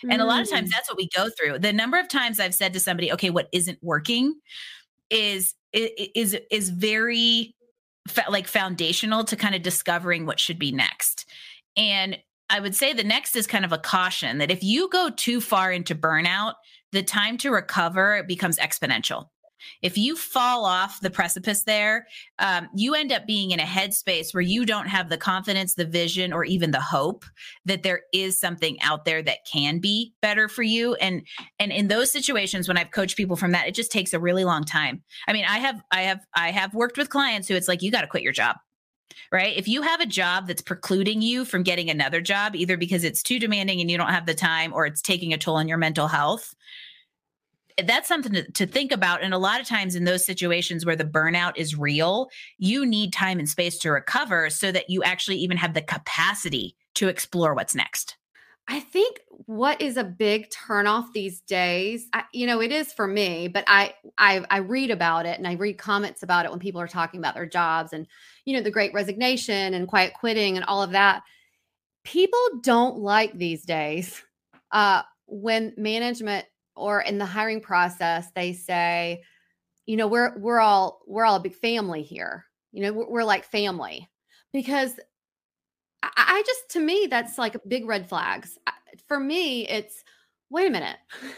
and 0.08 0.22
a 0.22 0.24
lot 0.24 0.40
of 0.40 0.50
times 0.50 0.70
mm. 0.70 0.72
that's 0.72 0.88
what 0.88 0.96
we 0.96 1.08
go 1.14 1.28
through 1.38 1.58
the 1.58 1.72
number 1.72 1.98
of 1.98 2.08
times 2.08 2.40
i've 2.40 2.54
said 2.54 2.72
to 2.72 2.80
somebody 2.80 3.12
okay 3.12 3.28
what 3.28 3.48
isn't 3.52 3.78
working 3.82 4.34
is 5.10 5.54
is 5.74 6.34
is 6.50 6.70
very 6.70 7.54
like 8.28 8.46
foundational 8.46 9.22
to 9.24 9.36
kind 9.36 9.54
of 9.54 9.62
discovering 9.62 10.24
what 10.24 10.40
should 10.40 10.58
be 10.58 10.72
next 10.72 11.26
and 11.76 12.16
I 12.54 12.60
would 12.60 12.76
say 12.76 12.92
the 12.92 13.02
next 13.02 13.34
is 13.34 13.48
kind 13.48 13.64
of 13.64 13.72
a 13.72 13.78
caution 13.78 14.38
that 14.38 14.48
if 14.48 14.62
you 14.62 14.88
go 14.88 15.10
too 15.10 15.40
far 15.40 15.72
into 15.72 15.92
burnout, 15.92 16.54
the 16.92 17.02
time 17.02 17.36
to 17.38 17.50
recover 17.50 18.22
becomes 18.28 18.58
exponential. 18.58 19.26
If 19.82 19.98
you 19.98 20.14
fall 20.14 20.64
off 20.64 21.00
the 21.00 21.10
precipice 21.10 21.64
there, 21.64 22.06
um, 22.38 22.68
you 22.76 22.94
end 22.94 23.10
up 23.10 23.26
being 23.26 23.50
in 23.50 23.58
a 23.58 23.64
headspace 23.64 24.32
where 24.32 24.40
you 24.40 24.64
don't 24.64 24.86
have 24.86 25.08
the 25.08 25.18
confidence, 25.18 25.74
the 25.74 25.84
vision, 25.84 26.32
or 26.32 26.44
even 26.44 26.70
the 26.70 26.80
hope 26.80 27.24
that 27.64 27.82
there 27.82 28.02
is 28.12 28.38
something 28.38 28.80
out 28.82 29.04
there 29.04 29.20
that 29.22 29.38
can 29.52 29.80
be 29.80 30.12
better 30.22 30.48
for 30.48 30.62
you. 30.62 30.94
And 30.96 31.26
and 31.58 31.72
in 31.72 31.88
those 31.88 32.12
situations, 32.12 32.68
when 32.68 32.78
I've 32.78 32.92
coached 32.92 33.16
people 33.16 33.34
from 33.34 33.50
that, 33.50 33.66
it 33.66 33.74
just 33.74 33.90
takes 33.90 34.14
a 34.14 34.20
really 34.20 34.44
long 34.44 34.62
time. 34.62 35.02
I 35.26 35.32
mean, 35.32 35.44
I 35.44 35.58
have 35.58 35.82
I 35.90 36.02
have 36.02 36.20
I 36.36 36.52
have 36.52 36.72
worked 36.72 36.98
with 36.98 37.08
clients 37.08 37.48
who 37.48 37.56
it's 37.56 37.66
like 37.66 37.82
you 37.82 37.90
got 37.90 38.02
to 38.02 38.06
quit 38.06 38.22
your 38.22 38.32
job 38.32 38.58
right? 39.32 39.56
If 39.56 39.68
you 39.68 39.82
have 39.82 40.00
a 40.00 40.06
job 40.06 40.46
that's 40.46 40.62
precluding 40.62 41.22
you 41.22 41.44
from 41.44 41.62
getting 41.62 41.90
another 41.90 42.20
job, 42.20 42.54
either 42.56 42.76
because 42.76 43.04
it's 43.04 43.22
too 43.22 43.38
demanding 43.38 43.80
and 43.80 43.90
you 43.90 43.98
don't 43.98 44.10
have 44.10 44.26
the 44.26 44.34
time 44.34 44.72
or 44.72 44.86
it's 44.86 45.02
taking 45.02 45.32
a 45.32 45.38
toll 45.38 45.56
on 45.56 45.68
your 45.68 45.78
mental 45.78 46.08
health, 46.08 46.54
that's 47.84 48.08
something 48.08 48.32
to, 48.32 48.50
to, 48.52 48.66
think 48.66 48.92
about. 48.92 49.22
And 49.22 49.34
a 49.34 49.38
lot 49.38 49.60
of 49.60 49.66
times 49.66 49.96
in 49.96 50.04
those 50.04 50.24
situations 50.24 50.86
where 50.86 50.96
the 50.96 51.04
burnout 51.04 51.54
is 51.56 51.76
real, 51.76 52.28
you 52.58 52.86
need 52.86 53.12
time 53.12 53.38
and 53.38 53.48
space 53.48 53.78
to 53.78 53.90
recover 53.90 54.48
so 54.48 54.70
that 54.70 54.90
you 54.90 55.02
actually 55.02 55.38
even 55.38 55.56
have 55.56 55.74
the 55.74 55.82
capacity 55.82 56.76
to 56.94 57.08
explore 57.08 57.54
what's 57.54 57.74
next. 57.74 58.16
I 58.66 58.80
think 58.80 59.20
what 59.28 59.80
is 59.82 59.96
a 59.98 60.04
big 60.04 60.48
turnoff 60.50 61.12
these 61.12 61.40
days, 61.42 62.08
I, 62.14 62.24
you 62.32 62.46
know, 62.46 62.62
it 62.62 62.72
is 62.72 62.92
for 62.92 63.06
me, 63.06 63.46
but 63.48 63.64
I, 63.66 63.94
I 64.16 64.44
I 64.48 64.58
read 64.58 64.90
about 64.90 65.26
it 65.26 65.38
and 65.38 65.46
I 65.46 65.54
read 65.54 65.76
comments 65.76 66.22
about 66.22 66.46
it 66.46 66.50
when 66.50 66.60
people 66.60 66.80
are 66.80 66.88
talking 66.88 67.20
about 67.20 67.34
their 67.34 67.46
jobs 67.46 67.92
and 67.92 68.06
you 68.46 68.56
know 68.56 68.62
the 68.62 68.70
great 68.70 68.94
resignation 68.94 69.74
and 69.74 69.88
quiet 69.88 70.14
quitting 70.14 70.56
and 70.56 70.64
all 70.64 70.82
of 70.82 70.92
that. 70.92 71.22
People 72.04 72.40
don't 72.62 72.98
like 72.98 73.36
these 73.36 73.64
days 73.64 74.22
uh, 74.72 75.02
when 75.26 75.74
management 75.76 76.46
or 76.74 77.00
in 77.00 77.18
the 77.18 77.26
hiring 77.26 77.60
process 77.60 78.28
they 78.34 78.52
say, 78.54 79.22
you 79.86 79.96
know, 79.96 80.06
we're 80.06 80.38
we're 80.38 80.60
all 80.60 81.02
we're 81.06 81.24
all 81.24 81.36
a 81.36 81.40
big 81.40 81.54
family 81.54 82.02
here. 82.02 82.46
You 82.72 82.82
know, 82.82 82.92
we're, 82.92 83.10
we're 83.10 83.24
like 83.24 83.44
family 83.44 84.08
because 84.52 84.98
I 86.16 86.42
just 86.46 86.70
to 86.70 86.80
me 86.80 87.06
that's 87.10 87.38
like 87.38 87.56
big 87.68 87.86
red 87.86 88.08
flags. 88.08 88.58
For 89.08 89.18
me, 89.18 89.68
it's 89.68 90.04
wait 90.50 90.68
a 90.68 90.70
minute. 90.70 90.96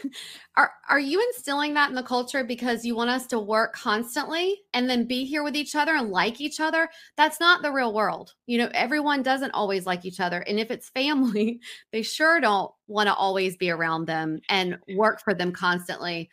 are 0.57 0.71
are 0.89 0.99
you 0.99 1.19
instilling 1.21 1.73
that 1.73 1.89
in 1.89 1.95
the 1.95 2.03
culture 2.03 2.43
because 2.43 2.85
you 2.85 2.95
want 2.95 3.09
us 3.09 3.25
to 3.27 3.39
work 3.39 3.73
constantly 3.73 4.61
and 4.73 4.89
then 4.89 5.07
be 5.07 5.25
here 5.25 5.43
with 5.43 5.55
each 5.55 5.75
other 5.75 5.95
and 5.95 6.09
like 6.09 6.39
each 6.39 6.59
other? 6.59 6.87
That's 7.15 7.39
not 7.39 7.61
the 7.61 7.71
real 7.71 7.93
world. 7.93 8.35
You 8.45 8.59
know, 8.59 8.69
everyone 8.73 9.23
doesn't 9.23 9.51
always 9.51 9.85
like 9.85 10.05
each 10.05 10.19
other. 10.19 10.41
And 10.41 10.59
if 10.59 10.69
it's 10.71 10.89
family, 10.89 11.59
they 11.91 12.03
sure 12.03 12.39
don't 12.39 12.71
want 12.87 13.07
to 13.07 13.15
always 13.15 13.57
be 13.57 13.69
around 13.71 14.05
them 14.05 14.39
and 14.49 14.77
work 14.95 15.21
for 15.21 15.33
them 15.33 15.51
constantly. 15.51 16.29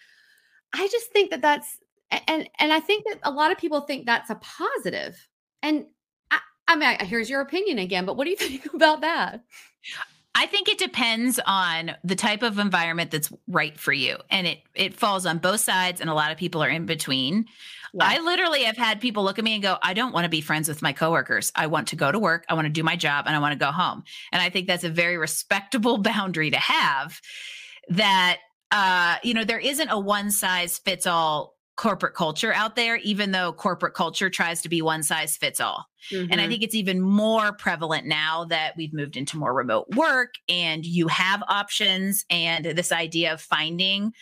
I 0.74 0.88
just 0.88 1.10
think 1.12 1.30
that 1.30 1.42
that's 1.42 1.78
and 2.28 2.48
and 2.58 2.72
I 2.72 2.80
think 2.80 3.04
that 3.08 3.20
a 3.22 3.30
lot 3.30 3.50
of 3.50 3.58
people 3.58 3.80
think 3.80 4.06
that's 4.06 4.30
a 4.30 4.36
positive. 4.36 5.28
And 5.62 5.86
I 6.66 6.76
mean, 6.76 6.96
here's 7.00 7.28
your 7.28 7.40
opinion 7.40 7.78
again, 7.78 8.06
but 8.06 8.16
what 8.16 8.24
do 8.24 8.30
you 8.30 8.36
think 8.38 8.72
about 8.72 9.02
that? 9.02 9.44
I 10.36 10.46
think 10.46 10.68
it 10.68 10.78
depends 10.78 11.38
on 11.46 11.92
the 12.02 12.16
type 12.16 12.42
of 12.42 12.58
environment 12.58 13.12
that's 13.12 13.32
right 13.46 13.78
for 13.78 13.92
you. 13.92 14.16
And 14.30 14.46
it 14.46 14.58
it 14.74 14.94
falls 14.94 15.26
on 15.26 15.38
both 15.38 15.60
sides 15.60 16.00
and 16.00 16.10
a 16.10 16.14
lot 16.14 16.32
of 16.32 16.38
people 16.38 16.62
are 16.62 16.68
in 16.68 16.86
between. 16.86 17.46
Yeah. 17.92 18.06
I 18.06 18.18
literally 18.18 18.64
have 18.64 18.76
had 18.76 19.00
people 19.00 19.22
look 19.22 19.38
at 19.38 19.44
me 19.44 19.54
and 19.54 19.62
go, 19.62 19.76
I 19.80 19.94
don't 19.94 20.12
want 20.12 20.24
to 20.24 20.28
be 20.28 20.40
friends 20.40 20.66
with 20.66 20.82
my 20.82 20.92
coworkers. 20.92 21.52
I 21.54 21.68
want 21.68 21.88
to 21.88 21.96
go 21.96 22.10
to 22.10 22.18
work, 22.18 22.44
I 22.48 22.54
want 22.54 22.66
to 22.66 22.72
do 22.72 22.82
my 22.82 22.96
job, 22.96 23.26
and 23.28 23.36
I 23.36 23.38
want 23.38 23.52
to 23.52 23.64
go 23.64 23.70
home. 23.70 24.02
And 24.32 24.42
I 24.42 24.50
think 24.50 24.66
that's 24.66 24.82
a 24.82 24.90
very 24.90 25.16
respectable 25.16 25.98
boundary 26.02 26.50
to 26.50 26.58
have 26.58 27.20
that 27.90 28.38
uh, 28.72 29.16
you 29.22 29.34
know, 29.34 29.44
there 29.44 29.60
isn't 29.60 29.88
a 29.88 29.98
one 29.98 30.32
size 30.32 30.78
fits 30.78 31.06
all 31.06 31.53
corporate 31.76 32.14
culture 32.14 32.52
out 32.52 32.76
there, 32.76 32.96
even 32.98 33.32
though 33.32 33.52
corporate 33.52 33.94
culture 33.94 34.30
tries 34.30 34.62
to 34.62 34.68
be 34.68 34.80
one 34.80 35.02
size 35.02 35.36
fits 35.36 35.60
all. 35.60 35.86
Mm-hmm. 36.10 36.30
And 36.30 36.40
I 36.40 36.44
mm-hmm. 36.44 36.50
think 36.50 36.62
it's 36.62 36.74
even 36.74 37.00
more 37.00 37.52
prevalent 37.52 38.06
now 38.06 38.44
that 38.46 38.74
we've 38.76 38.92
moved 38.92 39.16
into 39.16 39.38
more 39.38 39.52
remote 39.52 39.88
work 39.96 40.34
and 40.48 40.84
you 40.84 41.08
have 41.08 41.42
options 41.48 42.24
and 42.30 42.64
this 42.64 42.92
idea 42.92 43.32
of 43.32 43.40
finding 43.40 44.12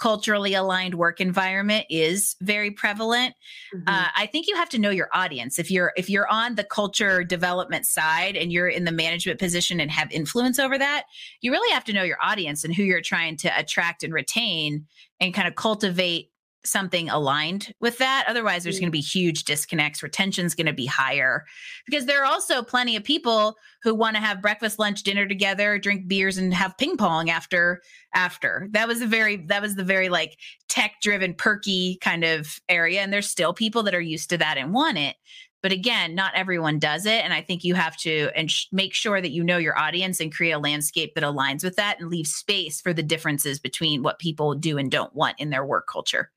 culturally 0.00 0.54
aligned 0.54 0.94
work 0.94 1.20
environment 1.20 1.84
is 1.90 2.34
very 2.40 2.70
prevalent 2.70 3.34
mm-hmm. 3.74 3.86
uh, 3.86 4.06
i 4.16 4.24
think 4.24 4.48
you 4.48 4.56
have 4.56 4.68
to 4.70 4.78
know 4.78 4.88
your 4.88 5.10
audience 5.12 5.58
if 5.58 5.70
you're 5.70 5.92
if 5.94 6.08
you're 6.08 6.26
on 6.28 6.54
the 6.54 6.64
culture 6.64 7.22
development 7.22 7.84
side 7.84 8.34
and 8.34 8.50
you're 8.50 8.66
in 8.66 8.84
the 8.84 8.92
management 8.92 9.38
position 9.38 9.78
and 9.78 9.90
have 9.90 10.10
influence 10.10 10.58
over 10.58 10.78
that 10.78 11.04
you 11.42 11.52
really 11.52 11.70
have 11.72 11.84
to 11.84 11.92
know 11.92 12.02
your 12.02 12.16
audience 12.22 12.64
and 12.64 12.74
who 12.74 12.82
you're 12.82 13.02
trying 13.02 13.36
to 13.36 13.48
attract 13.58 14.02
and 14.02 14.14
retain 14.14 14.86
and 15.20 15.34
kind 15.34 15.46
of 15.46 15.54
cultivate 15.54 16.29
something 16.64 17.08
aligned 17.08 17.72
with 17.80 17.98
that. 17.98 18.24
Otherwise, 18.28 18.62
there's 18.62 18.76
mm. 18.76 18.80
going 18.80 18.88
to 18.88 18.96
be 18.96 19.00
huge 19.00 19.44
disconnects. 19.44 20.02
Retention's 20.02 20.54
going 20.54 20.66
to 20.66 20.72
be 20.72 20.86
higher 20.86 21.44
because 21.86 22.06
there 22.06 22.22
are 22.22 22.30
also 22.30 22.62
plenty 22.62 22.96
of 22.96 23.04
people 23.04 23.56
who 23.82 23.94
want 23.94 24.16
to 24.16 24.22
have 24.22 24.42
breakfast, 24.42 24.78
lunch, 24.78 25.02
dinner 25.02 25.26
together, 25.26 25.78
drink 25.78 26.06
beers, 26.08 26.38
and 26.38 26.52
have 26.52 26.76
ping 26.78 26.96
pong 26.96 27.30
after. 27.30 27.80
After 28.12 28.66
that 28.72 28.88
was 28.88 29.00
a 29.02 29.06
very 29.06 29.36
that 29.46 29.62
was 29.62 29.76
the 29.76 29.84
very 29.84 30.08
like 30.08 30.36
tech 30.68 30.94
driven, 31.00 31.32
perky 31.32 31.96
kind 32.00 32.24
of 32.24 32.58
area, 32.68 33.02
and 33.02 33.12
there's 33.12 33.30
still 33.30 33.54
people 33.54 33.84
that 33.84 33.94
are 33.94 34.00
used 34.00 34.30
to 34.30 34.38
that 34.38 34.58
and 34.58 34.72
want 34.72 34.98
it. 34.98 35.14
But 35.62 35.72
again, 35.72 36.14
not 36.14 36.34
everyone 36.34 36.78
does 36.78 37.06
it. 37.06 37.22
And 37.24 37.32
I 37.32 37.42
think 37.42 37.64
you 37.64 37.74
have 37.74 37.96
to 37.98 38.30
and 38.34 38.50
sh- 38.50 38.66
make 38.72 38.94
sure 38.94 39.20
that 39.20 39.30
you 39.30 39.44
know 39.44 39.58
your 39.58 39.78
audience 39.78 40.20
and 40.20 40.32
create 40.32 40.52
a 40.52 40.58
landscape 40.58 41.14
that 41.14 41.24
aligns 41.24 41.62
with 41.62 41.76
that 41.76 42.00
and 42.00 42.08
leave 42.08 42.26
space 42.26 42.80
for 42.80 42.92
the 42.92 43.02
differences 43.02 43.60
between 43.60 44.02
what 44.02 44.18
people 44.18 44.54
do 44.54 44.78
and 44.78 44.90
don't 44.90 45.14
want 45.14 45.38
in 45.38 45.50
their 45.50 45.64
work 45.64 45.86
culture. 45.86 46.30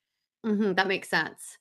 Mm-hmm, 0.46 0.74
that 0.74 0.88
makes 0.88 1.10
sense. 1.10 1.58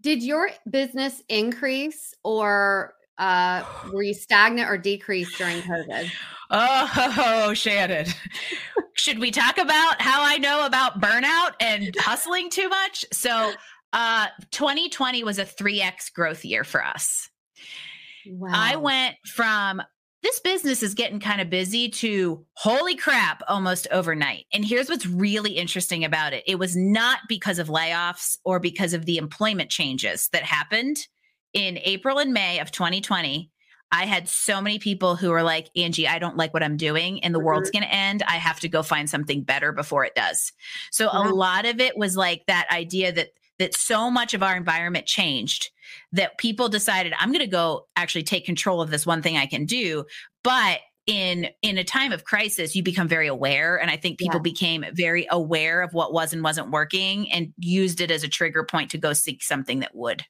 Did 0.00 0.22
your 0.22 0.50
business 0.70 1.22
increase 1.28 2.14
or 2.22 2.94
uh, 3.18 3.64
were 3.92 4.02
you 4.02 4.14
stagnant 4.14 4.68
or 4.68 4.76
decrease 4.76 5.36
during 5.38 5.62
COVID? 5.62 6.10
Oh, 6.50 7.52
Shannon. 7.54 8.06
Should 8.94 9.18
we 9.18 9.30
talk 9.30 9.58
about 9.58 10.00
how 10.00 10.22
I 10.22 10.38
know 10.38 10.66
about 10.66 11.00
burnout 11.00 11.54
and 11.60 11.94
hustling 11.98 12.50
too 12.50 12.68
much? 12.68 13.04
So, 13.12 13.52
uh, 13.92 14.26
2020 14.50 15.24
was 15.24 15.38
a 15.38 15.44
3x 15.44 16.12
growth 16.12 16.44
year 16.44 16.64
for 16.64 16.84
us. 16.84 17.30
Wow. 18.28 18.50
I 18.52 18.76
went 18.76 19.16
from 19.24 19.80
this 20.26 20.40
business 20.40 20.82
is 20.82 20.94
getting 20.94 21.20
kind 21.20 21.40
of 21.40 21.48
busy 21.48 21.88
to 21.88 22.44
holy 22.54 22.96
crap 22.96 23.44
almost 23.46 23.86
overnight. 23.92 24.46
And 24.52 24.64
here's 24.64 24.88
what's 24.88 25.06
really 25.06 25.52
interesting 25.52 26.04
about 26.04 26.32
it 26.32 26.42
it 26.48 26.58
was 26.58 26.74
not 26.76 27.20
because 27.28 27.60
of 27.60 27.68
layoffs 27.68 28.38
or 28.44 28.58
because 28.58 28.92
of 28.92 29.06
the 29.06 29.18
employment 29.18 29.70
changes 29.70 30.28
that 30.32 30.42
happened 30.42 30.96
in 31.52 31.78
April 31.84 32.18
and 32.18 32.32
May 32.32 32.58
of 32.58 32.72
2020. 32.72 33.52
I 33.92 34.04
had 34.04 34.28
so 34.28 34.60
many 34.60 34.80
people 34.80 35.14
who 35.14 35.30
were 35.30 35.44
like, 35.44 35.70
Angie, 35.76 36.08
I 36.08 36.18
don't 36.18 36.36
like 36.36 36.52
what 36.52 36.64
I'm 36.64 36.76
doing 36.76 37.22
and 37.22 37.32
the 37.32 37.38
mm-hmm. 37.38 37.46
world's 37.46 37.70
going 37.70 37.84
to 37.84 37.94
end. 37.94 38.24
I 38.26 38.38
have 38.38 38.58
to 38.60 38.68
go 38.68 38.82
find 38.82 39.08
something 39.08 39.44
better 39.44 39.70
before 39.70 40.04
it 40.04 40.16
does. 40.16 40.50
So 40.90 41.06
mm-hmm. 41.06 41.28
a 41.28 41.34
lot 41.34 41.66
of 41.66 41.78
it 41.78 41.96
was 41.96 42.16
like 42.16 42.42
that 42.48 42.66
idea 42.72 43.12
that 43.12 43.28
that 43.58 43.74
so 43.74 44.10
much 44.10 44.34
of 44.34 44.42
our 44.42 44.56
environment 44.56 45.06
changed 45.06 45.70
that 46.12 46.38
people 46.38 46.68
decided 46.68 47.12
i'm 47.18 47.30
going 47.30 47.40
to 47.40 47.46
go 47.46 47.86
actually 47.96 48.22
take 48.22 48.44
control 48.44 48.80
of 48.80 48.90
this 48.90 49.06
one 49.06 49.22
thing 49.22 49.36
i 49.36 49.46
can 49.46 49.64
do 49.64 50.04
but 50.42 50.80
in 51.06 51.48
in 51.62 51.78
a 51.78 51.84
time 51.84 52.12
of 52.12 52.24
crisis 52.24 52.74
you 52.74 52.82
become 52.82 53.08
very 53.08 53.28
aware 53.28 53.80
and 53.80 53.90
i 53.90 53.96
think 53.96 54.18
people 54.18 54.38
yeah. 54.38 54.42
became 54.42 54.84
very 54.92 55.26
aware 55.30 55.80
of 55.80 55.94
what 55.94 56.12
was 56.12 56.32
and 56.32 56.42
wasn't 56.42 56.70
working 56.70 57.30
and 57.32 57.52
used 57.58 58.00
it 58.00 58.10
as 58.10 58.24
a 58.24 58.28
trigger 58.28 58.64
point 58.64 58.90
to 58.90 58.98
go 58.98 59.12
seek 59.12 59.42
something 59.42 59.80
that 59.80 59.94
would 59.94 60.24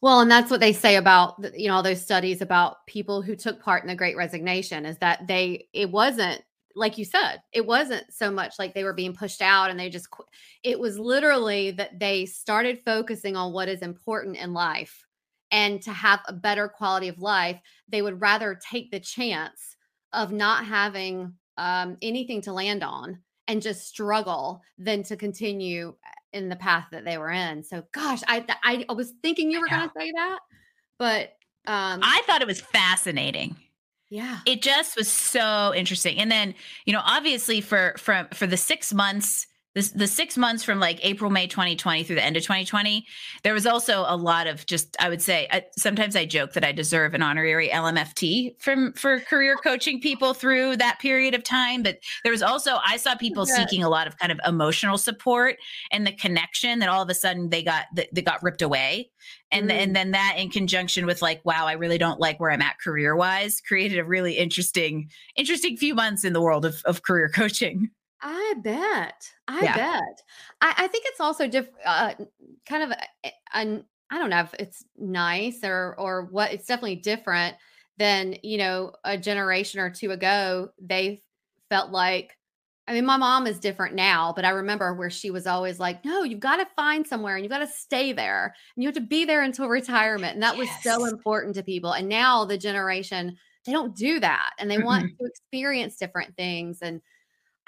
well 0.00 0.20
and 0.20 0.30
that's 0.30 0.50
what 0.50 0.60
they 0.60 0.72
say 0.72 0.96
about 0.96 1.34
you 1.58 1.66
know 1.66 1.74
all 1.74 1.82
those 1.82 2.02
studies 2.02 2.40
about 2.40 2.86
people 2.86 3.22
who 3.22 3.34
took 3.34 3.60
part 3.60 3.82
in 3.82 3.88
the 3.88 3.96
great 3.96 4.16
resignation 4.16 4.86
is 4.86 4.96
that 4.98 5.26
they 5.26 5.66
it 5.72 5.90
wasn't 5.90 6.40
like 6.74 6.98
you 6.98 7.04
said, 7.04 7.42
it 7.52 7.66
wasn't 7.66 8.04
so 8.12 8.30
much 8.30 8.54
like 8.58 8.74
they 8.74 8.84
were 8.84 8.92
being 8.92 9.14
pushed 9.14 9.42
out 9.42 9.70
and 9.70 9.78
they 9.78 9.90
just, 9.90 10.10
qu- 10.10 10.24
it 10.62 10.78
was 10.78 10.98
literally 10.98 11.70
that 11.72 11.98
they 11.98 12.26
started 12.26 12.80
focusing 12.84 13.36
on 13.36 13.52
what 13.52 13.68
is 13.68 13.82
important 13.82 14.36
in 14.36 14.52
life. 14.52 15.04
And 15.50 15.80
to 15.82 15.92
have 15.92 16.20
a 16.26 16.32
better 16.32 16.68
quality 16.68 17.08
of 17.08 17.18
life, 17.18 17.60
they 17.88 18.02
would 18.02 18.20
rather 18.20 18.58
take 18.70 18.90
the 18.90 19.00
chance 19.00 19.76
of 20.12 20.30
not 20.30 20.66
having 20.66 21.34
um, 21.56 21.96
anything 22.02 22.42
to 22.42 22.52
land 22.52 22.84
on 22.84 23.18
and 23.46 23.62
just 23.62 23.88
struggle 23.88 24.62
than 24.76 25.02
to 25.04 25.16
continue 25.16 25.94
in 26.32 26.48
the 26.48 26.56
path 26.56 26.86
that 26.92 27.04
they 27.04 27.16
were 27.16 27.30
in. 27.30 27.62
So, 27.62 27.82
gosh, 27.92 28.20
I 28.28 28.44
I, 28.62 28.84
I 28.88 28.92
was 28.92 29.14
thinking 29.22 29.50
you 29.50 29.60
were 29.60 29.68
going 29.68 29.88
to 29.88 29.94
say 29.98 30.12
that, 30.12 30.38
but 30.98 31.32
um, 31.66 32.00
I 32.02 32.22
thought 32.26 32.42
it 32.42 32.46
was 32.46 32.60
fascinating. 32.60 33.56
Yeah. 34.10 34.38
It 34.46 34.62
just 34.62 34.96
was 34.96 35.10
so 35.10 35.72
interesting. 35.74 36.18
And 36.18 36.30
then, 36.30 36.54
you 36.86 36.92
know, 36.92 37.02
obviously 37.04 37.60
for 37.60 37.94
from 37.98 38.26
for 38.32 38.46
the 38.46 38.56
6 38.56 38.94
months 38.94 39.46
the, 39.74 39.90
the 39.94 40.06
six 40.06 40.36
months 40.36 40.64
from 40.64 40.80
like 40.80 40.98
April, 41.04 41.30
May 41.30 41.46
2020 41.46 42.02
through 42.04 42.16
the 42.16 42.24
end 42.24 42.36
of 42.36 42.42
2020, 42.42 43.06
there 43.42 43.52
was 43.52 43.66
also 43.66 44.04
a 44.08 44.16
lot 44.16 44.46
of 44.46 44.64
just, 44.66 44.96
I 44.98 45.08
would 45.08 45.20
say, 45.22 45.46
I, 45.50 45.64
sometimes 45.76 46.16
I 46.16 46.24
joke 46.24 46.54
that 46.54 46.64
I 46.64 46.72
deserve 46.72 47.14
an 47.14 47.22
honorary 47.22 47.68
LMFT 47.68 48.60
from 48.60 48.92
for 48.94 49.20
career 49.20 49.56
coaching 49.56 50.00
people 50.00 50.34
through 50.34 50.76
that 50.78 50.98
period 51.00 51.34
of 51.34 51.44
time. 51.44 51.82
But 51.82 51.98
there 52.24 52.32
was 52.32 52.42
also, 52.42 52.78
I 52.84 52.96
saw 52.96 53.14
people 53.14 53.46
yeah. 53.46 53.56
seeking 53.56 53.84
a 53.84 53.88
lot 53.88 54.06
of 54.06 54.18
kind 54.18 54.32
of 54.32 54.40
emotional 54.46 54.98
support 54.98 55.56
and 55.92 56.06
the 56.06 56.12
connection 56.12 56.78
that 56.78 56.88
all 56.88 57.02
of 57.02 57.10
a 57.10 57.14
sudden 57.14 57.50
they 57.50 57.62
got, 57.62 57.84
they 57.94 58.22
got 58.22 58.42
ripped 58.42 58.62
away. 58.62 59.10
And, 59.52 59.70
mm. 59.70 59.74
and 59.74 59.94
then 59.94 60.12
that 60.12 60.36
in 60.38 60.50
conjunction 60.50 61.04
with 61.04 61.22
like, 61.22 61.42
wow, 61.44 61.66
I 61.66 61.72
really 61.72 61.98
don't 61.98 62.20
like 62.20 62.40
where 62.40 62.50
I'm 62.50 62.62
at 62.62 62.80
career 62.80 63.14
wise 63.14 63.60
created 63.60 63.98
a 63.98 64.04
really 64.04 64.34
interesting, 64.34 65.10
interesting 65.36 65.76
few 65.76 65.94
months 65.94 66.24
in 66.24 66.32
the 66.32 66.40
world 66.40 66.64
of, 66.64 66.82
of 66.84 67.02
career 67.02 67.28
coaching. 67.34 67.90
I 68.20 68.54
bet. 68.62 69.30
I 69.46 69.60
yeah. 69.62 69.76
bet. 69.76 70.22
I, 70.60 70.74
I, 70.76 70.86
think 70.88 71.04
it's 71.06 71.20
also 71.20 71.46
diff, 71.46 71.68
uh, 71.84 72.14
kind 72.66 72.82
of, 72.82 72.98
an, 73.52 73.84
I 74.10 74.18
don't 74.18 74.30
know 74.30 74.40
if 74.40 74.54
it's 74.58 74.84
nice 74.96 75.62
or 75.62 75.94
or 75.98 76.24
what. 76.30 76.52
It's 76.52 76.66
definitely 76.66 76.96
different 76.96 77.56
than 77.98 78.36
you 78.42 78.58
know 78.58 78.92
a 79.04 79.18
generation 79.18 79.80
or 79.80 79.90
two 79.90 80.10
ago. 80.10 80.70
They 80.80 81.22
felt 81.68 81.90
like. 81.90 82.34
I 82.86 82.94
mean, 82.94 83.04
my 83.04 83.18
mom 83.18 83.46
is 83.46 83.58
different 83.58 83.94
now, 83.94 84.32
but 84.34 84.46
I 84.46 84.48
remember 84.48 84.94
where 84.94 85.10
she 85.10 85.30
was 85.30 85.46
always 85.46 85.78
like, 85.78 86.06
"No, 86.06 86.22
you've 86.22 86.40
got 86.40 86.56
to 86.56 86.66
find 86.74 87.06
somewhere, 87.06 87.36
and 87.36 87.44
you've 87.44 87.52
got 87.52 87.58
to 87.58 87.66
stay 87.66 88.14
there, 88.14 88.54
and 88.74 88.82
you 88.82 88.88
have 88.88 88.94
to 88.94 89.02
be 89.02 89.26
there 89.26 89.42
until 89.42 89.68
retirement." 89.68 90.32
And 90.32 90.42
that 90.42 90.56
yes. 90.56 90.68
was 90.68 90.82
so 90.82 91.04
important 91.04 91.54
to 91.56 91.62
people. 91.62 91.92
And 91.92 92.08
now 92.08 92.46
the 92.46 92.56
generation, 92.56 93.36
they 93.66 93.72
don't 93.72 93.94
do 93.94 94.20
that, 94.20 94.52
and 94.58 94.70
they 94.70 94.76
mm-hmm. 94.76 94.86
want 94.86 95.18
to 95.18 95.26
experience 95.26 95.98
different 95.98 96.34
things 96.34 96.78
and 96.80 97.02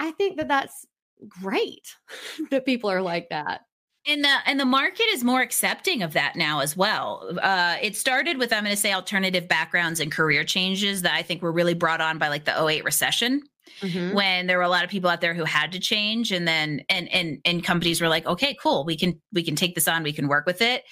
I 0.01 0.13
think 0.13 0.39
that 0.39 0.49
that's 0.49 0.87
great 1.29 1.95
that 2.51 2.65
people 2.65 2.91
are 2.91 3.03
like 3.03 3.29
that. 3.29 3.61
And 4.07 4.25
the 4.25 4.35
and 4.47 4.59
the 4.59 4.65
market 4.65 5.05
is 5.13 5.23
more 5.23 5.43
accepting 5.43 6.03
of 6.03 6.15
that 6.15 6.35
now 6.35 6.61
as 6.61 6.75
well. 6.75 7.39
Uh, 7.43 7.77
it 7.83 7.97
started 7.97 8.39
with 8.39 8.51
I'm 8.51 8.65
going 8.65 8.75
to 8.75 8.81
say 8.81 8.95
alternative 8.95 9.47
backgrounds 9.47 10.01
and 10.01 10.11
career 10.11 10.43
changes 10.43 11.03
that 11.03 11.15
I 11.15 11.23
think 11.23 11.43
were 11.43 11.53
really 11.53 11.75
brought 11.75 12.01
on 12.01 12.17
by 12.17 12.29
like 12.29 12.47
the 12.47 12.67
08 12.67 12.85
recession. 12.85 13.43
Mm-hmm. 13.83 14.15
when 14.15 14.47
there 14.47 14.59
were 14.59 14.65
a 14.65 14.69
lot 14.69 14.85
of 14.85 14.91
people 14.91 15.09
out 15.09 15.21
there 15.21 15.33
who 15.33 15.45
had 15.45 15.71
to 15.73 15.79
change 15.79 16.33
and 16.33 16.49
then 16.49 16.83
and 16.89 17.09
and 17.13 17.39
and 17.45 17.63
companies 17.63 18.01
were 18.01 18.09
like 18.09 18.27
okay 18.27 18.57
cool 18.61 18.85
we 18.85 18.97
can 18.97 19.21
we 19.33 19.45
can 19.45 19.55
take 19.55 19.77
this 19.77 19.87
on 19.87 20.03
we 20.03 20.13
can 20.13 20.27
work 20.27 20.45
with 20.45 20.61
it 20.61 20.83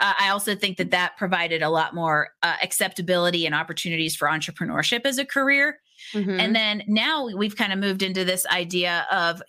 uh, 0.00 0.12
i 0.20 0.28
also 0.28 0.54
think 0.54 0.76
that 0.76 0.90
that 0.90 1.16
provided 1.16 1.62
a 1.62 1.70
lot 1.70 1.94
more 1.94 2.28
uh, 2.42 2.56
acceptability 2.62 3.46
and 3.46 3.54
opportunities 3.54 4.14
for 4.14 4.28
entrepreneurship 4.28 5.06
as 5.06 5.18
a 5.18 5.24
career 5.24 5.80
Mm-hmm. 6.12 6.40
And 6.40 6.56
then 6.56 6.82
now 6.86 7.28
we've 7.36 7.56
kind 7.56 7.72
of 7.72 7.78
moved 7.78 8.02
into 8.02 8.24
this 8.24 8.46
idea 8.46 9.06
of 9.10 9.42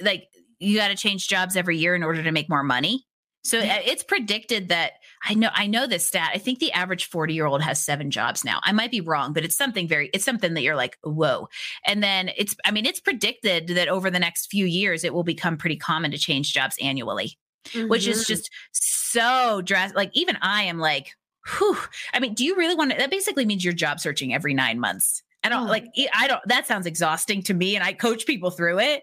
like 0.00 0.28
you 0.58 0.76
got 0.76 0.88
to 0.88 0.96
change 0.96 1.28
jobs 1.28 1.56
every 1.56 1.78
year 1.78 1.94
in 1.94 2.02
order 2.02 2.22
to 2.22 2.32
make 2.32 2.48
more 2.48 2.62
money. 2.62 3.06
So 3.44 3.58
uh, 3.58 3.78
it's 3.84 4.04
predicted 4.04 4.68
that 4.68 4.92
I 5.24 5.34
know 5.34 5.50
I 5.52 5.66
know 5.66 5.86
this 5.86 6.06
stat. 6.06 6.30
I 6.32 6.38
think 6.38 6.60
the 6.60 6.72
average 6.72 7.06
40 7.06 7.34
year 7.34 7.46
old 7.46 7.60
has 7.62 7.84
seven 7.84 8.10
jobs 8.10 8.44
now. 8.44 8.60
I 8.62 8.72
might 8.72 8.90
be 8.90 9.00
wrong, 9.00 9.32
but 9.32 9.44
it's 9.44 9.56
something 9.56 9.88
very 9.88 10.10
it's 10.14 10.24
something 10.24 10.54
that 10.54 10.62
you're 10.62 10.76
like, 10.76 10.96
whoa. 11.02 11.48
And 11.84 12.02
then 12.02 12.30
it's 12.36 12.54
I 12.64 12.70
mean, 12.70 12.86
it's 12.86 13.00
predicted 13.00 13.68
that 13.68 13.88
over 13.88 14.10
the 14.10 14.20
next 14.20 14.46
few 14.46 14.64
years 14.64 15.02
it 15.02 15.12
will 15.12 15.24
become 15.24 15.56
pretty 15.56 15.76
common 15.76 16.12
to 16.12 16.18
change 16.18 16.52
jobs 16.52 16.76
annually, 16.80 17.36
mm-hmm. 17.68 17.88
which 17.88 18.06
is 18.06 18.22
mm-hmm. 18.22 18.32
just 18.32 18.50
so 18.70 19.60
drastic. 19.62 19.96
Like 19.96 20.10
even 20.14 20.38
I 20.40 20.62
am 20.64 20.78
like, 20.78 21.12
whew. 21.58 21.76
I 22.14 22.20
mean, 22.20 22.34
do 22.34 22.44
you 22.44 22.54
really 22.54 22.76
want 22.76 22.92
to 22.92 22.98
that 22.98 23.10
basically 23.10 23.44
means 23.44 23.64
you're 23.64 23.74
job 23.74 23.98
searching 23.98 24.32
every 24.32 24.54
nine 24.54 24.78
months? 24.78 25.22
I 25.44 25.48
don't 25.48 25.66
like 25.66 25.86
I 26.14 26.28
don't 26.28 26.40
that 26.46 26.66
sounds 26.66 26.86
exhausting 26.86 27.42
to 27.44 27.54
me 27.54 27.74
and 27.74 27.84
I 27.84 27.92
coach 27.92 28.26
people 28.26 28.50
through 28.50 28.78
it. 28.78 29.02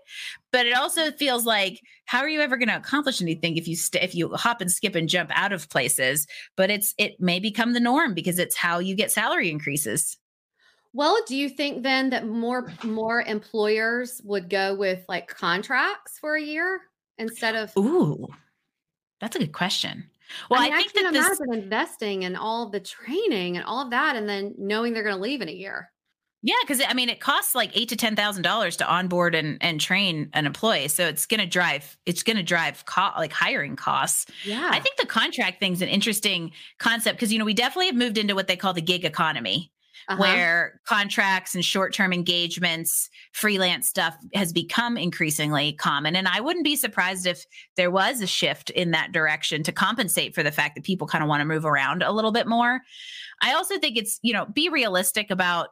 But 0.51 0.65
it 0.65 0.75
also 0.75 1.11
feels 1.11 1.45
like 1.45 1.81
how 2.05 2.19
are 2.19 2.29
you 2.29 2.41
ever 2.41 2.57
going 2.57 2.69
to 2.69 2.77
accomplish 2.77 3.21
anything 3.21 3.57
if 3.57 3.67
you 3.67 3.75
st- 3.75 4.03
if 4.03 4.15
you 4.15 4.29
hop 4.35 4.61
and 4.61 4.71
skip 4.71 4.95
and 4.95 5.09
jump 5.09 5.31
out 5.33 5.51
of 5.51 5.69
places? 5.69 6.27
But 6.55 6.69
it's 6.69 6.93
it 6.97 7.19
may 7.19 7.39
become 7.39 7.73
the 7.73 7.79
norm 7.79 8.13
because 8.13 8.39
it's 8.39 8.55
how 8.55 8.79
you 8.79 8.95
get 8.95 9.11
salary 9.11 9.49
increases. 9.49 10.17
Well, 10.93 11.19
do 11.27 11.35
you 11.35 11.49
think 11.49 11.83
then 11.83 12.09
that 12.11 12.27
more 12.27 12.71
more 12.83 13.21
employers 13.21 14.21
would 14.23 14.49
go 14.49 14.75
with 14.75 15.03
like 15.07 15.27
contracts 15.27 16.17
for 16.19 16.35
a 16.35 16.41
year 16.41 16.81
instead 17.17 17.55
of 17.55 17.75
Ooh. 17.77 18.27
That's 19.19 19.35
a 19.35 19.39
good 19.39 19.51
question. 19.51 20.09
Well, 20.49 20.61
I, 20.61 20.69
mean, 20.69 20.77
think 20.77 20.93
can't 20.93 21.13
that 21.13 21.13
this 21.13 21.39
imagine 21.39 21.63
investing 21.63 22.25
and 22.25 22.37
all 22.37 22.69
the 22.69 22.79
training 22.79 23.57
and 23.57 23.65
all 23.65 23.81
of 23.81 23.89
that 23.89 24.15
and 24.15 24.29
then 24.29 24.53
knowing 24.57 24.93
they're 24.93 25.03
going 25.03 25.15
to 25.15 25.21
leave 25.21 25.41
in 25.41 25.49
a 25.49 25.53
year. 25.53 25.91
Yeah, 26.41 26.55
because 26.61 26.81
I 26.87 26.93
mean, 26.93 27.09
it 27.09 27.19
costs 27.19 27.53
like 27.53 27.75
eight 27.77 27.89
to 27.89 27.95
ten 27.97 28.15
thousand 28.15 28.43
dollars 28.43 28.77
to 28.77 28.87
onboard 28.87 29.35
and 29.35 29.57
and 29.61 29.79
train 29.81 30.29
an 30.33 30.45
employee, 30.45 30.87
so 30.87 31.05
it's 31.05 31.25
going 31.25 31.41
to 31.41 31.45
drive 31.45 31.97
it's 32.05 32.23
going 32.23 32.37
to 32.37 32.43
drive 32.43 32.85
co- 32.85 33.11
like 33.17 33.33
hiring 33.33 33.75
costs. 33.75 34.25
Yeah. 34.45 34.69
I 34.71 34.79
think 34.79 34.95
the 34.97 35.05
contract 35.05 35.59
thing's 35.59 35.81
an 35.81 35.89
interesting 35.89 36.51
concept 36.77 37.17
because 37.17 37.33
you 37.33 37.39
know 37.39 37.45
we 37.45 37.53
definitely 37.53 37.87
have 37.87 37.95
moved 37.95 38.17
into 38.17 38.35
what 38.35 38.47
they 38.47 38.55
call 38.55 38.71
the 38.73 38.81
gig 38.81 39.03
economy, 39.03 39.69
Uh-huh. 40.07 40.21
where 40.21 40.79
contracts 40.87 41.55
and 41.55 41.65
short 41.65 41.93
term 41.93 42.13
engagements, 42.13 43.09
freelance 43.33 43.89
stuff 43.89 44.15
has 44.33 44.53
become 44.53 44.95
increasingly 44.97 45.73
common. 45.73 46.15
And 46.15 46.25
I 46.29 46.39
wouldn't 46.39 46.63
be 46.63 46.77
surprised 46.77 47.27
if 47.27 47.43
there 47.75 47.91
was 47.91 48.21
a 48.21 48.27
shift 48.27 48.69
in 48.69 48.91
that 48.91 49.11
direction 49.11 49.61
to 49.63 49.73
compensate 49.73 50.33
for 50.33 50.41
the 50.43 50.51
fact 50.53 50.75
that 50.75 50.85
people 50.85 51.05
kind 51.05 51.21
of 51.21 51.27
want 51.27 51.41
to 51.41 51.45
move 51.45 51.65
around 51.65 52.01
a 52.01 52.13
little 52.13 52.31
bit 52.31 52.47
more. 52.47 52.79
I 53.41 53.53
also 53.53 53.77
think 53.77 53.97
it's, 53.97 54.19
you 54.21 54.31
know, 54.33 54.45
be 54.45 54.69
realistic 54.69 55.29
about 55.31 55.69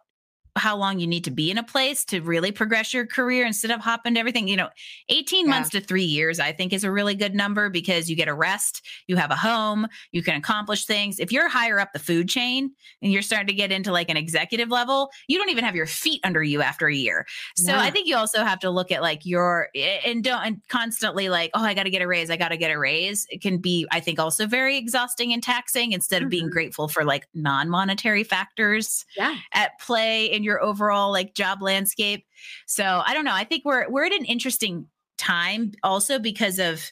how 0.57 0.75
long 0.75 0.99
you 0.99 1.07
need 1.07 1.23
to 1.25 1.31
be 1.31 1.49
in 1.51 1.57
a 1.57 1.63
place 1.63 2.03
to 2.05 2.19
really 2.21 2.51
progress 2.51 2.93
your 2.93 3.05
career 3.05 3.45
instead 3.45 3.71
of 3.71 3.79
hopping 3.81 4.15
to 4.15 4.19
everything. 4.19 4.47
You 4.47 4.57
know, 4.57 4.69
18 5.09 5.45
Yeah. 5.45 5.51
months 5.51 5.69
to 5.71 5.81
three 5.81 6.03
years, 6.03 6.39
I 6.39 6.51
think 6.51 6.73
is 6.73 6.83
a 6.83 6.91
really 6.91 7.15
good 7.15 7.35
number 7.35 7.69
because 7.69 8.09
you 8.09 8.15
get 8.15 8.27
a 8.27 8.33
rest, 8.33 8.85
you 9.07 9.15
have 9.15 9.31
a 9.31 9.35
home, 9.35 9.87
you 10.11 10.21
can 10.23 10.35
accomplish 10.35 10.85
things. 10.85 11.19
If 11.19 11.31
you're 11.31 11.47
higher 11.49 11.79
up 11.79 11.93
the 11.93 11.99
food 11.99 12.27
chain 12.29 12.71
and 13.01 13.11
you're 13.11 13.21
starting 13.21 13.47
to 13.47 13.53
get 13.53 13.71
into 13.71 13.91
like 13.91 14.09
an 14.09 14.17
executive 14.17 14.69
level, 14.69 15.09
you 15.27 15.37
don't 15.37 15.49
even 15.49 15.63
have 15.63 15.75
your 15.75 15.85
feet 15.85 16.19
under 16.23 16.43
you 16.43 16.61
after 16.61 16.87
a 16.87 16.93
year. 16.95 17.25
So 17.55 17.71
Yeah. 17.71 17.81
I 17.81 17.91
think 17.91 18.07
you 18.07 18.15
also 18.17 18.43
have 18.43 18.59
to 18.59 18.69
look 18.69 18.91
at 18.91 19.01
like 19.01 19.25
your 19.25 19.69
and 20.05 20.23
don't 20.23 20.41
and 20.43 20.61
constantly 20.69 21.29
like, 21.29 21.51
oh, 21.53 21.63
I 21.63 21.73
got 21.73 21.83
to 21.83 21.89
get 21.89 22.01
a 22.01 22.07
raise, 22.07 22.29
I 22.29 22.37
got 22.37 22.49
to 22.49 22.57
get 22.57 22.71
a 22.71 22.77
raise. 22.79 23.25
It 23.29 23.41
can 23.41 23.57
be, 23.59 23.87
I 23.91 23.99
think, 23.99 24.19
also 24.19 24.45
very 24.47 24.77
exhausting 24.77 25.33
and 25.33 25.43
taxing 25.43 25.91
instead 25.91 26.23
of 26.23 26.29
being 26.29 26.47
Mhm. 26.47 26.51
grateful 26.51 26.87
for 26.87 27.03
like 27.05 27.27
non-monetary 27.33 28.23
factors 28.23 29.05
yeah. 29.15 29.35
at 29.53 29.79
play 29.79 30.25
in 30.25 30.43
your 30.47 30.63
overall 30.63 31.11
like 31.11 31.35
job 31.35 31.61
landscape. 31.61 32.25
So 32.65 33.03
I 33.05 33.13
don't 33.13 33.25
know. 33.25 33.33
I 33.33 33.43
think 33.43 33.63
we're 33.65 33.87
we're 33.89 34.05
at 34.05 34.13
an 34.13 34.25
interesting 34.25 34.87
time 35.17 35.73
also 35.83 36.17
because 36.17 36.57
of 36.57 36.91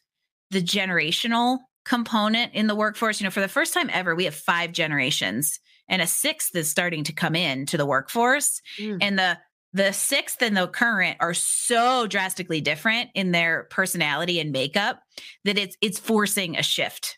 the 0.52 0.62
generational 0.62 1.60
component 1.86 2.54
in 2.54 2.68
the 2.68 2.76
workforce. 2.76 3.20
You 3.20 3.26
know, 3.26 3.32
for 3.32 3.42
the 3.42 3.48
first 3.48 3.74
time 3.74 3.90
ever, 3.92 4.16
we 4.16 4.26
have 4.26 4.36
five 4.36 4.72
generations 4.72 5.60
and 5.88 6.02
a 6.02 6.08
sixth 6.08 6.56
is 6.56 6.70
starting 6.70 7.04
to 7.06 7.14
come 7.14 7.36
in 7.36 7.66
to 7.68 7.78
the 7.78 7.86
workforce. 7.86 8.62
Mm. 8.78 8.98
And 9.02 9.20
the 9.20 9.38
the 9.74 9.92
sixth 9.92 10.42
and 10.42 10.56
the 10.56 10.68
current 10.68 11.18
are 11.20 11.34
so 11.34 12.08
drastically 12.08 12.62
different 12.62 13.10
in 13.14 13.32
their 13.32 13.68
personality 13.70 14.40
and 14.40 14.52
makeup 14.52 15.02
that 15.44 15.58
it's 15.58 15.76
it's 15.82 16.00
forcing 16.00 16.58
a 16.58 16.64
shift. 16.64 17.18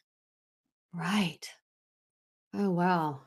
Right. 0.93 1.47
Oh, 2.55 2.71
wow. 2.71 3.21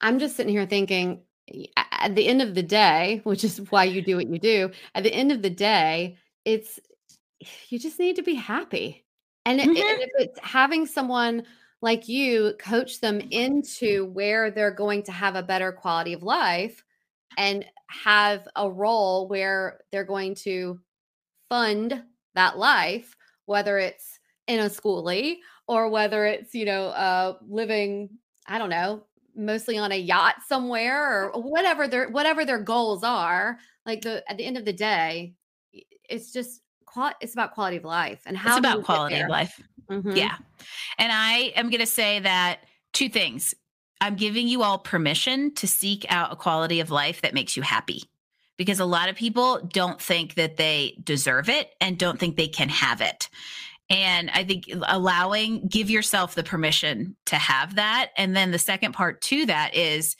I'm 0.00 0.18
just 0.18 0.36
sitting 0.36 0.52
here 0.52 0.66
thinking 0.66 1.22
at 2.04 2.14
the 2.14 2.26
end 2.28 2.42
of 2.42 2.54
the 2.54 2.62
day, 2.62 3.20
which 3.24 3.44
is 3.44 3.58
why 3.70 3.84
you 3.84 4.02
do 4.02 4.16
what 4.16 4.28
you 4.28 4.38
do, 4.38 4.70
at 4.94 5.02
the 5.02 5.12
end 5.14 5.32
of 5.32 5.42
the 5.42 5.50
day, 5.50 6.18
it's 6.44 6.78
you 7.68 7.78
just 7.78 7.98
need 7.98 8.16
to 8.16 8.22
be 8.22 8.34
happy. 8.34 9.04
And, 9.46 9.60
it- 9.60 9.66
Mhm. 9.68 9.76
and 9.80 10.02
if 10.02 10.10
it's 10.18 10.38
having 10.40 10.86
someone 10.86 11.44
like 11.82 12.08
you 12.08 12.54
coach 12.58 13.00
them 13.00 13.20
into 13.30 14.06
where 14.06 14.50
they're 14.50 14.70
going 14.70 15.02
to 15.04 15.12
have 15.12 15.34
a 15.36 15.42
better 15.42 15.72
quality 15.72 16.12
of 16.14 16.22
life 16.22 16.82
and 17.36 17.66
have 17.88 18.46
a 18.56 18.70
role 18.70 19.28
where 19.28 19.80
they're 19.90 20.04
going 20.04 20.34
to 20.36 20.80
fund 21.50 22.02
that 22.34 22.58
life, 22.58 23.16
whether 23.46 23.78
it's 23.78 24.18
in 24.46 24.60
a 24.60 24.70
schoolie 24.70 25.36
or 25.68 25.88
whether 25.90 26.24
it's, 26.26 26.54
you 26.54 26.64
know, 26.64 26.86
uh, 26.88 27.36
living, 27.46 28.08
I 28.46 28.58
don't 28.58 28.70
know, 28.70 29.04
mostly 29.36 29.78
on 29.78 29.92
a 29.92 29.96
yacht 29.98 30.36
somewhere 30.46 31.30
or 31.30 31.40
whatever 31.40 31.88
their 31.88 32.08
whatever 32.10 32.44
their 32.44 32.58
goals 32.60 33.02
are. 33.04 33.58
Like 33.86 34.02
the 34.02 34.22
at 34.30 34.36
the 34.38 34.44
end 34.44 34.56
of 34.56 34.64
the 34.64 34.72
day, 34.72 35.34
it's 36.08 36.32
just 36.32 36.60
qual- 36.86 37.14
it's 37.20 37.32
about 37.32 37.54
quality 37.54 37.76
of 37.76 37.84
life 37.84 38.22
and 38.26 38.36
how 38.36 38.50
it's 38.50 38.58
about 38.58 38.84
quality 38.84 39.18
of 39.20 39.28
life. 39.28 39.60
Mhm. 39.90 40.16
Yeah. 40.16 40.36
And 40.98 41.12
I 41.12 41.52
am 41.56 41.68
going 41.70 41.80
to 41.80 41.86
say 41.86 42.20
that 42.20 42.60
two 42.92 43.08
things. 43.08 43.54
I'm 44.00 44.16
giving 44.16 44.48
you 44.48 44.62
all 44.62 44.78
permission 44.78 45.54
to 45.54 45.66
seek 45.66 46.04
out 46.10 46.32
a 46.32 46.36
quality 46.36 46.80
of 46.80 46.90
life 46.90 47.22
that 47.22 47.32
makes 47.34 47.56
you 47.56 47.62
happy 47.62 48.02
because 48.56 48.80
a 48.80 48.84
lot 48.84 49.08
of 49.08 49.16
people 49.16 49.60
don't 49.72 50.00
think 50.00 50.34
that 50.34 50.56
they 50.56 50.98
deserve 51.02 51.48
it 51.48 51.70
and 51.80 51.98
don't 51.98 52.18
think 52.18 52.36
they 52.36 52.48
can 52.48 52.68
have 52.68 53.00
it. 53.00 53.28
And 53.90 54.30
I 54.32 54.44
think 54.44 54.64
allowing, 54.86 55.66
give 55.68 55.90
yourself 55.90 56.34
the 56.34 56.42
permission 56.42 57.16
to 57.26 57.36
have 57.36 57.74
that. 57.76 58.10
And 58.16 58.34
then 58.34 58.50
the 58.50 58.58
second 58.58 58.92
part 58.92 59.20
to 59.22 59.44
that 59.46 59.74
is 59.74 60.16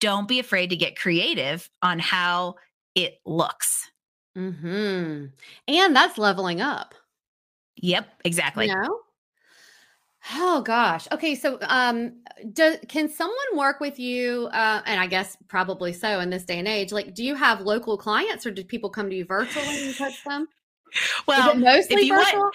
don't 0.00 0.28
be 0.28 0.38
afraid 0.38 0.70
to 0.70 0.76
get 0.76 0.98
creative 0.98 1.68
on 1.82 1.98
how 1.98 2.56
it 2.94 3.20
looks. 3.24 3.90
Mhm. 4.36 5.32
And 5.66 5.96
that's 5.96 6.18
leveling 6.18 6.60
up. 6.60 6.94
Yep, 7.76 8.08
exactly. 8.24 8.66
You 8.66 8.74
know? 8.74 9.00
Oh 10.34 10.60
gosh. 10.60 11.08
Okay, 11.10 11.34
so 11.34 11.58
um 11.62 12.12
do, 12.52 12.76
can 12.88 13.08
someone 13.08 13.36
work 13.54 13.80
with 13.80 13.98
you 13.98 14.48
uh 14.52 14.82
and 14.84 15.00
I 15.00 15.06
guess 15.06 15.36
probably 15.48 15.92
so 15.92 16.20
in 16.20 16.28
this 16.30 16.44
day 16.44 16.58
and 16.58 16.68
age. 16.68 16.92
Like 16.92 17.14
do 17.14 17.24
you 17.24 17.34
have 17.34 17.60
local 17.62 17.96
clients 17.96 18.44
or 18.44 18.50
do 18.50 18.62
people 18.62 18.90
come 18.90 19.08
to 19.08 19.16
you 19.16 19.24
virtually 19.24 19.66
and 19.66 19.86
you 19.86 19.94
coach 19.94 20.22
them? 20.24 20.46
Well, 21.26 21.54
mostly 21.54 22.02
you 22.02 22.14
want- 22.14 22.26
virtual? 22.26 22.50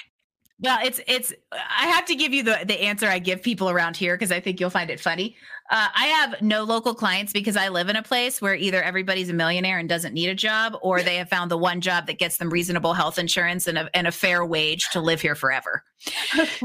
Well, 0.60 0.80
it's 0.84 1.02
it's. 1.08 1.34
I 1.52 1.88
have 1.88 2.06
to 2.06 2.16
give 2.16 2.34
you 2.34 2.44
the 2.44 2.64
the 2.66 2.82
answer 2.82 3.08
I 3.08 3.20
give 3.20 3.42
people 3.42 3.70
around 3.70 3.98
here 3.98 4.16
because 4.16 4.32
I 4.32 4.40
think 4.40 4.60
you'll 4.60 4.70
find 4.70 4.90
it 4.90 5.00
funny. 5.00 5.36
Uh, 5.72 5.88
I 5.96 6.08
have 6.08 6.42
no 6.42 6.64
local 6.64 6.94
clients 6.94 7.32
because 7.34 7.56
I 7.56 7.70
live 7.70 7.90
in 7.90 7.96
a 7.96 8.04
place 8.04 8.42
where 8.42 8.54
either 8.54 8.84
everybody's 8.84 9.30
a 9.30 9.34
millionaire 9.34 9.80
and 9.80 9.88
doesn't 9.88 10.14
need 10.14 10.28
a 10.28 10.36
job, 10.36 10.78
or 10.82 11.02
they 11.02 11.16
have 11.16 11.30
found 11.30 11.50
the 11.50 11.58
one 11.58 11.82
job 11.82 12.06
that 12.08 12.20
gets 12.20 12.38
them 12.38 12.50
reasonable 12.50 12.94
health 12.94 13.18
insurance 13.18 13.66
and 13.68 13.78
a, 13.78 13.90
and 13.96 14.06
a 14.06 14.12
fair 14.12 14.46
wage 14.46 14.90
to 14.92 15.00
live 15.00 15.22
here 15.22 15.36
forever. 15.36 15.84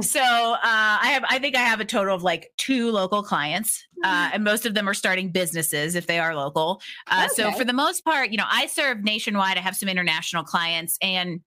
So 0.00 0.20
uh, 0.20 0.58
I 0.62 1.10
have, 1.12 1.24
I 1.28 1.38
think 1.38 1.56
I 1.56 1.60
have 1.60 1.80
a 1.80 1.84
total 1.84 2.14
of 2.14 2.22
like 2.24 2.50
two 2.56 2.90
local 2.90 3.22
clients, 3.22 3.86
uh, 4.04 4.30
and 4.32 4.42
most 4.42 4.66
of 4.66 4.74
them 4.74 4.88
are 4.88 4.94
starting 4.94 5.30
businesses 5.30 5.94
if 5.94 6.06
they 6.06 6.18
are 6.18 6.34
local. 6.34 6.82
Uh, 7.06 7.28
So 7.28 7.52
for 7.52 7.64
the 7.64 7.72
most 7.72 8.04
part, 8.04 8.30
you 8.30 8.36
know, 8.36 8.46
I 8.48 8.66
serve 8.66 9.04
nationwide. 9.04 9.56
I 9.56 9.60
have 9.60 9.76
some 9.76 9.88
international 9.88 10.42
clients, 10.42 10.98
and 11.00 11.40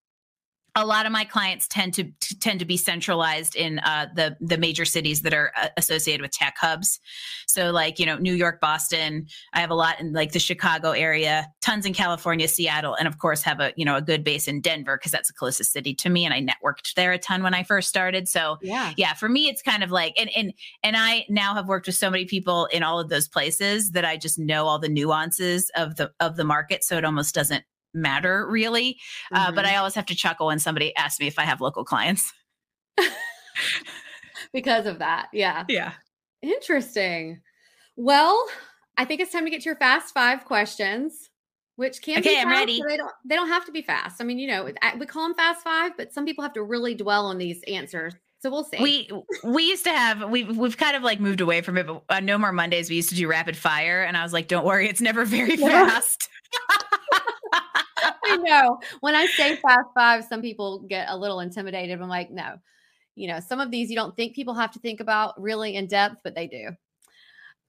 a 0.76 0.86
lot 0.86 1.05
of 1.05 1.11
my 1.11 1.24
clients 1.24 1.67
tend 1.67 1.93
to, 1.95 2.03
to 2.03 2.39
tend 2.39 2.59
to 2.59 2.65
be 2.65 2.78
centralized 2.78 3.55
in 3.55 3.80
uh, 3.80 4.07
the 4.15 4.38
the 4.39 4.57
major 4.57 4.86
cities 4.86 5.22
that 5.22 5.34
are 5.34 5.51
uh, 5.61 5.67
associated 5.78 6.22
with 6.22 6.32
tech 6.32 6.55
hubs. 6.59 6.99
So 7.47 7.72
like 7.72 7.99
you 7.99 8.05
know 8.05 8.17
New 8.17 8.34
York, 8.34 8.59
Boston. 8.59 9.28
I 9.53 9.59
have 9.59 9.69
a 9.69 9.76
lot 9.76 9.99
in 9.99 10.13
like 10.13 10.32
the 10.32 10.39
Chicago 10.39 10.91
area, 10.91 11.47
tons 11.61 11.86
in 11.86 11.93
California, 11.93 12.47
Seattle, 12.47 12.95
and 12.95 13.07
of 13.07 13.17
course 13.17 13.41
have 13.43 13.59
a 13.59 13.74
you 13.76 13.86
know 13.86 13.95
a 13.95 14.01
good 14.01 14.24
base 14.24 14.47
in 14.47 14.61
Denver 14.61 14.97
because 14.97 15.11
that's 15.11 15.28
the 15.28 15.34
closest 15.34 15.72
city 15.72 15.93
to 15.95 16.09
me, 16.09 16.26
and 16.26 16.34
I 16.34 16.41
networked 16.41 16.93
there 16.95 17.11
a 17.11 17.17
ton 17.17 17.43
when 17.43 17.53
I 17.53 17.63
first 17.63 17.89
started. 17.89 18.28
So 18.28 18.57
yeah. 18.61 18.93
yeah 18.97 19.13
for 19.13 19.30
me 19.30 19.47
it's 19.47 19.61
kind 19.61 19.84
of 19.84 19.91
like 19.91 20.13
and 20.17 20.30
and 20.36 20.53
and 20.84 20.95
i 20.97 21.26
now 21.30 21.53
have 21.53 21.67
worked 21.67 21.88
with 21.88 21.95
so 21.95 22.09
many 22.09 22.26
people 22.26 22.65
in 22.67 22.84
all 22.84 22.99
of 22.99 23.09
those 23.09 23.28
places 23.28 23.91
that 23.91 24.05
i 24.05 24.17
just 24.17 24.39
know 24.39 24.65
all 24.65 24.80
the 24.80 24.89
nuances 24.89 25.72
of 25.76 25.95
the 25.95 26.11
of 26.19 26.36
the 26.36 26.43
market 26.43 26.84
so 26.84 26.97
it 26.97 27.05
almost 27.05 27.34
doesn't 27.36 27.63
matter 27.93 28.47
really 28.49 28.97
uh, 29.33 29.51
but 29.51 29.65
Mhm. 29.65 29.69
i 29.69 29.75
always 29.75 29.95
have 29.95 30.05
to 30.05 30.15
chuckle 30.15 30.47
when 30.47 30.59
somebody 30.59 30.95
asks 30.95 31.19
me 31.19 31.27
if 31.27 31.37
i 31.37 31.43
have 31.43 31.59
local 31.61 31.83
clients 31.83 32.31
because 34.53 34.85
of 34.85 34.99
that. 34.99 35.27
Yeah. 35.33 35.65
yeah 35.69 35.93
Interesting. 36.41 37.41
Well, 37.95 38.47
I 38.97 39.05
think 39.05 39.21
it's 39.21 39.31
time 39.31 39.43
to 39.45 39.51
get 39.51 39.61
to 39.61 39.65
your 39.65 39.75
fast 39.75 40.13
five 40.13 40.43
questions, 40.45 41.29
which 41.75 42.01
can 42.01 42.15
be 42.21 42.29
Okay, 42.29 42.39
I'm 42.41 42.47
fast, 42.47 42.59
ready. 42.59 42.79
but 42.81 42.87
They 42.89 42.97
don't. 42.97 43.11
They 43.25 43.35
don't 43.35 43.47
have 43.49 43.65
to 43.65 43.71
be 43.71 43.81
fast. 43.83 44.19
I 44.19 44.23
mean, 44.23 44.39
you 44.39 44.47
know, 44.47 44.67
we 44.97 45.05
call 45.05 45.27
them 45.27 45.35
fast 45.35 45.63
five, 45.63 45.91
but 45.97 46.11
some 46.11 46.25
people 46.25 46.41
have 46.43 46.53
to 46.53 46.63
really 46.63 46.95
dwell 46.95 47.27
on 47.27 47.37
these 47.37 47.61
answers. 47.67 48.13
So 48.39 48.49
we'll 48.49 48.63
see. 48.63 48.77
we 48.81 49.11
we 49.43 49.63
used 49.69 49.83
to 49.83 49.91
have 49.91 50.27
we 50.31 50.45
we've 50.45 50.77
kind 50.77 50.95
of 50.95 51.03
like 51.03 51.19
moved 51.19 51.41
away 51.41 51.61
from 51.61 51.77
it 51.77 51.85
but 51.85 52.01
on 52.09 52.25
no 52.25 52.39
more 52.39 52.51
mondays 52.51 52.89
we 52.89 52.95
used 52.95 53.09
to 53.09 53.15
do 53.15 53.27
rapid 53.27 53.55
fire 53.55 54.01
and 54.03 54.17
i 54.17 54.23
was 54.23 54.33
like 54.33 54.47
don't 54.47 54.65
worry 54.65 54.89
it's 54.89 54.99
never 54.99 55.25
very 55.25 55.53
Yeah. 55.57 55.87
fast 55.89 56.27
I 58.24 58.38
know. 58.38 58.80
When 58.99 59.15
I 59.15 59.26
say 59.26 59.55
fast 59.55 59.88
five, 59.95 60.24
some 60.26 60.41
people 60.41 60.80
get 60.80 61.07
a 61.09 61.17
little 61.17 61.39
intimidated. 61.39 61.99
I'm 62.01 62.09
like, 62.09 62.32
no, 62.32 62.57
you 63.15 63.28
know, 63.28 63.39
some 63.39 63.59
of 63.59 63.72
these 63.72 63.89
you 63.89 63.95
don't 63.95 64.15
think 64.15 64.36
people 64.36 64.53
have 64.53 64.72
to 64.72 64.80
think 64.80 64.99
about 64.99 65.39
really 65.41 65.76
in 65.76 65.88
depth, 65.88 66.17
but 66.24 66.36
they 66.36 66.47
do. 66.47 66.69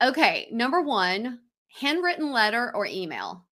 Okay, 0.02 0.48
number 0.50 0.82
one, 0.82 1.40
handwritten 1.80 2.32
letter 2.32 2.74
or 2.74 2.86
email? 2.86 3.44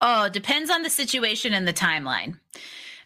Oh, 0.00 0.28
depends 0.28 0.70
on 0.70 0.82
the 0.82 0.90
situation 0.90 1.54
and 1.54 1.66
the 1.66 1.72
timeline. 1.72 2.38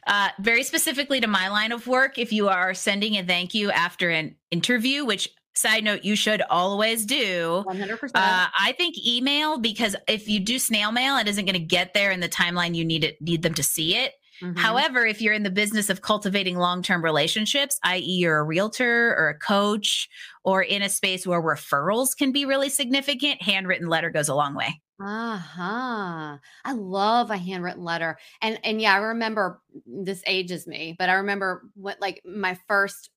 Uh, 0.07 0.29
very 0.41 0.63
specifically 0.63 1.21
to 1.21 1.27
my 1.27 1.49
line 1.49 1.73
of 1.73 1.87
work, 1.87 2.19
if 2.19 2.33
you 2.33 2.49
are 2.49 2.73
sending 2.75 3.17
a 3.17 3.25
thank 3.25 3.55
you 3.55 3.71
after 3.71 4.09
an 4.09 4.37
interview, 4.51 5.05
which 5.05 5.29
side 5.57 5.85
note 5.85 6.05
you 6.05 6.17
should 6.17 6.43
always 6.51 7.05
do 7.05 7.65
100%. 7.67 8.11
uh, 8.15 8.47
i 8.59 8.73
think 8.79 8.97
email 9.07 9.59
because 9.59 9.97
if 10.09 10.29
you 10.29 10.41
do 10.41 10.59
snail 10.59 10.93
mail 10.93 11.17
it 11.17 11.29
isn't 11.29 11.45
going 11.45 11.55
to 11.55 11.59
get 11.59 11.95
there 11.95 12.11
in 12.11 12.21
the 12.21 12.29
timeline 12.29 12.75
you 12.75 12.85
need 12.85 13.05
it 13.05 13.21
need 13.21 13.43
them 13.43 13.55
to 13.55 13.63
see 13.63 13.97
it 13.97 14.13
Mhm. 14.43 14.59
However, 14.59 15.07
if 15.07 15.23
you're 15.23 15.33
in 15.33 15.45
the 15.45 15.51
business 15.51 15.89
of 15.89 16.03
cultivating 16.03 16.59
long 16.59 16.83
term 16.83 17.03
relationships, 17.03 17.79
i.e., 17.85 18.03
you're 18.03 18.39
a 18.39 18.45
realtor 18.45 19.15
or 19.17 19.31
a 19.31 19.39
coach, 19.39 20.11
or 20.45 20.63
in 20.63 20.83
a 20.83 20.91
space 20.91 21.27
where 21.27 21.41
referrals 21.41 22.15
can 22.15 22.33
be 22.33 22.45
really 22.45 22.69
significant, 22.69 23.41
handwritten 23.41 23.89
letter 23.89 24.11
goes 24.11 24.29
a 24.29 24.35
long 24.35 24.55
way. 24.55 24.83
Uh-huh. 25.01 26.37
I 26.65 26.73
love 26.73 27.31
a 27.31 27.37
handwritten 27.39 27.83
letter. 27.85 28.19
And 28.43 28.59
and 28.63 28.81
yeah, 28.81 28.95
I 28.95 28.99
remember 28.99 29.63
this 29.87 30.23
ages 30.27 30.67
me, 30.67 30.97
but 30.99 31.09
I 31.09 31.15
remember 31.15 31.63
what 31.75 32.01
like 32.01 32.23
my 32.25 32.59
first 32.69 33.09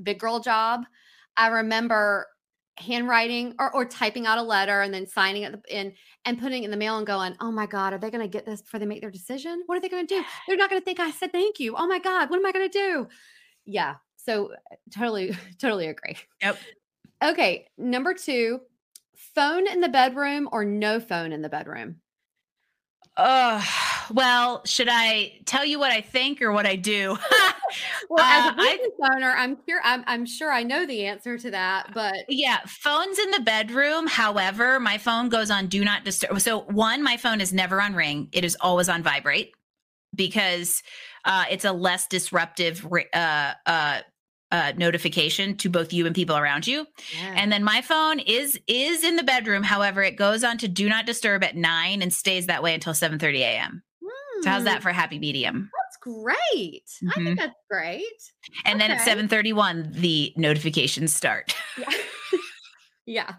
big 0.00 0.18
girl 0.20 0.40
job. 0.40 0.84
I 1.38 1.46
remember 1.48 2.26
handwriting 2.76 3.54
or, 3.58 3.74
or 3.74 3.84
typing 3.84 4.26
out 4.26 4.38
a 4.38 4.42
letter 4.42 4.82
and 4.82 4.92
then 4.92 5.06
signing 5.06 5.42
it 5.42 5.54
in 5.68 5.92
and 6.24 6.38
putting 6.38 6.62
it 6.62 6.66
in 6.66 6.70
the 6.70 6.76
mail 6.76 6.98
and 6.98 7.06
going, 7.06 7.36
Oh 7.40 7.50
my 7.50 7.66
God, 7.66 7.92
are 7.92 7.98
they 7.98 8.10
gonna 8.10 8.28
get 8.28 8.44
this 8.44 8.60
before 8.60 8.80
they 8.80 8.86
make 8.86 9.00
their 9.00 9.10
decision? 9.10 9.62
What 9.66 9.78
are 9.78 9.80
they 9.80 9.88
gonna 9.88 10.06
do? 10.06 10.22
They're 10.46 10.56
not 10.56 10.68
gonna 10.68 10.82
think 10.82 11.00
I 11.00 11.10
said 11.10 11.32
thank 11.32 11.60
you. 11.60 11.74
Oh 11.76 11.86
my 11.86 11.98
God, 11.98 12.28
what 12.28 12.38
am 12.38 12.46
I 12.46 12.52
gonna 12.52 12.68
do? 12.68 13.08
Yeah. 13.64 13.94
So 14.16 14.52
uh, 14.52 14.76
totally, 14.94 15.36
totally 15.58 15.86
agree. 15.86 16.16
Yep. 16.42 16.58
Okay. 17.24 17.66
Number 17.78 18.14
two, 18.14 18.60
phone 19.34 19.66
in 19.66 19.80
the 19.80 19.88
bedroom 19.88 20.48
or 20.52 20.64
no 20.64 21.00
phone 21.00 21.32
in 21.32 21.42
the 21.42 21.48
bedroom? 21.48 21.96
Oh, 23.16 23.64
well, 24.10 24.62
should 24.64 24.88
I 24.90 25.32
tell 25.44 25.64
you 25.64 25.78
what 25.78 25.90
I 25.90 26.00
think 26.00 26.40
or 26.42 26.52
what 26.52 26.66
I 26.66 26.76
do? 26.76 27.16
Well, 28.08 28.24
as 28.24 28.46
Uh, 28.46 28.54
a 28.56 28.60
I- 28.62 28.76
business 28.78 29.10
owner, 29.14 29.30
I'm 29.36 29.58
sure 29.68 29.80
I'm, 29.84 30.02
I'm 30.06 30.24
sure 30.24 30.50
I 30.50 30.62
know 30.62 30.86
the 30.86 31.04
answer 31.04 31.36
to 31.36 31.50
that, 31.50 31.90
but 31.92 32.14
Yeah, 32.28 32.60
phones 32.66 33.18
in 33.18 33.30
the 33.32 33.40
bedroom. 33.40 34.06
However, 34.06 34.80
my 34.80 34.96
phone 34.96 35.28
goes 35.28 35.50
on 35.50 35.66
do 35.66 35.84
not 35.84 36.02
disturb. 36.04 36.40
So, 36.40 36.60
one, 36.60 37.02
my 37.02 37.18
phone 37.18 37.42
is 37.42 37.52
never 37.52 37.82
on 37.82 37.94
ring, 37.94 38.28
it 38.32 38.42
is 38.44 38.56
always 38.62 38.88
on 38.88 39.02
vibrate 39.02 39.52
because 40.14 40.82
uh, 41.26 41.44
it's 41.50 41.66
a 41.66 41.72
less 41.72 42.06
disruptive 42.06 42.86
uh, 43.12 43.52
uh, 43.66 44.00
uh, 44.50 44.72
notification 44.78 45.54
to 45.58 45.68
both 45.68 45.92
you 45.92 46.06
and 46.06 46.14
people 46.14 46.38
around 46.38 46.66
you. 46.66 46.86
And 47.34 47.52
then 47.52 47.62
my 47.62 47.82
phone 47.82 48.18
is 48.18 48.58
is 48.66 49.04
in 49.04 49.16
the 49.16 49.22
bedroom. 49.24 49.62
However, 49.62 50.02
it 50.02 50.16
goes 50.16 50.42
on 50.42 50.56
to 50.58 50.68
do 50.68 50.88
not 50.88 51.04
disturb 51.04 51.44
at 51.44 51.54
nine 51.54 52.00
and 52.00 52.12
stays 52.14 52.46
that 52.46 52.62
way 52.62 52.72
until 52.72 52.94
seven 52.94 53.18
thirty 53.18 53.42
a.m. 53.42 53.82
So, 54.40 54.50
how's 54.50 54.64
Hmm, 54.64 54.64
that 54.64 54.82
for 54.82 54.92
happy 54.92 55.18
medium? 55.18 55.70
That's 55.72 55.96
great. 56.00 56.36
I 57.08 57.20
Mhm. 57.20 57.24
think 57.24 57.38
that's 57.38 57.60
great. 57.70 58.32
And 58.64 58.80
then 58.80 58.90
at 58.90 59.00
7:31 59.00 59.92
the 59.92 60.32
notifications 60.36 61.14
start. 61.14 61.54
Yeah. 61.76 61.92
yeah. 63.06 63.34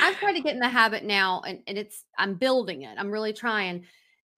I've 0.00 0.18
tried 0.20 0.34
to 0.34 0.42
get 0.42 0.54
in 0.54 0.60
the 0.60 0.68
habit 0.68 1.04
now 1.04 1.42
and, 1.42 1.62
and 1.66 1.78
it's 1.78 2.04
I'm 2.18 2.36
building 2.36 2.82
it. 2.82 2.96
I'm 2.98 3.10
really 3.10 3.32
trying 3.32 3.86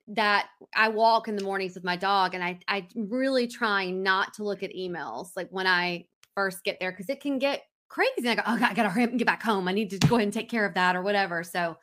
that 0.09 0.50
I 0.74 0.88
walk 0.88 1.28
in 1.28 1.36
the 1.36 1.42
mornings 1.42 1.74
with 1.74 1.84
my 1.84 1.96
dog 1.96 2.34
and 2.34 2.44
I 2.44 2.61
I 2.68 2.88
really 2.96 3.48
trying 3.48 4.03
not 4.03 4.34
to 4.34 4.44
look 4.44 4.62
at 4.62 4.72
emails 4.74 5.30
like 5.36 5.50
when 5.50 5.66
I 5.66 6.09
first 6.34 6.64
get 6.64 6.78
there 6.80 6.92
because 6.92 7.11
it 7.11 7.20
can 7.22 7.38
get 7.38 7.64
crazy. 7.88 8.28
I 8.28 8.36
go, 8.36 8.42
oh 8.46 8.59
God, 8.59 8.70
I 8.70 8.74
gotta 8.74 8.90
hurry 8.90 9.05
up 9.05 9.11
and 9.11 9.18
get 9.20 9.26
back 9.26 9.42
home. 9.42 9.68
I 9.68 9.72
need 9.72 9.90
to 9.90 9.98
go 10.00 10.16
ahead 10.16 10.24
and 10.26 10.32
take 10.34 10.50
care 10.50 10.66
of 10.66 10.74
that 10.74 10.96
or 10.96 11.03
whatever. 11.03 11.44
So 11.44 11.78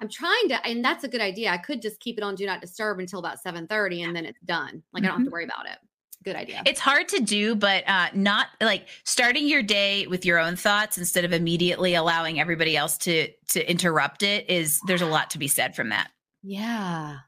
I'm 0.00 0.08
trying 0.08 0.48
to, 0.48 0.66
and 0.66 0.84
that's 0.84 1.04
a 1.04 1.08
good 1.08 1.20
idea. 1.20 1.50
I 1.50 1.58
could 1.58 1.80
just 1.80 2.00
keep 2.00 2.18
it 2.18 2.24
on 2.24 2.34
do 2.34 2.46
not 2.46 2.60
disturb 2.60 2.98
until 2.98 3.20
about 3.20 3.40
7 3.40 3.66
30 3.66 4.02
and 4.02 4.16
then 4.16 4.24
it's 4.24 4.40
done. 4.40 4.82
Like 4.92 5.04
I 5.04 5.06
don't 5.06 5.18
have 5.18 5.26
to 5.26 5.30
worry 5.30 5.44
about 5.44 5.66
it. 5.66 5.78
Good 6.24 6.36
idea. 6.36 6.62
It's 6.64 6.80
hard 6.80 7.08
to 7.08 7.20
do, 7.20 7.54
but 7.54 7.86
uh, 7.86 8.08
not 8.14 8.46
like 8.62 8.88
starting 9.04 9.46
your 9.46 9.62
day 9.62 10.06
with 10.06 10.24
your 10.24 10.38
own 10.38 10.56
thoughts 10.56 10.96
instead 10.96 11.24
of 11.26 11.34
immediately 11.34 11.94
allowing 11.94 12.40
everybody 12.40 12.76
else 12.76 12.96
to 12.98 13.28
to 13.48 13.70
interrupt 13.70 14.22
it 14.22 14.48
is 14.48 14.80
there's 14.86 15.02
a 15.02 15.06
lot 15.06 15.30
to 15.30 15.38
be 15.38 15.48
said 15.48 15.76
from 15.76 15.90
that. 15.90 16.10
Yeah. 16.42 17.18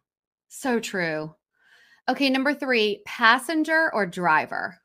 So 0.49 0.81
true. 0.81 1.35
Okay, 2.09 2.31
number 2.31 2.55
three, 2.55 3.03
passenger 3.05 3.91
or 3.93 4.07
driver? 4.07 4.79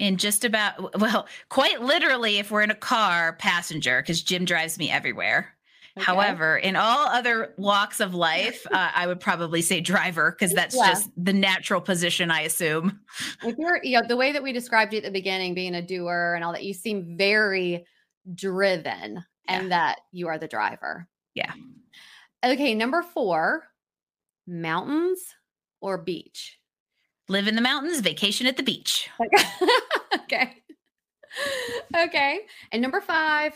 In 0.00 0.16
just 0.16 0.44
about 0.44 0.98
well, 1.00 1.28
quite 1.48 1.80
literally, 1.80 2.38
if 2.38 2.50
we're 2.50 2.62
in 2.62 2.72
a 2.72 2.74
car, 2.74 3.34
passenger, 3.34 4.02
because 4.02 4.20
Jim 4.22 4.44
drives 4.44 4.78
me 4.78 4.90
everywhere. 4.90 5.54
Okay. 5.98 6.04
However, 6.04 6.56
in 6.56 6.76
all 6.76 7.06
other 7.08 7.54
walks 7.58 8.00
of 8.00 8.14
life, 8.14 8.66
uh, 8.70 8.90
I 8.94 9.06
would 9.06 9.20
probably 9.20 9.62
say 9.62 9.80
driver 9.80 10.30
because 10.32 10.52
that's 10.54 10.74
Yeah. 10.76 10.88
just 10.90 11.10
the 11.16 11.32
natural 11.32 11.80
position, 11.80 12.30
I 12.30 12.42
assume. 12.42 13.00
if 13.42 13.56
you're, 13.58 13.80
you 13.82 14.00
know, 14.00 14.06
the 14.06 14.16
way 14.16 14.32
that 14.32 14.42
we 14.42 14.52
described 14.52 14.92
you 14.92 14.98
at 14.98 15.04
the 15.04 15.10
beginning, 15.10 15.54
being 15.54 15.74
a 15.74 15.82
doer 15.82 16.34
and 16.34 16.44
all 16.44 16.52
that, 16.52 16.64
you 16.64 16.72
seem 16.74 17.16
very 17.16 17.84
driven 18.34 19.24
and 19.46 19.72
that 19.72 20.00
you 20.12 20.28
are 20.28 20.38
the 20.38 20.48
driver. 20.48 21.08
Yeah. 21.34 21.52
Okay, 22.44 22.74
number 22.74 23.02
four, 23.02 23.64
mountains 24.46 25.20
or 25.80 25.98
beach? 25.98 26.58
Live 27.28 27.48
in 27.48 27.54
the 27.56 27.60
mountains, 27.60 28.00
vacation 28.00 28.46
at 28.46 28.56
the 28.56 28.62
beach. 28.62 29.10
okay. 30.14 30.54
Okay. 31.96 32.40
And 32.72 32.80
number 32.80 33.00
five, 33.00 33.52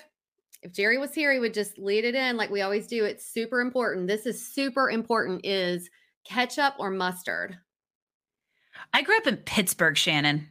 if 0.62 0.72
Jerry 0.72 0.98
was 0.98 1.12
here, 1.14 1.32
he 1.32 1.38
would 1.38 1.54
just 1.54 1.78
lead 1.78 2.04
it 2.04 2.14
in 2.14 2.36
like 2.36 2.50
we 2.50 2.60
always 2.62 2.86
do. 2.86 3.04
It's 3.04 3.26
super 3.26 3.60
important. 3.60 4.06
This 4.06 4.26
is 4.26 4.46
super 4.54 4.90
important 4.90 5.44
is 5.44 5.90
ketchup 6.24 6.74
or 6.78 6.90
mustard. 6.90 7.58
I 8.92 9.02
grew 9.02 9.16
up 9.16 9.26
in 9.26 9.36
Pittsburgh, 9.38 9.96
Shannon. 9.96 10.48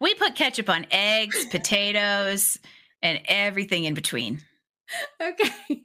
We 0.00 0.14
put 0.14 0.34
ketchup 0.34 0.68
on 0.68 0.86
eggs, 0.90 1.46
potatoes, 1.50 2.58
and 3.02 3.20
everything 3.26 3.84
in 3.84 3.94
between. 3.94 4.40
Okay. 5.20 5.50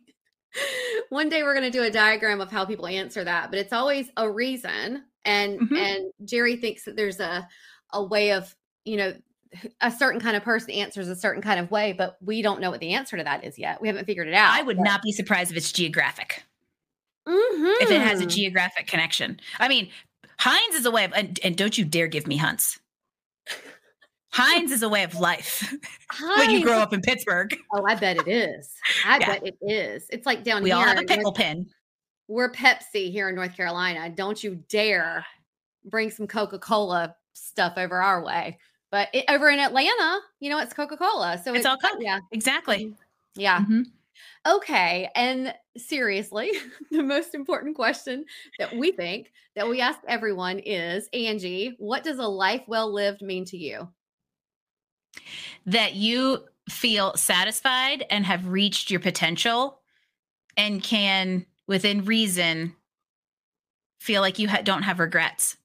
One 1.10 1.30
day 1.30 1.44
we're 1.44 1.54
going 1.54 1.72
to 1.72 1.78
do 1.78 1.84
a 1.84 1.92
diagram 1.92 2.42
of 2.42 2.52
how 2.52 2.66
people 2.66 2.88
answer 2.88 3.24
that, 3.24 3.50
but 3.50 3.60
it's 3.60 3.74
always 3.74 4.10
a 4.18 4.30
reason. 4.30 5.04
And 5.26 5.60
Mhm. 5.60 5.78
and 5.78 6.14
Jerry 6.28 6.56
thinks 6.58 6.86
that 6.86 6.96
there's 6.96 7.20
a 7.20 7.48
a 7.94 8.04
way 8.04 8.32
of, 8.34 8.56
you 8.86 8.98
know, 8.98 9.14
a 9.82 9.92
certain 9.92 10.20
kind 10.22 10.36
of 10.38 10.44
person 10.44 10.72
answers 10.72 11.08
a 11.08 11.16
certain 11.16 11.42
kind 11.42 11.60
of 11.60 11.72
way, 11.72 11.94
but 11.94 12.18
we 12.22 12.42
don't 12.42 12.62
know 12.62 12.70
what 12.72 12.80
the 12.80 12.94
answer 12.94 13.18
to 13.18 13.24
that 13.24 13.44
is 13.44 13.58
yet. 13.58 13.82
We 13.82 13.88
haven't 13.88 14.06
figured 14.06 14.28
it 14.28 14.34
out. 14.34 14.52
I 14.54 14.62
would 14.64 14.80
not 14.80 15.02
be 15.02 15.12
surprised 15.12 15.52
if 15.52 15.58
it's 15.58 15.72
geographic, 15.72 16.44
Mhm. 17.28 17.82
if 17.82 17.90
it 17.92 18.02
has 18.02 18.22
a 18.22 18.26
geographic 18.26 18.88
connection. 18.88 19.40
I 19.60 19.68
mean, 19.68 19.90
Heinz 20.40 20.76
is 20.76 20.86
a 20.86 20.92
way 20.92 21.04
of, 21.06 21.14
and, 21.14 21.40
and 21.44 21.58
don't 21.58 21.78
you 21.78 21.84
dare 21.86 22.08
give 22.08 22.28
me 22.28 22.38
Hunt's. 22.38 22.80
Heinz 24.32 24.72
is 24.72 24.84
a 24.84 24.90
way 24.90 25.04
of 25.04 25.16
life 25.20 25.74
when 26.38 26.52
you 26.52 26.62
grow 26.64 26.78
up 26.78 26.94
in 26.94 27.02
Pittsburgh. 27.02 27.58
Oh, 27.74 27.84
I 27.88 27.96
bet 27.96 28.18
it 28.18 28.28
is. 28.28 28.72
I 29.06 29.18
Yeah. 29.18 29.26
bet 29.28 29.48
it 29.48 29.58
is. 29.62 30.06
It's 30.12 30.26
like 30.28 30.44
down 30.44 30.62
We 30.62 30.70
here. 30.70 30.78
all 30.78 30.84
have 30.84 31.00
a 31.00 31.04
pickle 31.04 31.34
pin. 31.34 31.68
we're 32.28 32.52
Pepsi 32.52 33.12
here 33.12 33.28
in 33.30 33.36
North 33.36 33.56
Carolina. 33.58 34.08
Don't 34.12 34.42
you 34.44 34.64
dare 34.70 35.26
bring 35.84 36.12
some 36.12 36.28
Coca 36.28 36.60
Cola 36.60 37.16
stuff 37.34 37.74
over 37.78 38.00
our 38.04 38.24
way. 38.24 38.60
But 38.92 39.10
it, 39.14 39.26
over 39.30 39.50
in 39.50 39.60
Atlanta, 39.60 40.20
you 40.40 40.50
know, 40.50 40.60
it's 40.60 40.74
Coca 40.74 40.98
Cola. 40.98 41.40
So 41.44 41.54
It's 41.54 41.66
all 41.66 41.78
Coke. 41.78 42.00
Yeah. 42.00 42.20
Exactly. 42.32 42.96
Yeah. 43.36 43.60
Mhm. 43.66 43.86
Okay. 44.48 45.10
And 45.16 45.54
seriously, 45.78 46.52
the 46.92 47.04
most 47.04 47.36
important 47.36 47.76
question 47.76 48.26
that 48.58 48.76
we 48.76 48.92
think 48.92 49.32
that 49.56 49.70
we 49.70 49.82
ask 49.82 50.00
everyone 50.08 50.60
is 50.60 51.08
Angie, 51.14 51.76
what 51.78 52.04
does 52.04 52.20
a 52.20 52.28
life 52.28 52.64
well 52.68 52.92
lived 52.92 53.22
mean 53.22 53.46
to 53.46 53.58
you? 53.58 53.90
That 55.66 55.96
you 55.96 56.46
feel 56.70 57.16
satisfied 57.16 58.06
and 58.10 58.26
have 58.26 58.48
reached 58.48 58.92
your 58.92 59.00
potential 59.00 59.82
and 60.56 60.82
can, 60.84 61.46
within 61.68 62.06
reason, 62.06 62.76
feel 64.00 64.22
like 64.22 64.40
you 64.40 64.48
ha- 64.50 64.62
don't 64.64 64.84
have 64.84 65.00
regrets. 65.00 65.58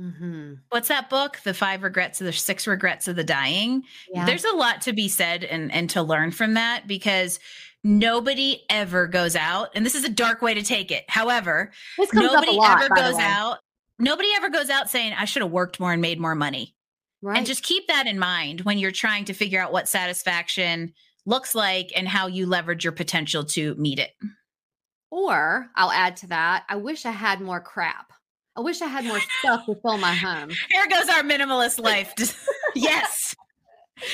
Mm-hmm. 0.00 0.54
What's 0.70 0.88
that 0.88 1.10
book? 1.10 1.40
The 1.44 1.52
five 1.52 1.82
regrets 1.82 2.20
of 2.20 2.26
the 2.26 2.32
six 2.32 2.66
regrets 2.66 3.06
of 3.08 3.16
the 3.16 3.24
dying. 3.24 3.82
Yeah. 4.12 4.24
There's 4.24 4.44
a 4.44 4.56
lot 4.56 4.82
to 4.82 4.92
be 4.92 5.08
said 5.08 5.44
and 5.44 5.70
and 5.72 5.90
to 5.90 6.02
learn 6.02 6.30
from 6.30 6.54
that 6.54 6.86
because 6.86 7.38
nobody 7.84 8.62
ever 8.70 9.06
goes 9.06 9.36
out 9.36 9.70
and 9.74 9.84
this 9.84 9.94
is 9.94 10.04
a 10.04 10.08
dark 10.08 10.42
way 10.42 10.54
to 10.54 10.62
take 10.62 10.90
it. 10.90 11.04
However, 11.08 11.72
this 11.98 12.10
comes 12.10 12.26
up 12.26 12.42
a 12.42 12.46
nobody 12.46 12.56
lot, 12.56 12.82
ever 12.82 12.94
goes 12.94 13.18
out 13.18 13.58
nobody 14.00 14.28
ever 14.34 14.48
goes 14.48 14.70
out 14.70 14.90
saying 14.90 15.12
I 15.12 15.26
should 15.26 15.42
have 15.42 15.52
worked 15.52 15.78
more 15.78 15.92
and 15.92 16.02
made 16.02 16.18
more 16.18 16.34
money. 16.34 16.74
Right. 17.22 17.36
And 17.36 17.46
just 17.46 17.62
keep 17.62 17.86
that 17.88 18.06
in 18.06 18.18
mind 18.18 18.62
when 18.62 18.78
you're 18.78 18.90
trying 18.90 19.26
to 19.26 19.34
figure 19.34 19.60
out 19.60 19.72
what 19.72 19.88
satisfaction 19.88 20.94
looks 21.26 21.54
like 21.54 21.92
and 21.94 22.08
how 22.08 22.26
you 22.26 22.46
leverage 22.46 22.82
your 22.82 22.94
potential 22.94 23.44
to 23.44 23.74
meet 23.74 23.98
it. 23.98 24.12
Or 25.10 25.68
I'll 25.76 25.92
add 25.92 26.16
to 26.18 26.28
that, 26.28 26.64
I 26.68 26.76
wish 26.76 27.04
I 27.04 27.10
had 27.10 27.40
more 27.40 27.60
crap. 27.60 28.12
I 28.60 28.62
wish 28.62 28.82
I 28.82 28.88
had 28.88 29.06
more 29.06 29.20
stuff 29.38 29.64
to 29.64 29.74
fill 29.76 29.96
my 29.96 30.14
home. 30.14 30.50
Here 30.70 30.86
goes 30.86 31.08
our 31.08 31.22
minimalist 31.22 31.80
life. 31.80 32.12
yes. 32.74 33.34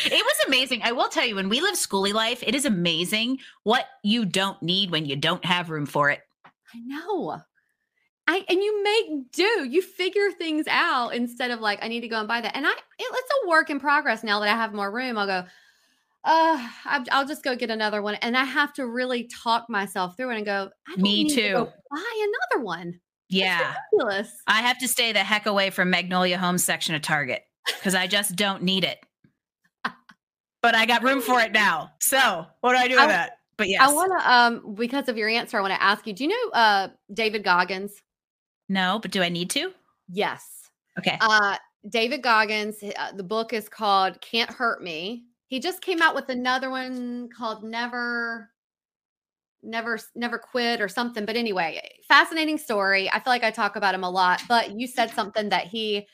it 0.05 0.13
was 0.13 0.47
amazing. 0.47 0.83
I 0.85 0.93
will 0.93 1.09
tell 1.09 1.27
you, 1.27 1.35
when 1.35 1.49
we 1.49 1.61
live 1.61 1.75
schoolie 1.75 2.15
life, 2.15 2.45
it 2.47 2.55
is 2.55 2.65
amazing 2.65 3.39
what 3.65 3.87
you 4.05 4.25
don't 4.25 4.63
need 4.63 4.93
when 4.93 5.05
you 5.05 5.17
don't 5.17 5.45
have 5.45 5.69
room 5.69 5.85
for 5.85 6.11
it. 6.11 6.21
I 6.47 6.79
know. 6.79 7.41
I 8.29 8.45
and 8.49 8.59
you 8.63 8.85
make 8.85 9.33
do. 9.33 9.67
You 9.69 9.83
figure 9.83 10.31
things 10.31 10.67
out 10.69 11.11
instead 11.11 11.51
of 11.51 11.61
like 11.61 11.83
I 11.83 11.89
need 11.89 12.01
to 12.03 12.09
go 12.09 12.21
and 12.21 12.29
buy 12.29 12.41
that. 12.41 12.57
And 12.57 12.67
I 12.67 12.71
it, 12.71 12.77
it's 12.99 13.31
a 13.45 13.49
work 13.49 13.69
in 13.69 13.81
progress 13.81 14.23
now 14.23 14.39
that 14.41 14.49
I 14.49 14.57
have 14.57 14.73
more 14.75 14.93
room. 14.93 15.19
I'll 15.19 15.27
go. 15.27 15.45
Uh, 16.25 16.69
I'll 16.85 17.27
just 17.27 17.45
go 17.45 17.55
get 17.55 17.71
another 17.71 18.03
one, 18.03 18.17
and 18.17 18.37
I 18.37 18.43
have 18.43 18.73
to 18.75 18.87
really 18.87 19.29
talk 19.43 19.71
myself 19.71 20.17
through 20.17 20.31
it 20.31 20.37
and 20.39 20.47
go. 20.47 20.71
Me 20.97 21.29
too. 21.29 21.53
To 21.53 21.73
buy 21.91 22.29
another 22.53 22.65
one. 22.65 23.01
Yeah, 23.29 23.75
I 24.47 24.63
have 24.63 24.79
to 24.79 24.89
stay 24.89 25.13
the 25.13 25.21
heck 25.21 25.47
away 25.47 25.71
from 25.71 25.91
Magnolia 25.91 26.39
Homes 26.39 26.63
section 26.63 26.95
of 26.95 27.03
Target 27.03 27.43
because 27.67 27.95
I 27.95 28.07
just 28.07 28.37
don't 28.37 28.63
need 28.63 28.85
it. 28.85 28.99
but 30.63 30.75
I 30.75 30.87
got 30.87 31.03
room 31.03 31.21
for 31.21 31.41
it 31.41 31.53
now. 31.53 31.91
So 32.01 32.47
what 32.61 32.73
do 32.73 32.79
I 32.79 32.89
do 32.89 32.95
with 32.95 33.05
I, 33.05 33.09
that? 33.09 33.39
But 33.57 33.69
yes, 33.69 33.81
I 33.83 33.93
want 33.93 34.13
to 34.21 34.33
um 34.33 34.75
because 34.75 35.09
of 35.09 35.17
your 35.17 35.29
answer, 35.29 35.59
I 35.59 35.61
want 35.61 35.75
to 35.75 35.83
ask 35.83 36.07
you. 36.07 36.13
Do 36.13 36.25
you 36.25 36.31
know 36.31 36.51
uh 36.53 36.89
David 37.13 37.43
Goggins? 37.43 37.93
No, 38.69 38.99
but 39.01 39.11
do 39.11 39.23
I 39.23 39.29
need 39.29 39.51
to? 39.51 39.73
Yes. 40.09 40.45
Okay. 40.99 41.19
Uh, 41.21 41.57
David 41.89 42.23
Goggins, 42.23 42.83
uh, 42.83 43.13
the 43.13 43.23
book 43.23 43.53
is 43.53 43.69
called 43.69 44.21
Can't 44.21 44.51
Hurt 44.51 44.83
Me. 44.83 45.25
He 45.47 45.61
just 45.61 45.83
came 45.83 46.03
out 46.03 46.15
with 46.15 46.29
another 46.29 46.71
one 46.71 47.29
called 47.29 47.63
Never 47.63 48.51
never 49.67 49.99
never 50.15 50.39
quit 50.39 50.81
or 50.81 50.89
something 50.89 51.25
but 51.25 51.37
anyway 51.37 51.81
fascinating 52.09 52.59
story. 52.59 53.11
I 53.11 53.21
feel 53.21 53.33
like 53.33 53.45
i 53.45 53.51
talk 53.51 53.77
about 53.77 53.95
him 53.95 54.05
a 54.05 54.11
lot 54.11 54.43
but 54.49 54.79
you 54.79 54.87
said 54.87 55.11
something 55.11 55.49
that 55.51 55.67
he 55.67 56.07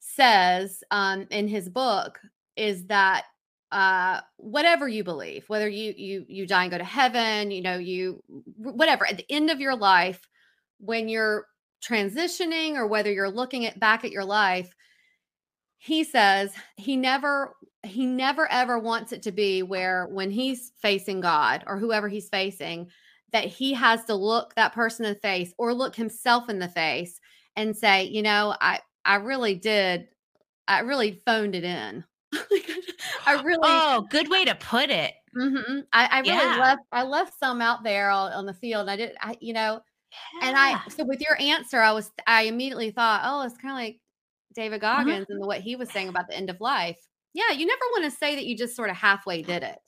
says 0.00 0.82
um, 0.90 1.26
in 1.30 1.48
his 1.48 1.68
book 1.68 2.18
is 2.56 2.86
that 2.86 3.24
uh, 3.70 4.20
whatever 4.38 4.88
you 4.88 5.04
believe 5.04 5.44
whether 5.48 5.68
you 5.68 5.92
you 5.96 6.24
you 6.28 6.46
die 6.46 6.62
and 6.62 6.70
go 6.70 6.78
to 6.78 6.84
heaven 6.84 7.50
you 7.50 7.60
know 7.60 7.76
you 7.76 8.22
whatever 8.56 9.06
at 9.06 9.18
the 9.18 9.30
end 9.30 9.50
of 9.50 9.60
your 9.60 9.76
life 9.76 10.26
when 10.78 11.08
you're 11.08 11.46
transitioning 11.86 12.74
or 12.74 12.86
whether 12.86 13.12
you're 13.12 13.30
looking 13.30 13.66
at 13.66 13.78
back 13.78 14.04
at 14.04 14.10
your 14.10 14.24
life 14.24 14.72
he 15.78 16.04
says 16.04 16.52
he 16.76 16.96
never 16.96 17.54
he 17.84 18.04
never 18.04 18.50
ever 18.50 18.78
wants 18.78 19.12
it 19.12 19.22
to 19.22 19.32
be 19.32 19.62
where 19.62 20.06
when 20.08 20.30
he's 20.30 20.72
facing 20.82 21.20
god 21.20 21.64
or 21.66 21.78
whoever 21.78 22.08
he's 22.08 22.28
facing 22.28 22.88
that 23.32 23.44
he 23.44 23.72
has 23.72 24.04
to 24.04 24.14
look 24.14 24.54
that 24.54 24.74
person 24.74 25.04
in 25.04 25.14
the 25.14 25.20
face 25.20 25.54
or 25.58 25.72
look 25.72 25.94
himself 25.94 26.48
in 26.48 26.58
the 26.58 26.68
face 26.68 27.20
and 27.56 27.76
say 27.76 28.04
you 28.04 28.22
know 28.22 28.54
i 28.60 28.80
i 29.04 29.14
really 29.14 29.54
did 29.54 30.08
i 30.66 30.80
really 30.80 31.20
phoned 31.24 31.54
it 31.54 31.64
in 31.64 32.04
i 33.26 33.40
really 33.42 33.58
oh 33.62 34.06
good 34.10 34.28
way 34.28 34.44
to 34.44 34.54
put 34.56 34.90
it 34.90 35.14
mm-hmm. 35.36 35.80
I, 35.92 36.08
I 36.10 36.18
really 36.20 36.32
yeah. 36.32 36.60
left 36.60 36.82
i 36.90 37.04
left 37.04 37.38
some 37.38 37.62
out 37.62 37.84
there 37.84 38.10
on, 38.10 38.32
on 38.32 38.46
the 38.46 38.52
field 38.52 38.82
and 38.82 38.90
i 38.90 38.96
did 38.96 39.16
i 39.20 39.36
you 39.40 39.52
know 39.52 39.80
and 40.42 40.56
I 40.56 40.80
so 40.88 41.04
with 41.04 41.20
your 41.20 41.40
answer, 41.40 41.80
I 41.80 41.92
was 41.92 42.10
I 42.26 42.44
immediately 42.44 42.90
thought, 42.90 43.22
oh, 43.24 43.42
it's 43.42 43.58
kind 43.58 43.72
of 43.72 43.76
like 43.76 44.00
David 44.58 44.82
uh-huh. 44.82 45.04
Goggins 45.04 45.22
uh-huh. 45.22 45.34
and 45.34 45.46
what 45.46 45.60
he 45.60 45.76
was 45.76 45.90
saying 45.90 46.08
about 46.08 46.28
the 46.28 46.36
end 46.36 46.50
of 46.50 46.60
life. 46.60 46.98
Yeah, 47.32 47.52
you 47.52 47.66
never 47.66 47.80
want 47.92 48.04
to 48.04 48.10
say 48.10 48.34
that 48.34 48.46
you 48.46 48.56
just 48.56 48.74
sort 48.74 48.90
of 48.90 48.96
halfway 48.96 49.42
did 49.42 49.62
it. 49.62 49.78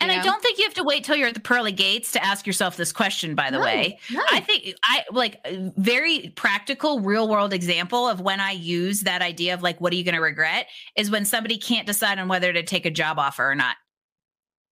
And 0.00 0.08
know? 0.08 0.18
I 0.18 0.22
don't 0.22 0.40
think 0.40 0.58
you 0.58 0.64
have 0.64 0.74
to 0.74 0.84
wait 0.84 1.04
till 1.04 1.16
you're 1.16 1.28
at 1.28 1.34
the 1.34 1.40
pearly 1.40 1.72
gates 1.72 2.12
to 2.12 2.24
ask 2.24 2.46
yourself 2.46 2.76
this 2.76 2.92
question, 2.92 3.34
by 3.34 3.50
the 3.50 3.58
no, 3.58 3.64
way. 3.64 3.98
No. 4.10 4.22
I 4.30 4.40
think 4.40 4.74
I 4.84 5.04
like 5.10 5.44
very 5.76 6.32
practical, 6.36 7.00
real 7.00 7.28
world 7.28 7.52
example 7.52 8.08
of 8.08 8.20
when 8.20 8.40
I 8.40 8.52
use 8.52 9.00
that 9.00 9.20
idea 9.20 9.52
of 9.52 9.62
like, 9.62 9.80
what 9.80 9.92
are 9.92 9.96
you 9.96 10.04
going 10.04 10.14
to 10.14 10.22
regret 10.22 10.68
is 10.96 11.10
when 11.10 11.24
somebody 11.24 11.58
can't 11.58 11.86
decide 11.86 12.18
on 12.18 12.28
whether 12.28 12.52
to 12.52 12.62
take 12.62 12.86
a 12.86 12.90
job 12.90 13.18
offer 13.18 13.50
or 13.50 13.54
not. 13.54 13.76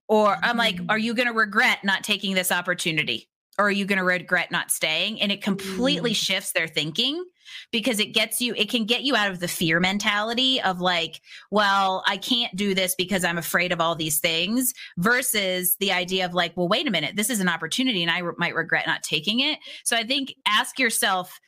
Or 0.09 0.37
I'm 0.43 0.57
like, 0.57 0.81
are 0.89 0.99
mm. 0.99 1.03
you 1.03 1.15
going 1.15 1.29
to 1.29 1.35
regret 1.35 1.85
not 1.85 2.05
taking 2.05 2.35
this 2.35 2.53
opportunity? 2.53 3.29
Or 3.59 3.67
are 3.67 3.71
you 3.71 3.85
going 3.85 3.99
to 3.99 4.05
regret 4.05 4.51
not 4.51 4.71
staying? 4.71 5.21
And 5.21 5.31
it 5.31 5.43
completely 5.43 6.13
mm. 6.13 6.17
shifts 6.17 6.53
their 6.53 6.69
thinking 6.69 7.23
because 7.71 8.01
it 8.01 8.15
gets 8.15 8.41
you 8.41 8.55
it 8.57 8.71
can 8.71 8.85
get 8.85 9.03
you 9.03 9.15
out 9.15 9.31
of 9.31 9.41
the 9.41 9.49
fear 9.49 9.81
mentality 9.81 10.61
of 10.63 10.81
like 10.81 11.21
well 11.51 12.03
i 12.07 12.17
can't 12.17 12.55
do 12.57 12.75
this 12.75 12.95
because 12.95 13.25
i'm 13.25 13.37
afraid 13.37 13.73
of 13.73 13.81
all 13.81 13.95
these 13.95 14.21
things 14.21 14.73
versus 14.97 15.77
the 15.81 15.93
idea 15.93 16.25
of 16.25 16.33
like 16.33 16.57
well 16.57 16.69
wait 16.69 16.87
a 16.87 16.91
minute 16.91 17.15
this 17.17 17.29
is 17.29 17.41
an 17.41 17.49
opportunity 17.49 18.03
and 18.03 18.11
i 18.11 18.21
re- 18.21 18.33
might 18.39 18.55
regret 18.55 18.87
not 18.87 19.03
taking 19.03 19.41
it. 19.41 19.59
So 19.85 19.97
i 19.97 20.05
think 20.05 20.35
ask 20.47 20.79
yourself 20.79 21.39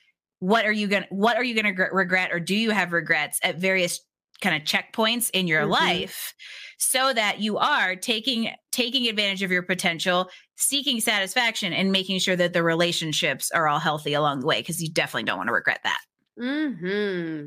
what 0.41 0.67
are 0.67 0.73
you 0.73 0.89
going 0.89 1.05
to 1.05 1.09
what 1.09 1.37
are 1.37 1.45
you 1.45 1.61
going 1.61 1.75
to 1.75 1.83
regret 1.93 2.33
or 2.33 2.41
do 2.41 2.55
you 2.55 2.71
have 2.71 2.93
regrets? 2.93 3.39
at 3.43 3.57
various 3.57 4.01
kind 4.41 4.57
of 4.57 4.67
checkpoints 4.67 5.31
in 5.33 5.47
your 5.47 5.63
mm-hmm. 5.63 5.73
life 5.73 6.35
so 6.79 7.13
that 7.13 7.41
you 7.41 7.59
are 7.59 7.97
taking 7.97 8.51
taking 8.73 9.09
advantage 9.09 9.43
of 9.43 9.51
your 9.51 9.63
potential 9.63 10.29
seeking 10.57 11.01
satisfaction 11.01 11.73
and 11.73 11.93
making 11.93 12.19
sure 12.19 12.37
that 12.37 12.53
the 12.53 12.63
relationships 12.63 13.51
are 13.53 13.69
all 13.69 13.79
healthy 13.79 14.15
along 14.15 14.41
the 14.41 14.47
way 14.47 14.61
because 14.61 14.83
you 14.83 14.91
definitely 14.91 15.25
don't 15.25 15.39
want 15.39 15.49
to 15.49 15.55
regret 15.55 15.81
that. 15.85 16.01
Hmm 16.39 17.47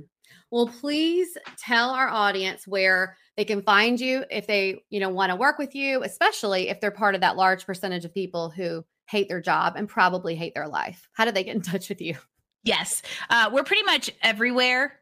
well 0.50 0.68
please 0.68 1.38
tell 1.58 1.90
our 1.90 2.08
audience 2.08 2.66
where 2.66 3.18
they 3.36 3.44
can 3.44 3.62
find 3.62 4.00
you 4.00 4.24
if 4.32 4.48
they 4.48 4.82
you 4.90 4.98
know 4.98 5.10
want 5.10 5.30
to 5.30 5.36
work 5.36 5.58
with 5.58 5.76
you 5.76 6.02
especially 6.04 6.70
if 6.70 6.80
they're 6.80 6.90
part 6.90 7.16
of 7.16 7.20
that 7.20 7.36
large 7.36 7.66
percentage 7.66 8.06
of 8.06 8.14
people 8.14 8.50
who 8.50 8.82
hate 9.08 9.30
their 9.30 9.42
job 9.42 9.74
and 9.76 9.88
probably 9.90 10.36
hate 10.36 10.54
their 10.54 10.68
life. 10.68 11.08
How 11.14 11.26
do 11.26 11.32
they 11.32 11.44
get 11.44 11.56
in 11.56 11.62
touch 11.62 11.90
with 11.90 12.02
you? 12.02 12.16
Yes. 12.64 13.02
Uh, 13.30 13.50
we're 13.52 13.64
pretty 13.64 13.84
much 13.84 14.12
everywhere 14.22 15.00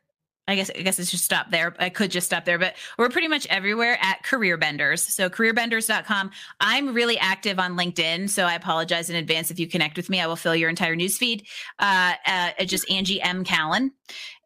I 0.47 0.55
guess 0.55 0.69
I 0.69 0.81
guess 0.81 0.99
it's 0.99 1.09
just 1.09 1.23
stop 1.23 1.49
there. 1.49 1.75
I 1.79 1.89
could 1.89 2.11
just 2.11 2.27
stop 2.27 2.45
there, 2.45 2.59
but 2.59 2.75
we're 2.99 3.09
pretty 3.09 3.27
much 3.27 3.47
everywhere 3.47 3.97
at 4.01 4.23
Career 4.23 4.57
Benders. 4.57 5.01
So 5.01 5.29
careerbenders.com. 5.29 6.31
I'm 6.59 6.93
really 6.93 7.17
active 7.17 7.57
on 7.57 7.75
LinkedIn, 7.75 8.29
so 8.29 8.45
I 8.45 8.53
apologize 8.53 9.09
in 9.09 9.15
advance 9.15 9.49
if 9.49 9.59
you 9.59 9.67
connect 9.67 9.97
with 9.97 10.09
me. 10.09 10.21
I 10.21 10.27
will 10.27 10.35
fill 10.35 10.55
your 10.55 10.69
entire 10.69 10.95
newsfeed. 10.95 11.47
Uh, 11.79 12.13
uh 12.27 12.51
just 12.65 12.89
Angie 12.91 13.21
M. 13.21 13.43
Callen, 13.43 13.89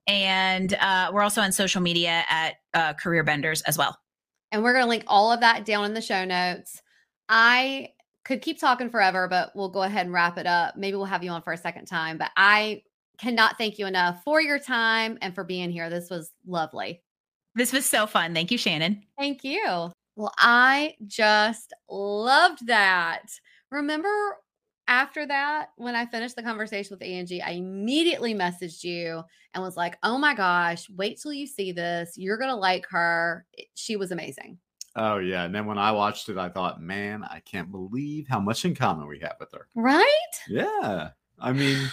and 0.07 0.73
uh, 0.75 1.11
we're 1.13 1.21
also 1.21 1.41
on 1.41 1.51
social 1.51 1.81
media 1.81 2.23
at 2.29 2.55
uh, 2.73 2.93
Career 2.93 3.23
Benders 3.23 3.61
as 3.63 3.77
well. 3.77 3.97
And 4.51 4.63
we're 4.63 4.73
going 4.73 4.85
to 4.85 4.89
link 4.89 5.03
all 5.07 5.31
of 5.31 5.41
that 5.41 5.65
down 5.65 5.85
in 5.85 5.93
the 5.93 6.01
show 6.01 6.25
notes. 6.25 6.81
I 7.27 7.89
could 8.25 8.41
keep 8.41 8.59
talking 8.59 8.89
forever, 8.89 9.27
but 9.27 9.51
we'll 9.55 9.69
go 9.69 9.83
ahead 9.83 10.05
and 10.05 10.13
wrap 10.13 10.37
it 10.37 10.47
up. 10.47 10.75
Maybe 10.75 10.95
we'll 10.95 11.05
have 11.05 11.23
you 11.23 11.29
on 11.29 11.43
for 11.43 11.53
a 11.53 11.57
second 11.57 11.85
time. 11.85 12.17
But 12.17 12.31
I 12.35 12.81
cannot 13.19 13.57
thank 13.57 13.77
you 13.77 13.85
enough 13.85 14.23
for 14.23 14.41
your 14.41 14.59
time 14.59 15.17
and 15.21 15.35
for 15.35 15.43
being 15.43 15.71
here. 15.71 15.89
This 15.89 16.09
was 16.09 16.31
lovely. 16.47 17.01
This 17.55 17.73
was 17.73 17.85
so 17.85 18.07
fun. 18.07 18.33
Thank 18.33 18.51
you, 18.51 18.57
Shannon. 18.57 19.03
Thank 19.17 19.43
you. 19.43 19.91
Well, 20.15 20.33
I 20.37 20.95
just 21.07 21.73
loved 21.89 22.67
that. 22.67 23.23
Remember 23.71 24.09
after 24.87 25.25
that, 25.27 25.69
when 25.77 25.95
I 25.95 26.05
finished 26.05 26.35
the 26.35 26.43
conversation 26.43 26.95
with 26.95 27.07
Angie, 27.07 27.41
I 27.41 27.51
immediately 27.51 28.33
messaged 28.33 28.83
you 28.83 29.23
and 29.53 29.63
was 29.63 29.77
like, 29.77 29.97
oh 30.03 30.17
my 30.17 30.33
gosh, 30.33 30.89
wait 30.89 31.19
till 31.21 31.31
you 31.31 31.45
see 31.45 31.71
this. 31.71 32.13
You're 32.17 32.37
going 32.37 32.49
to 32.49 32.55
like 32.55 32.87
her. 32.89 33.45
She 33.75 33.95
was 33.95 34.11
amazing. 34.11 34.57
Oh, 34.95 35.19
yeah. 35.19 35.43
And 35.43 35.53
then 35.53 35.67
when 35.67 35.77
I 35.77 35.91
watched 35.91 36.27
it, 36.29 36.37
I 36.37 36.49
thought, 36.49 36.81
man, 36.81 37.23
I 37.23 37.39
can't 37.41 37.71
believe 37.71 38.27
how 38.27 38.39
much 38.39 38.65
in 38.65 38.73
common 38.73 39.07
we 39.07 39.19
have 39.19 39.35
with 39.39 39.51
her. 39.53 39.67
Right? 39.75 40.05
Yeah. 40.47 41.09
I 41.39 41.53
mean, 41.53 41.87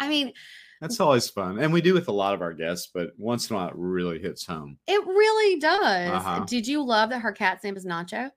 I 0.00 0.08
mean, 0.08 0.32
that's 0.80 1.00
always 1.00 1.28
fun. 1.28 1.58
And 1.58 1.72
we 1.72 1.80
do 1.80 1.94
with 1.94 2.08
a 2.08 2.12
lot 2.12 2.34
of 2.34 2.42
our 2.42 2.52
guests, 2.52 2.88
but 2.92 3.10
once 3.18 3.50
in 3.50 3.56
a 3.56 3.58
while 3.58 3.68
it 3.68 3.74
really 3.76 4.20
hits 4.20 4.46
home. 4.46 4.78
It 4.86 5.04
really 5.06 5.58
does. 5.58 6.10
Uh-huh. 6.10 6.44
Did 6.46 6.66
you 6.66 6.84
love 6.84 7.10
that 7.10 7.20
her 7.20 7.32
cat's 7.32 7.64
name 7.64 7.76
is 7.76 7.84
Nacho? 7.84 8.30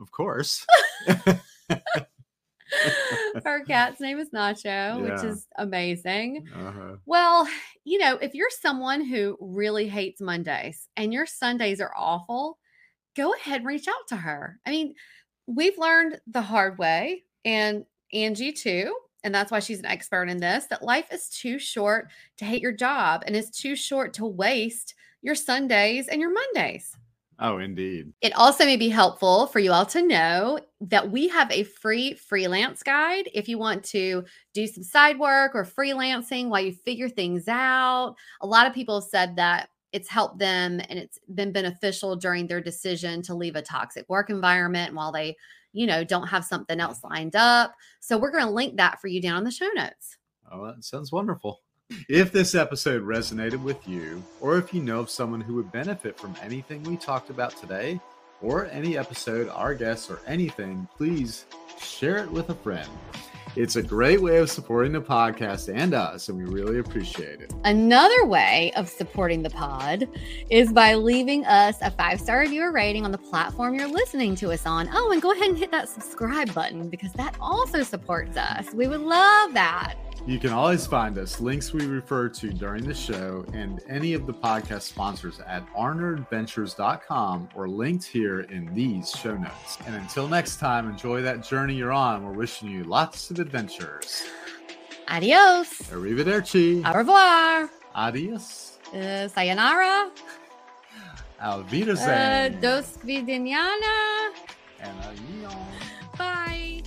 Of 0.00 0.10
course. 0.10 0.66
her 3.44 3.64
cat's 3.64 4.00
name 4.00 4.18
is 4.18 4.30
Nacho, 4.30 4.64
yeah. 4.64 4.96
which 4.96 5.22
is 5.24 5.46
amazing. 5.56 6.48
Uh-huh. 6.54 6.96
Well, 7.06 7.46
you 7.84 7.98
know, 7.98 8.16
if 8.16 8.34
you're 8.34 8.50
someone 8.50 9.04
who 9.04 9.36
really 9.40 9.88
hates 9.88 10.20
Mondays 10.20 10.88
and 10.96 11.12
your 11.12 11.26
Sundays 11.26 11.80
are 11.80 11.92
awful, 11.96 12.58
go 13.16 13.34
ahead 13.34 13.58
and 13.58 13.66
reach 13.66 13.86
out 13.86 14.08
to 14.08 14.16
her. 14.16 14.58
I 14.66 14.70
mean, 14.70 14.94
we've 15.46 15.78
learned 15.78 16.20
the 16.26 16.42
hard 16.42 16.78
way, 16.78 17.24
and 17.44 17.84
Angie 18.12 18.52
too 18.52 18.94
and 19.24 19.34
that's 19.34 19.50
why 19.50 19.60
she's 19.60 19.78
an 19.78 19.86
expert 19.86 20.28
in 20.28 20.38
this 20.38 20.66
that 20.66 20.82
life 20.82 21.06
is 21.12 21.28
too 21.28 21.58
short 21.58 22.08
to 22.38 22.44
hate 22.44 22.62
your 22.62 22.72
job 22.72 23.22
and 23.26 23.36
is 23.36 23.50
too 23.50 23.76
short 23.76 24.12
to 24.14 24.26
waste 24.26 24.94
your 25.22 25.34
Sundays 25.34 26.08
and 26.08 26.20
your 26.20 26.32
Mondays. 26.32 26.96
Oh, 27.38 27.58
indeed. 27.58 28.12
It 28.20 28.34
also 28.36 28.64
may 28.64 28.76
be 28.76 28.88
helpful 28.88 29.46
for 29.48 29.58
you 29.58 29.72
all 29.72 29.86
to 29.86 30.06
know 30.06 30.60
that 30.80 31.10
we 31.10 31.26
have 31.28 31.50
a 31.50 31.64
free 31.64 32.14
freelance 32.14 32.82
guide 32.82 33.28
if 33.34 33.48
you 33.48 33.58
want 33.58 33.82
to 33.86 34.24
do 34.54 34.66
some 34.66 34.84
side 34.84 35.18
work 35.18 35.52
or 35.54 35.64
freelancing 35.64 36.48
while 36.48 36.60
you 36.60 36.72
figure 36.72 37.08
things 37.08 37.48
out. 37.48 38.14
A 38.42 38.46
lot 38.46 38.66
of 38.66 38.74
people 38.74 39.00
have 39.00 39.08
said 39.08 39.36
that 39.36 39.70
it's 39.92 40.08
helped 40.08 40.38
them 40.38 40.80
and 40.88 40.98
it's 40.98 41.18
been 41.34 41.52
beneficial 41.52 42.16
during 42.16 42.46
their 42.46 42.60
decision 42.60 43.22
to 43.22 43.34
leave 43.34 43.56
a 43.56 43.62
toxic 43.62 44.08
work 44.08 44.30
environment 44.30 44.94
while 44.94 45.10
they 45.10 45.36
you 45.72 45.86
know, 45.86 46.04
don't 46.04 46.28
have 46.28 46.44
something 46.44 46.80
else 46.80 47.02
lined 47.02 47.36
up. 47.36 47.74
So 48.00 48.18
we're 48.18 48.30
going 48.30 48.44
to 48.44 48.50
link 48.50 48.76
that 48.76 49.00
for 49.00 49.08
you 49.08 49.20
down 49.20 49.38
in 49.38 49.44
the 49.44 49.50
show 49.50 49.68
notes. 49.74 50.16
Oh, 50.50 50.66
that 50.66 50.84
sounds 50.84 51.12
wonderful. 51.12 51.60
If 52.08 52.32
this 52.32 52.54
episode 52.54 53.02
resonated 53.02 53.62
with 53.62 53.86
you, 53.86 54.22
or 54.40 54.56
if 54.58 54.72
you 54.72 54.82
know 54.82 55.00
of 55.00 55.10
someone 55.10 55.40
who 55.40 55.54
would 55.56 55.72
benefit 55.72 56.18
from 56.18 56.34
anything 56.42 56.82
we 56.84 56.96
talked 56.96 57.30
about 57.30 57.56
today, 57.56 58.00
or 58.40 58.66
any 58.66 58.98
episode, 58.98 59.48
our 59.50 59.74
guests, 59.74 60.10
or 60.10 60.20
anything, 60.26 60.88
please 60.96 61.46
share 61.78 62.18
it 62.18 62.30
with 62.30 62.50
a 62.50 62.54
friend. 62.54 62.88
It's 63.54 63.76
a 63.76 63.82
great 63.82 64.22
way 64.22 64.38
of 64.38 64.50
supporting 64.50 64.92
the 64.92 65.00
podcast 65.02 65.74
and 65.74 65.92
us, 65.92 66.30
and 66.30 66.38
we 66.38 66.44
really 66.44 66.78
appreciate 66.78 67.42
it. 67.42 67.52
Another 67.64 68.24
way 68.24 68.72
of 68.76 68.88
supporting 68.88 69.42
the 69.42 69.50
pod 69.50 70.08
is 70.48 70.72
by 70.72 70.94
leaving 70.94 71.44
us 71.44 71.76
a 71.82 71.90
five 71.90 72.18
star 72.18 72.40
review 72.40 72.62
or 72.62 72.72
rating 72.72 73.04
on 73.04 73.12
the 73.12 73.18
platform 73.18 73.74
you're 73.74 73.88
listening 73.88 74.34
to 74.36 74.52
us 74.52 74.64
on. 74.64 74.88
Oh, 74.94 75.12
and 75.12 75.20
go 75.20 75.32
ahead 75.32 75.50
and 75.50 75.58
hit 75.58 75.70
that 75.70 75.90
subscribe 75.90 76.54
button 76.54 76.88
because 76.88 77.12
that 77.12 77.36
also 77.42 77.82
supports 77.82 78.38
us. 78.38 78.72
We 78.72 78.88
would 78.88 79.02
love 79.02 79.52
that. 79.52 79.96
You 80.24 80.38
can 80.38 80.50
always 80.52 80.86
find 80.86 81.18
us, 81.18 81.40
links 81.40 81.72
we 81.72 81.84
refer 81.84 82.28
to 82.28 82.52
during 82.52 82.84
the 82.84 82.94
show, 82.94 83.44
and 83.52 83.80
any 83.88 84.14
of 84.14 84.24
the 84.24 84.32
podcast 84.32 84.82
sponsors 84.82 85.40
at 85.48 85.66
arnerdventures.com 85.74 87.48
or 87.56 87.68
linked 87.68 88.04
here 88.04 88.40
in 88.42 88.72
these 88.72 89.10
show 89.10 89.36
notes. 89.36 89.78
And 89.84 89.96
until 89.96 90.28
next 90.28 90.58
time, 90.58 90.88
enjoy 90.88 91.22
that 91.22 91.42
journey 91.42 91.74
you're 91.74 91.90
on. 91.92 92.24
We're 92.24 92.32
wishing 92.32 92.70
you 92.70 92.84
lots 92.84 93.32
of 93.32 93.40
adventures. 93.40 94.22
Adios. 95.08 95.68
Arrivederci. 95.90 96.84
Au 96.88 96.96
revoir. 96.96 97.68
Adios. 97.96 98.78
Uh, 98.94 99.26
sayonara. 99.26 100.10
Auf 101.42 101.66
Uh, 101.72 102.48
dos 102.60 102.96
vidaniana. 103.04 104.30
and 104.80 104.96
adios. 105.04 105.54
Bye. 106.16 106.82